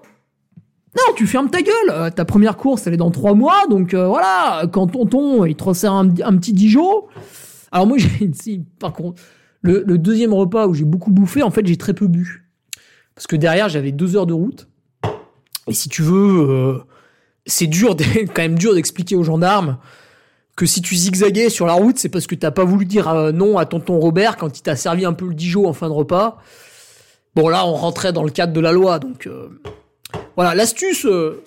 non, 0.96 1.14
tu 1.16 1.28
fermes 1.28 1.50
ta 1.50 1.62
gueule. 1.62 1.90
Euh, 1.92 2.10
ta 2.10 2.26
première 2.26 2.58
course, 2.58 2.88
elle 2.88 2.94
est 2.94 2.98
dans 2.98 3.12
trois 3.12 3.36
mois, 3.36 3.68
donc 3.70 3.94
euh, 3.94 4.08
voilà. 4.08 4.64
Quand 4.72 4.88
tonton, 4.88 5.46
il 5.46 5.56
te 5.56 5.64
resserre 5.64 5.94
un, 5.94 6.08
petit 6.08 6.54
Dijon. 6.54 7.04
Alors 7.72 7.86
moi, 7.86 7.98
j'ai, 8.46 8.62
par 8.80 8.94
contre, 8.94 9.22
le, 9.62 9.98
deuxième 9.98 10.34
repas 10.34 10.68
où 10.68 10.74
j'ai 10.74 10.86
beaucoup 10.86 11.12
bouffé, 11.12 11.44
en 11.44 11.52
fait, 11.52 11.66
j'ai 11.66 11.78
très 11.78 11.94
peu 11.94 12.08
bu, 12.08 12.50
parce 13.14 13.28
que 13.28 13.36
derrière, 13.36 13.70
j'avais 13.70 13.92
deux 13.92 14.16
heures 14.16 14.26
de 14.26 14.34
route. 14.34 14.68
Et 15.68 15.74
si 15.74 15.90
tu 15.90 16.02
veux, 16.02 16.50
euh, 16.50 16.80
c'est 17.46 17.68
dur, 17.68 17.96
quand 18.34 18.42
même 18.42 18.58
dur 18.58 18.74
d'expliquer 18.74 19.16
aux 19.16 19.24
gendarmes 19.24 19.78
que 20.56 20.66
si 20.66 20.82
tu 20.82 20.96
zigzaguais 20.96 21.50
sur 21.50 21.68
la 21.68 21.74
route, 21.74 22.00
c'est 22.00 22.10
parce 22.10 22.28
que 22.28 22.36
t'as 22.36 22.52
pas 22.52 22.66
voulu 22.66 22.86
dire 22.86 23.32
non 23.32 23.58
à 23.58 23.66
tonton 23.66 23.98
Robert 23.98 24.36
quand 24.36 24.58
il 24.58 24.62
t'a 24.62 24.76
servi 24.76 25.06
un 25.06 25.14
peu 25.14 25.26
le 25.26 25.34
Dijon 25.34 25.66
en 25.66 25.72
fin 25.72 25.88
de 25.88 25.94
repas. 25.94 26.38
Bon 27.34 27.48
là, 27.48 27.66
on 27.66 27.76
rentrait 27.76 28.12
dans 28.12 28.24
le 28.24 28.30
cadre 28.30 28.52
de 28.52 28.60
la 28.60 28.74
loi, 28.74 29.00
donc. 29.00 29.30
Voilà, 30.40 30.56
l'astuce, 30.56 31.06
euh, 31.06 31.44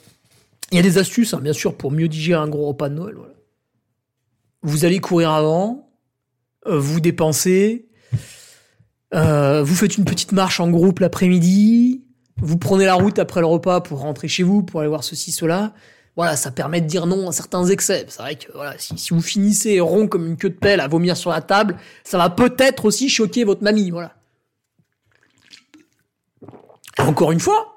il 0.70 0.76
y 0.76 0.78
a 0.78 0.82
des 0.82 0.98
astuces, 0.98 1.32
hein, 1.32 1.40
bien 1.40 1.54
sûr, 1.54 1.78
pour 1.78 1.90
mieux 1.90 2.08
digérer 2.08 2.38
un 2.38 2.46
gros 2.46 2.66
repas 2.66 2.90
de 2.90 2.94
Noël. 2.94 3.14
voilà. 3.14 3.32
Vous 4.60 4.84
allez 4.84 4.98
courir 4.98 5.30
avant, 5.30 5.88
euh, 6.66 6.78
vous 6.78 7.00
dépensez, 7.00 7.88
euh, 9.14 9.62
vous 9.62 9.74
faites 9.74 9.96
une 9.96 10.04
petite 10.04 10.32
marche 10.32 10.60
en 10.60 10.68
groupe 10.68 10.98
l'après-midi, 10.98 12.04
vous 12.36 12.58
prenez 12.58 12.84
la 12.84 12.92
route 12.92 13.18
après 13.18 13.40
le 13.40 13.46
repas 13.46 13.80
pour 13.80 14.00
rentrer 14.00 14.28
chez 14.28 14.42
vous, 14.42 14.62
pour 14.62 14.80
aller 14.80 14.90
voir 14.90 15.04
ceci, 15.04 15.32
cela. 15.32 15.72
Voilà, 16.14 16.36
ça 16.36 16.50
permet 16.50 16.82
de 16.82 16.86
dire 16.86 17.06
non 17.06 17.30
à 17.30 17.32
certains 17.32 17.64
excès. 17.64 18.04
C'est 18.10 18.20
vrai 18.20 18.36
que 18.36 18.52
voilà, 18.52 18.74
si, 18.76 18.98
si 18.98 19.14
vous 19.14 19.22
finissez 19.22 19.80
rond 19.80 20.06
comme 20.06 20.26
une 20.26 20.36
queue 20.36 20.50
de 20.50 20.58
pelle 20.58 20.80
à 20.80 20.88
vomir 20.88 21.16
sur 21.16 21.30
la 21.30 21.40
table, 21.40 21.78
ça 22.04 22.18
va 22.18 22.28
peut-être 22.28 22.84
aussi 22.84 23.08
choquer 23.08 23.44
votre 23.44 23.62
mamie. 23.62 23.90
Voilà. 23.90 24.14
Encore 26.98 27.32
une 27.32 27.40
fois, 27.40 27.72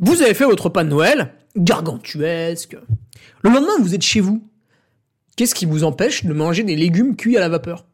vous 0.00 0.22
avez 0.22 0.34
fait 0.34 0.44
votre 0.44 0.64
repas 0.64 0.82
de 0.82 0.88
Noël, 0.88 1.34
gargantuesque. 1.56 2.76
Le 3.42 3.50
lendemain, 3.50 3.78
vous 3.80 3.94
êtes 3.94 4.02
chez 4.02 4.20
vous. 4.20 4.42
Qu'est-ce 5.36 5.54
qui 5.54 5.66
vous 5.66 5.84
empêche 5.84 6.24
de 6.24 6.32
manger 6.32 6.64
des 6.64 6.76
légumes 6.76 7.16
cuits 7.16 7.36
à 7.36 7.40
la 7.40 7.48
vapeur? 7.48 7.86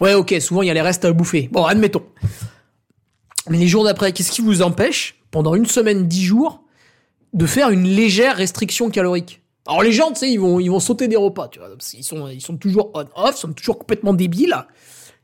Ouais, 0.00 0.14
ok, 0.14 0.34
souvent 0.40 0.62
il 0.62 0.66
y 0.66 0.70
a 0.70 0.74
les 0.74 0.80
restes 0.80 1.04
à 1.04 1.12
bouffer. 1.12 1.48
Bon, 1.52 1.64
admettons. 1.64 2.04
Mais 3.48 3.58
les 3.58 3.68
jours 3.68 3.84
d'après, 3.84 4.12
qu'est-ce 4.12 4.32
qui 4.32 4.40
vous 4.40 4.62
empêche, 4.62 5.20
pendant 5.30 5.54
une 5.54 5.66
semaine, 5.66 6.08
dix 6.08 6.24
jours, 6.24 6.64
de 7.32 7.46
faire 7.46 7.70
une 7.70 7.84
légère 7.84 8.36
restriction 8.36 8.90
calorique? 8.90 9.42
Alors 9.66 9.82
les 9.82 9.92
gens, 9.92 10.08
tu 10.08 10.20
sais, 10.20 10.30
ils 10.30 10.40
vont, 10.40 10.58
ils 10.58 10.70
vont 10.70 10.80
sauter 10.80 11.06
des 11.06 11.16
repas, 11.16 11.48
tu 11.48 11.58
vois. 11.58 11.68
Ils 11.94 12.04
sont, 12.04 12.28
ils 12.28 12.40
sont 12.40 12.56
toujours 12.56 12.90
on-off, 12.94 13.34
ils 13.36 13.40
sont 13.40 13.52
toujours 13.52 13.78
complètement 13.78 14.14
débiles. 14.14 14.56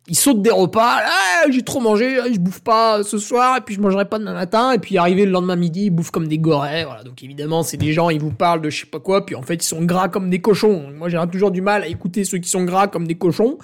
Ils 0.09 0.17
sautent 0.17 0.43
des 0.43 0.51
repas, 0.51 1.01
ah, 1.05 1.51
j'ai 1.51 1.63
trop 1.63 1.81
mangé, 1.81 2.17
je 2.33 2.39
bouffe 2.39 2.61
pas 2.61 3.03
ce 3.03 3.19
soir, 3.19 3.57
et 3.57 3.61
puis 3.61 3.75
je 3.75 3.81
mangerai 3.81 4.05
pas 4.05 4.21
demain 4.21 4.35
matin, 4.35 4.71
et 4.71 4.79
puis 4.79 4.99
arrivé 4.99 5.25
le 5.25 5.33
lendemain 5.33 5.57
midi, 5.57 5.87
ils 5.87 5.91
bouffent 5.91 6.13
comme 6.13 6.29
des 6.29 6.39
gorées, 6.39 6.85
voilà. 6.85 7.03
Donc 7.03 7.25
évidemment, 7.25 7.65
c'est 7.65 7.77
des 7.77 7.93
gens, 7.93 8.09
ils 8.11 8.21
vous 8.21 8.31
parlent 8.31 8.63
de 8.63 8.71
je 8.71 8.81
sais 8.81 8.87
pas 8.87 9.01
quoi, 9.01 9.27
puis 9.27 9.35
en 9.35 9.43
fait, 9.43 9.55
ils 9.55 9.67
sont 9.67 9.83
gras 9.83 10.09
comme 10.09 10.31
des 10.31 10.41
cochons. 10.41 10.91
Moi, 10.95 11.09
j'ai 11.09 11.19
toujours 11.33 11.51
du 11.51 11.61
mal 11.61 11.83
à 11.83 11.89
écouter 11.89 12.25
ceux 12.25 12.39
qui 12.39 12.49
sont 12.49 12.63
gras 12.63 12.87
comme 12.87 13.09
des 13.09 13.17
cochons. 13.17 13.59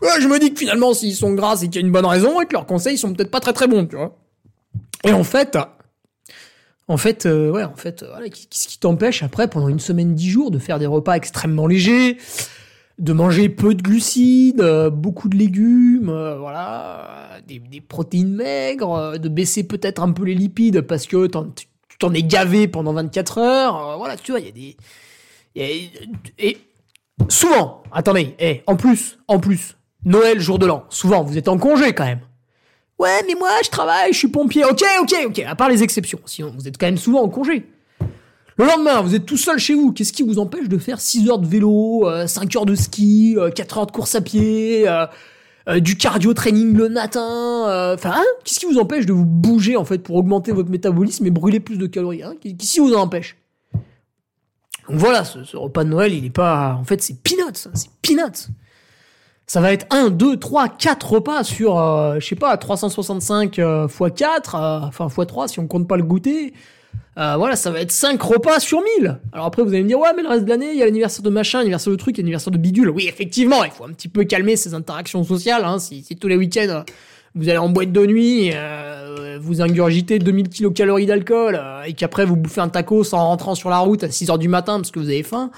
Je 0.00 0.26
me 0.26 0.38
dis 0.38 0.54
que 0.54 0.58
finalement, 0.58 0.94
s'ils 0.94 1.16
sont 1.16 1.34
gras, 1.34 1.56
c'est 1.56 1.66
qu'il 1.66 1.82
y 1.82 1.84
a 1.84 1.86
une 1.86 1.92
bonne 1.92 2.06
raison, 2.06 2.40
et 2.40 2.46
que 2.46 2.54
leurs 2.54 2.66
conseils 2.66 2.96
sont 2.96 3.12
peut-être 3.12 3.30
pas 3.30 3.40
très 3.40 3.52
très 3.52 3.66
bons, 3.66 3.84
tu 3.84 3.96
vois. 3.96 4.16
Et 5.04 5.12
en 5.12 5.24
fait, 5.24 5.58
en 6.88 6.96
fait, 6.96 7.26
euh, 7.26 7.50
ouais, 7.50 7.64
en 7.64 7.76
fait, 7.76 8.02
euh, 8.02 8.08
voilà, 8.08 8.30
qu'est-ce 8.30 8.68
qui 8.68 8.78
t'empêche 8.78 9.22
après, 9.22 9.48
pendant 9.48 9.68
une 9.68 9.80
semaine, 9.80 10.14
dix 10.14 10.30
jours, 10.30 10.50
de 10.50 10.58
faire 10.58 10.78
des 10.78 10.86
repas 10.86 11.14
extrêmement 11.14 11.66
légers, 11.66 12.16
de 12.98 13.12
manger 13.12 13.48
peu 13.48 13.74
de 13.74 13.82
glucides, 13.82 14.60
euh, 14.60 14.90
beaucoup 14.90 15.28
de 15.28 15.36
légumes, 15.36 16.08
euh, 16.08 16.36
voilà, 16.36 17.36
euh, 17.36 17.58
des, 17.70 17.80
protéines 17.80 18.34
maigres, 18.34 19.18
de 19.18 19.28
baisser 19.28 19.62
peut-être 19.66 20.02
un 20.02 20.12
peu 20.12 20.24
les 20.24 20.34
lipides 20.34 20.80
parce 20.82 21.06
que 21.06 21.26
tu 21.26 21.66
t'en 21.98 22.12
es 22.12 22.22
gavé 22.22 22.68
pendant 22.68 22.92
24 22.92 23.38
heures, 23.38 23.98
voilà, 23.98 24.16
tu 24.16 24.32
vois, 24.32 24.40
il 24.40 24.46
y 24.46 24.48
a 24.48 24.52
des... 24.52 24.76
et 26.38 26.58
souvent, 27.28 27.82
attendez, 27.92 28.34
eh, 28.38 28.62
en 28.66 28.76
plus, 28.76 29.18
en 29.28 29.38
plus, 29.38 29.76
Noël, 30.04 30.40
jour 30.40 30.58
de 30.58 30.66
l'an, 30.66 30.84
souvent, 30.88 31.22
vous 31.22 31.38
êtes 31.38 31.48
en 31.48 31.58
congé 31.58 31.92
quand 31.92 32.04
même. 32.04 32.20
Ouais, 32.98 33.22
mais 33.26 33.34
moi, 33.34 33.50
je 33.64 33.70
travaille, 33.70 34.12
je 34.12 34.18
suis 34.18 34.28
pompier. 34.28 34.64
Ok, 34.64 34.82
ok, 35.00 35.14
ok, 35.26 35.38
à 35.40 35.54
part 35.54 35.68
les 35.68 35.84
exceptions. 35.84 36.18
Sinon, 36.24 36.52
vous 36.56 36.66
êtes 36.66 36.78
quand 36.78 36.86
même 36.86 36.98
souvent 36.98 37.22
en 37.22 37.28
congé. 37.28 37.64
Le 38.58 38.66
lendemain, 38.66 39.00
vous 39.02 39.14
êtes 39.14 39.24
tout 39.24 39.36
seul 39.36 39.58
chez 39.58 39.74
vous. 39.74 39.92
Qu'est-ce 39.92 40.12
qui 40.12 40.24
vous 40.24 40.40
empêche 40.40 40.68
de 40.68 40.78
faire 40.78 41.00
6 41.00 41.30
heures 41.30 41.38
de 41.38 41.46
vélo, 41.46 42.08
euh, 42.08 42.26
5 42.26 42.56
heures 42.56 42.66
de 42.66 42.74
ski, 42.74 43.36
euh, 43.38 43.50
4 43.50 43.78
heures 43.78 43.86
de 43.86 43.92
course 43.92 44.16
à 44.16 44.20
pied, 44.20 44.88
euh, 44.88 45.06
euh, 45.68 45.78
du 45.78 45.96
cardio 45.96 46.34
training 46.34 46.74
le 46.74 46.88
matin 46.88 47.68
euh, 47.68 47.94
Enfin, 47.94 48.14
hein, 48.16 48.24
qu'est-ce 48.44 48.58
qui 48.58 48.66
vous 48.66 48.78
empêche 48.78 49.06
de 49.06 49.12
vous 49.12 49.24
bouger, 49.24 49.76
en 49.76 49.84
fait, 49.84 49.98
pour 49.98 50.16
augmenter 50.16 50.50
votre 50.50 50.70
métabolisme 50.70 51.24
et 51.24 51.30
brûler 51.30 51.60
plus 51.60 51.78
de 51.78 51.86
calories 51.86 52.24
hein? 52.24 52.34
Qu'est-ce 52.42 52.72
qui 52.72 52.80
vous 52.80 52.94
en 52.94 53.02
empêche? 53.02 53.36
Donc 54.88 54.98
voilà, 54.98 55.24
ce, 55.24 55.56
repas 55.56 55.84
de 55.84 55.90
Noël, 55.90 56.12
il 56.12 56.24
est 56.24 56.30
pas... 56.30 56.76
En 56.80 56.84
fait, 56.84 57.00
c'est 57.00 57.22
peanuts, 57.22 57.66
hein, 57.66 57.70
c'est 57.74 57.90
peanuts 58.02 58.48
ça 59.48 59.62
va 59.62 59.72
être 59.72 59.86
1, 59.90 60.10
2, 60.10 60.36
3, 60.36 60.68
4 60.68 61.10
repas 61.10 61.42
sur, 61.42 61.78
euh, 61.78 62.20
je 62.20 62.26
sais 62.26 62.36
pas, 62.36 62.54
365 62.58 63.58
euh, 63.58 63.88
x 63.88 64.12
4, 64.14 64.54
euh, 64.54 64.80
enfin 64.82 65.08
x 65.08 65.26
3 65.26 65.48
si 65.48 65.58
on 65.58 65.66
compte 65.66 65.88
pas 65.88 65.96
le 65.96 66.02
goûter. 66.02 66.52
Euh, 67.18 67.36
voilà, 67.36 67.56
ça 67.56 67.70
va 67.70 67.80
être 67.80 67.90
5 67.90 68.20
repas 68.22 68.60
sur 68.60 68.80
1000. 69.00 69.18
Alors 69.32 69.46
après, 69.46 69.62
vous 69.62 69.70
allez 69.70 69.82
me 69.82 69.88
dire, 69.88 69.98
ouais, 69.98 70.10
mais 70.16 70.22
le 70.22 70.28
reste 70.28 70.44
de 70.44 70.48
l'année, 70.48 70.70
il 70.72 70.78
y 70.78 70.82
a 70.82 70.84
l'anniversaire 70.84 71.22
de 71.22 71.30
machin, 71.30 71.58
l'anniversaire 71.58 71.90
de 71.90 71.96
truc, 71.96 72.16
l'anniversaire 72.16 72.52
de 72.52 72.58
bidule. 72.58 72.90
Oui, 72.90 73.06
effectivement, 73.08 73.64
il 73.64 73.70
faut 73.70 73.84
un 73.84 73.92
petit 73.92 74.08
peu 74.08 74.24
calmer 74.24 74.56
ces 74.56 74.74
interactions 74.74 75.24
sociales. 75.24 75.64
Hein, 75.64 75.78
si, 75.78 76.02
si 76.04 76.16
tous 76.16 76.28
les 76.28 76.36
week-ends, 76.36 76.68
euh, 76.68 76.82
vous 77.34 77.48
allez 77.48 77.58
en 77.58 77.68
boîte 77.68 77.92
de 77.92 78.06
nuit, 78.06 78.50
euh, 78.54 79.38
vous 79.40 79.62
ingurgitez 79.62 80.18
2000 80.18 80.48
kilocalories 80.48 81.06
d'alcool, 81.06 81.58
euh, 81.60 81.82
et 81.82 81.92
qu'après 81.92 82.24
vous 82.24 82.36
bouffez 82.36 82.60
un 82.60 82.68
tacos 82.68 83.14
en 83.14 83.28
rentrant 83.28 83.54
sur 83.54 83.70
la 83.70 83.78
route 83.78 84.04
à 84.04 84.10
6 84.10 84.30
heures 84.30 84.38
du 84.38 84.48
matin 84.48 84.76
parce 84.76 84.90
que 84.90 84.98
vous 84.98 85.08
avez 85.08 85.22
faim. 85.22 85.50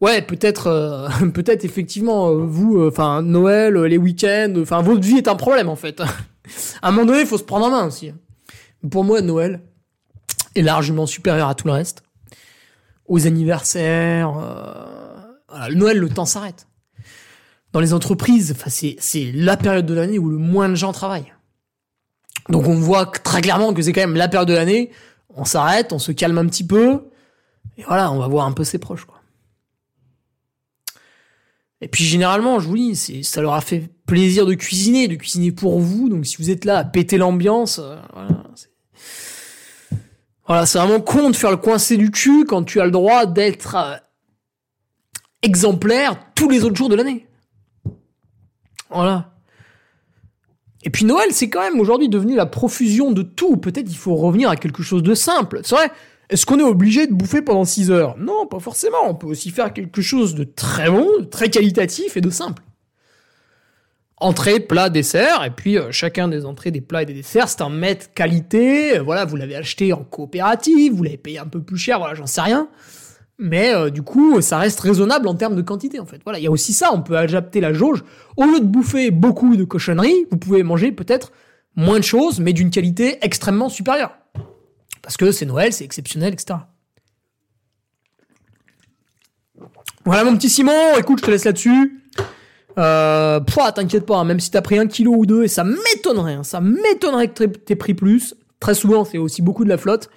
Ouais, 0.00 0.22
peut-être, 0.22 0.66
euh, 0.66 1.08
peut-être 1.34 1.64
effectivement, 1.64 2.30
euh, 2.30 2.44
vous, 2.44 2.86
enfin 2.86 3.22
Noël, 3.22 3.74
les 3.74 3.98
week-ends, 3.98 4.54
enfin 4.58 4.82
votre 4.82 5.00
vie 5.00 5.16
est 5.16 5.28
un 5.28 5.36
problème 5.36 5.68
en 5.68 5.76
fait. 5.76 6.00
à 6.82 6.88
un 6.88 6.90
moment 6.90 7.06
donné, 7.06 7.20
il 7.20 7.26
faut 7.26 7.38
se 7.38 7.44
prendre 7.44 7.66
en 7.66 7.70
main 7.70 7.86
aussi. 7.86 8.12
Pour 8.90 9.04
moi, 9.04 9.20
Noël 9.20 9.60
est 10.54 10.62
largement 10.62 11.06
supérieur 11.06 11.48
à 11.48 11.54
tout 11.54 11.66
le 11.66 11.72
reste. 11.72 12.02
Aux 13.06 13.26
anniversaires, 13.26 14.36
euh, 14.36 15.32
voilà, 15.48 15.68
le 15.68 15.74
Noël, 15.74 15.98
le 15.98 16.08
temps 16.08 16.24
s'arrête. 16.24 16.66
Dans 17.72 17.80
les 17.80 17.94
entreprises, 17.94 18.54
c'est 18.98 19.32
la 19.34 19.56
période 19.56 19.86
de 19.86 19.94
l'année 19.94 20.18
où 20.18 20.28
le 20.28 20.36
moins 20.36 20.68
de 20.68 20.74
gens 20.74 20.92
travaillent. 20.92 21.32
Donc 22.48 22.66
on 22.66 22.74
voit 22.74 23.06
très 23.06 23.40
clairement 23.40 23.72
que 23.72 23.82
c'est 23.82 23.92
quand 23.92 24.00
même 24.02 24.16
la 24.16 24.28
période 24.28 24.48
de 24.48 24.54
l'année. 24.54 24.90
On 25.34 25.44
s'arrête, 25.44 25.92
on 25.92 25.98
se 25.98 26.12
calme 26.12 26.38
un 26.38 26.46
petit 26.46 26.66
peu, 26.66 27.00
et 27.78 27.84
voilà, 27.84 28.12
on 28.12 28.18
va 28.18 28.28
voir 28.28 28.46
un 28.46 28.52
peu 28.52 28.64
ses 28.64 28.78
proches, 28.78 29.04
quoi. 29.04 29.20
Et 31.80 31.88
puis 31.88 32.04
généralement, 32.04 32.60
je 32.60 32.68
vous 32.68 32.76
dis, 32.76 33.24
ça 33.24 33.42
leur 33.42 33.54
a 33.54 33.60
fait 33.60 33.90
plaisir 34.06 34.46
de 34.46 34.54
cuisiner, 34.54 35.08
de 35.08 35.16
cuisiner 35.16 35.50
pour 35.50 35.80
vous. 35.80 36.08
Donc 36.08 36.26
si 36.26 36.36
vous 36.36 36.48
êtes 36.48 36.64
là 36.64 36.78
à 36.78 36.84
péter 36.84 37.18
l'ambiance, 37.18 37.80
euh, 37.80 37.96
voilà. 38.12 38.44
Voilà, 40.46 40.66
c'est 40.66 40.78
vraiment 40.78 41.00
con 41.00 41.30
de 41.30 41.36
faire 41.36 41.50
le 41.50 41.56
coincé 41.56 41.96
du 41.96 42.10
cul 42.10 42.44
quand 42.44 42.64
tu 42.64 42.80
as 42.80 42.84
le 42.84 42.90
droit 42.90 43.26
d'être 43.26 43.76
euh, 43.76 43.96
exemplaire 45.42 46.18
tous 46.34 46.48
les 46.48 46.64
autres 46.64 46.76
jours 46.76 46.88
de 46.88 46.96
l'année. 46.96 47.26
Voilà. 48.90 49.30
Et 50.84 50.90
puis 50.90 51.04
Noël, 51.04 51.28
c'est 51.30 51.48
quand 51.48 51.60
même 51.60 51.78
aujourd'hui 51.78 52.08
devenu 52.08 52.34
la 52.34 52.46
profusion 52.46 53.12
de 53.12 53.22
tout. 53.22 53.56
Peut-être 53.56 53.88
il 53.88 53.96
faut 53.96 54.16
revenir 54.16 54.50
à 54.50 54.56
quelque 54.56 54.82
chose 54.82 55.02
de 55.02 55.14
simple. 55.14 55.60
C'est 55.62 55.76
vrai, 55.76 55.90
est-ce 56.28 56.44
qu'on 56.44 56.58
est 56.58 56.64
obligé 56.64 57.06
de 57.06 57.12
bouffer 57.12 57.42
pendant 57.42 57.64
6 57.64 57.90
heures? 57.90 58.16
Non, 58.18 58.46
pas 58.46 58.58
forcément. 58.58 58.98
On 59.06 59.14
peut 59.14 59.28
aussi 59.28 59.50
faire 59.50 59.72
quelque 59.72 60.02
chose 60.02 60.34
de 60.34 60.44
très 60.44 60.90
bon, 60.90 61.06
de 61.20 61.24
très 61.24 61.50
qualitatif 61.50 62.16
et 62.16 62.20
de 62.20 62.30
simple. 62.30 62.62
Entrée, 64.22 64.60
plat, 64.60 64.88
dessert, 64.88 65.42
et 65.44 65.50
puis 65.50 65.76
euh, 65.76 65.90
chacun 65.90 66.28
des 66.28 66.44
entrées, 66.44 66.70
des 66.70 66.80
plats 66.80 67.02
et 67.02 67.06
des 67.06 67.12
desserts, 67.12 67.48
c'est 67.48 67.60
un 67.60 67.70
mètre 67.70 68.14
qualité. 68.14 68.98
Euh, 68.98 69.02
voilà, 69.02 69.24
vous 69.24 69.34
l'avez 69.34 69.56
acheté 69.56 69.92
en 69.92 70.04
coopérative, 70.04 70.92
vous 70.92 71.02
l'avez 71.02 71.16
payé 71.16 71.40
un 71.40 71.46
peu 71.46 71.60
plus 71.60 71.76
cher, 71.76 71.98
voilà, 71.98 72.14
j'en 72.14 72.28
sais 72.28 72.40
rien. 72.40 72.68
Mais 73.38 73.74
euh, 73.74 73.90
du 73.90 74.02
coup, 74.02 74.40
ça 74.40 74.58
reste 74.58 74.78
raisonnable 74.78 75.26
en 75.26 75.34
termes 75.34 75.56
de 75.56 75.62
quantité, 75.62 75.98
en 75.98 76.06
fait. 76.06 76.20
Voilà, 76.22 76.38
il 76.38 76.44
y 76.44 76.46
a 76.46 76.52
aussi 76.52 76.72
ça, 76.72 76.90
on 76.94 77.02
peut 77.02 77.18
adapter 77.18 77.60
la 77.60 77.72
jauge. 77.72 78.04
Au 78.36 78.44
lieu 78.44 78.60
de 78.60 78.64
bouffer 78.64 79.10
beaucoup 79.10 79.56
de 79.56 79.64
cochonneries, 79.64 80.28
vous 80.30 80.36
pouvez 80.36 80.62
manger 80.62 80.92
peut-être 80.92 81.32
moins 81.74 81.98
de 81.98 82.04
choses, 82.04 82.38
mais 82.38 82.52
d'une 82.52 82.70
qualité 82.70 83.18
extrêmement 83.22 83.70
supérieure. 83.70 84.16
Parce 85.02 85.16
que 85.16 85.32
c'est 85.32 85.46
Noël, 85.46 85.72
c'est 85.72 85.84
exceptionnel, 85.84 86.32
etc. 86.32 86.60
Voilà 90.04 90.22
mon 90.22 90.36
petit 90.36 90.48
Simon, 90.48 90.96
écoute, 90.96 91.18
je 91.18 91.24
te 91.24 91.30
laisse 91.32 91.44
là-dessus. 91.44 92.01
Euh, 92.78 93.40
t'inquiète 93.74 94.06
pas, 94.06 94.16
hein, 94.16 94.24
même 94.24 94.40
si 94.40 94.50
t'as 94.50 94.62
pris 94.62 94.78
un 94.78 94.86
kilo 94.86 95.12
ou 95.14 95.26
deux, 95.26 95.44
et 95.44 95.48
ça 95.48 95.64
m'étonnerait, 95.64 96.34
hein, 96.34 96.44
ça 96.44 96.60
m'étonnerait 96.60 97.28
que 97.28 97.44
t'aies 97.44 97.76
pris 97.76 97.94
plus. 97.94 98.34
Très 98.60 98.74
souvent, 98.74 99.04
c'est 99.04 99.18
aussi 99.18 99.42
beaucoup 99.42 99.64
de 99.64 99.68
la 99.68 99.78
flotte. 99.78 100.08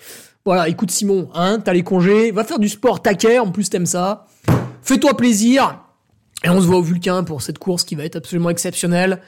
Voilà, 0.46 0.70
écoute 0.70 0.92
Simon, 0.92 1.30
hein, 1.34 1.60
t'as 1.64 1.74
les 1.74 1.84
congés, 1.84 2.32
va 2.32 2.44
faire 2.44 2.60
du 2.60 2.70
sport 2.70 3.02
taquet, 3.02 3.40
en 3.40 3.52
plus 3.52 3.70
t'aimes 3.70 3.88
ça. 3.88 4.28
Fais-toi 4.84 5.18
plaisir. 5.18 5.82
Et 6.44 6.50
on 6.50 6.62
se 6.62 6.68
voit 6.68 6.78
au 6.78 6.84
Vulcain 6.84 7.24
pour 7.24 7.42
cette 7.42 7.58
course 7.58 7.84
qui 7.84 7.96
va 7.96 8.04
être 8.04 8.18
absolument 8.18 8.52
exceptionnelle. 8.52 9.22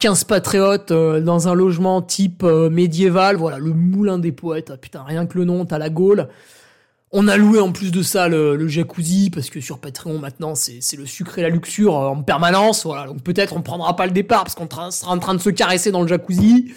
15 0.00 0.24
patriotes 0.24 0.90
euh, 0.90 1.20
dans 1.20 1.48
un 1.48 1.54
logement 1.54 2.02
type 2.02 2.42
euh, 2.42 2.68
médiéval, 2.68 3.36
voilà, 3.36 3.58
le 3.58 3.72
moulin 3.72 4.18
des 4.18 4.32
poètes, 4.32 4.70
ah, 4.74 4.76
putain, 4.76 5.02
rien 5.04 5.26
que 5.26 5.38
le 5.38 5.44
nom, 5.44 5.64
t'as 5.64 5.78
la 5.78 5.88
Gaule. 5.88 6.28
On 7.12 7.28
a 7.28 7.36
loué 7.36 7.60
en 7.60 7.72
plus 7.72 7.92
de 7.92 8.02
ça 8.02 8.28
le, 8.28 8.66
jacuzzi, 8.68 9.30
parce 9.30 9.48
que 9.48 9.60
sur 9.60 9.78
Patreon 9.78 10.18
maintenant 10.18 10.54
c'est 10.54 10.96
le 10.96 11.06
sucre 11.06 11.38
et 11.38 11.42
la 11.42 11.48
luxure 11.48 11.96
euh, 11.96 12.08
en 12.08 12.22
permanence, 12.22 12.84
voilà, 12.84 13.06
donc 13.06 13.22
peut-être 13.22 13.56
on 13.56 13.62
prendra 13.62 13.94
pas 13.94 14.06
le 14.06 14.12
départ 14.12 14.42
parce 14.42 14.54
qu'on 14.54 14.68
sera 14.90 15.12
en 15.12 15.18
train 15.18 15.34
de 15.34 15.40
se 15.40 15.50
caresser 15.50 15.92
dans 15.92 16.02
le 16.02 16.08
jacuzzi. 16.08 16.74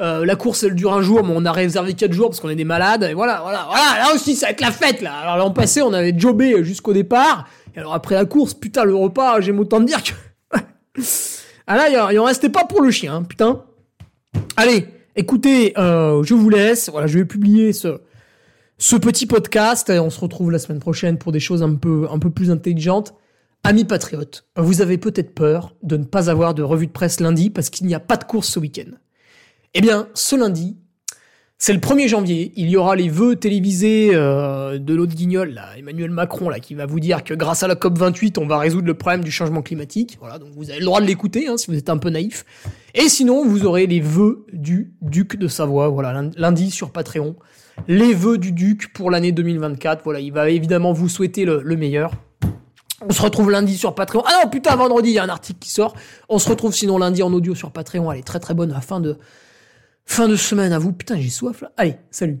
la 0.00 0.36
course 0.36 0.64
elle 0.64 0.74
dure 0.74 0.92
un 0.92 1.02
jour, 1.02 1.24
mais 1.24 1.32
on 1.34 1.44
a 1.44 1.52
réservé 1.52 1.94
4 1.94 2.12
jours 2.12 2.30
parce 2.30 2.40
qu'on 2.40 2.50
est 2.50 2.56
des 2.56 2.64
malades, 2.64 3.04
et 3.04 3.14
voilà, 3.14 3.40
voilà, 3.42 3.66
voilà, 3.68 4.04
là 4.04 4.14
aussi 4.14 4.34
ça 4.34 4.46
va 4.46 4.52
être 4.52 4.60
la 4.60 4.72
fête 4.72 5.00
là. 5.00 5.14
Alors 5.14 5.36
l'an 5.36 5.52
passé 5.52 5.82
on 5.82 5.92
avait 5.92 6.18
jobé 6.18 6.64
jusqu'au 6.64 6.92
départ, 6.92 7.46
et 7.74 7.78
alors 7.78 7.94
après 7.94 8.16
la 8.16 8.24
course, 8.24 8.54
putain 8.54 8.84
le 8.84 8.94
repas, 8.94 9.40
j'aime 9.40 9.60
autant 9.60 9.80
dire 9.80 10.02
que... 10.02 10.12
Ah 11.66 11.76
là, 11.76 12.12
il 12.12 12.18
en 12.18 12.24
restait 12.24 12.50
pas 12.50 12.64
pour 12.64 12.82
le 12.82 12.90
chien, 12.90 13.16
hein, 13.16 13.22
putain. 13.22 13.64
Allez, 14.56 14.86
écoutez, 15.16 15.72
euh, 15.78 16.22
je 16.22 16.34
vous 16.34 16.50
laisse. 16.50 16.90
Voilà, 16.90 17.06
je 17.06 17.18
vais 17.18 17.24
publier 17.24 17.72
ce, 17.72 18.00
ce 18.78 18.96
petit 18.96 19.26
podcast 19.26 19.88
et 19.90 19.98
on 19.98 20.10
se 20.10 20.20
retrouve 20.20 20.50
la 20.50 20.58
semaine 20.58 20.80
prochaine 20.80 21.18
pour 21.18 21.32
des 21.32 21.40
choses 21.40 21.62
un 21.62 21.74
peu, 21.74 22.08
un 22.10 22.18
peu 22.18 22.30
plus 22.30 22.50
intelligentes. 22.50 23.14
Amis 23.62 23.84
patriotes, 23.84 24.46
vous 24.56 24.82
avez 24.82 24.98
peut-être 24.98 25.34
peur 25.34 25.74
de 25.82 25.96
ne 25.96 26.04
pas 26.04 26.28
avoir 26.28 26.54
de 26.54 26.62
revue 26.62 26.86
de 26.86 26.92
presse 26.92 27.20
lundi 27.20 27.48
parce 27.48 27.70
qu'il 27.70 27.86
n'y 27.86 27.94
a 27.94 28.00
pas 28.00 28.16
de 28.16 28.24
course 28.24 28.48
ce 28.48 28.58
week-end. 28.58 28.90
Eh 29.72 29.80
bien, 29.80 30.08
ce 30.12 30.36
lundi, 30.36 30.76
c'est 31.56 31.72
le 31.72 31.78
1er 31.78 32.08
janvier, 32.08 32.52
il 32.56 32.68
y 32.68 32.76
aura 32.76 32.94
les 32.94 33.08
vœux 33.08 33.36
télévisés 33.36 34.10
euh, 34.12 34.78
de 34.78 34.94
l'autre 34.94 35.14
guignol, 35.14 35.58
Emmanuel 35.78 36.10
Macron, 36.10 36.50
là, 36.50 36.60
qui 36.60 36.74
va 36.74 36.84
vous 36.84 37.00
dire 37.00 37.24
que 37.24 37.32
grâce 37.32 37.62
à 37.62 37.68
la 37.68 37.74
COP28, 37.74 38.38
on 38.38 38.46
va 38.46 38.58
résoudre 38.58 38.86
le 38.86 38.94
problème 38.94 39.24
du 39.24 39.30
changement 39.30 39.62
climatique. 39.62 40.18
Voilà, 40.20 40.38
donc 40.38 40.50
vous 40.54 40.68
avez 40.68 40.80
le 40.80 40.84
droit 40.84 41.00
de 41.00 41.06
l'écouter, 41.06 41.48
hein, 41.48 41.56
si 41.56 41.68
vous 41.70 41.78
êtes 41.78 41.88
un 41.88 41.96
peu 41.96 42.10
naïf. 42.10 42.44
Et 42.94 43.08
sinon, 43.08 43.46
vous 43.46 43.64
aurez 43.64 43.86
les 43.86 44.00
vœux 44.00 44.44
du 44.52 44.92
duc 45.00 45.36
de 45.36 45.48
Savoie, 45.48 45.88
voilà, 45.88 46.28
lundi 46.36 46.70
sur 46.70 46.90
Patreon. 46.90 47.34
Les 47.88 48.14
vœux 48.14 48.38
du 48.38 48.52
duc 48.52 48.92
pour 48.92 49.10
l'année 49.10 49.32
2024, 49.32 50.02
voilà, 50.04 50.20
il 50.20 50.32
va 50.32 50.48
évidemment 50.48 50.92
vous 50.92 51.08
souhaiter 51.08 51.44
le, 51.44 51.60
le 51.62 51.76
meilleur. 51.76 52.12
On 53.06 53.12
se 53.12 53.20
retrouve 53.20 53.50
lundi 53.50 53.76
sur 53.76 53.94
Patreon. 53.94 54.22
Ah 54.26 54.40
non, 54.42 54.50
putain, 54.50 54.76
vendredi, 54.76 55.10
il 55.10 55.14
y 55.14 55.18
a 55.18 55.24
un 55.24 55.28
article 55.28 55.58
qui 55.58 55.70
sort. 55.70 55.94
On 56.28 56.38
se 56.38 56.48
retrouve 56.48 56.74
sinon 56.74 56.96
lundi 56.98 57.22
en 57.22 57.32
audio 57.32 57.54
sur 57.54 57.70
Patreon. 57.70 58.10
Est 58.12 58.22
très 58.22 58.40
très 58.40 58.54
bonne 58.54 58.72
afin 58.72 59.00
de 59.00 59.18
Fin 60.06 60.28
de 60.28 60.36
semaine 60.36 60.72
à 60.72 60.78
vous. 60.78 60.92
Putain, 60.92 61.18
j'ai 61.18 61.30
soif 61.30 61.62
là. 61.62 61.72
Allez, 61.76 61.96
salut. 62.10 62.40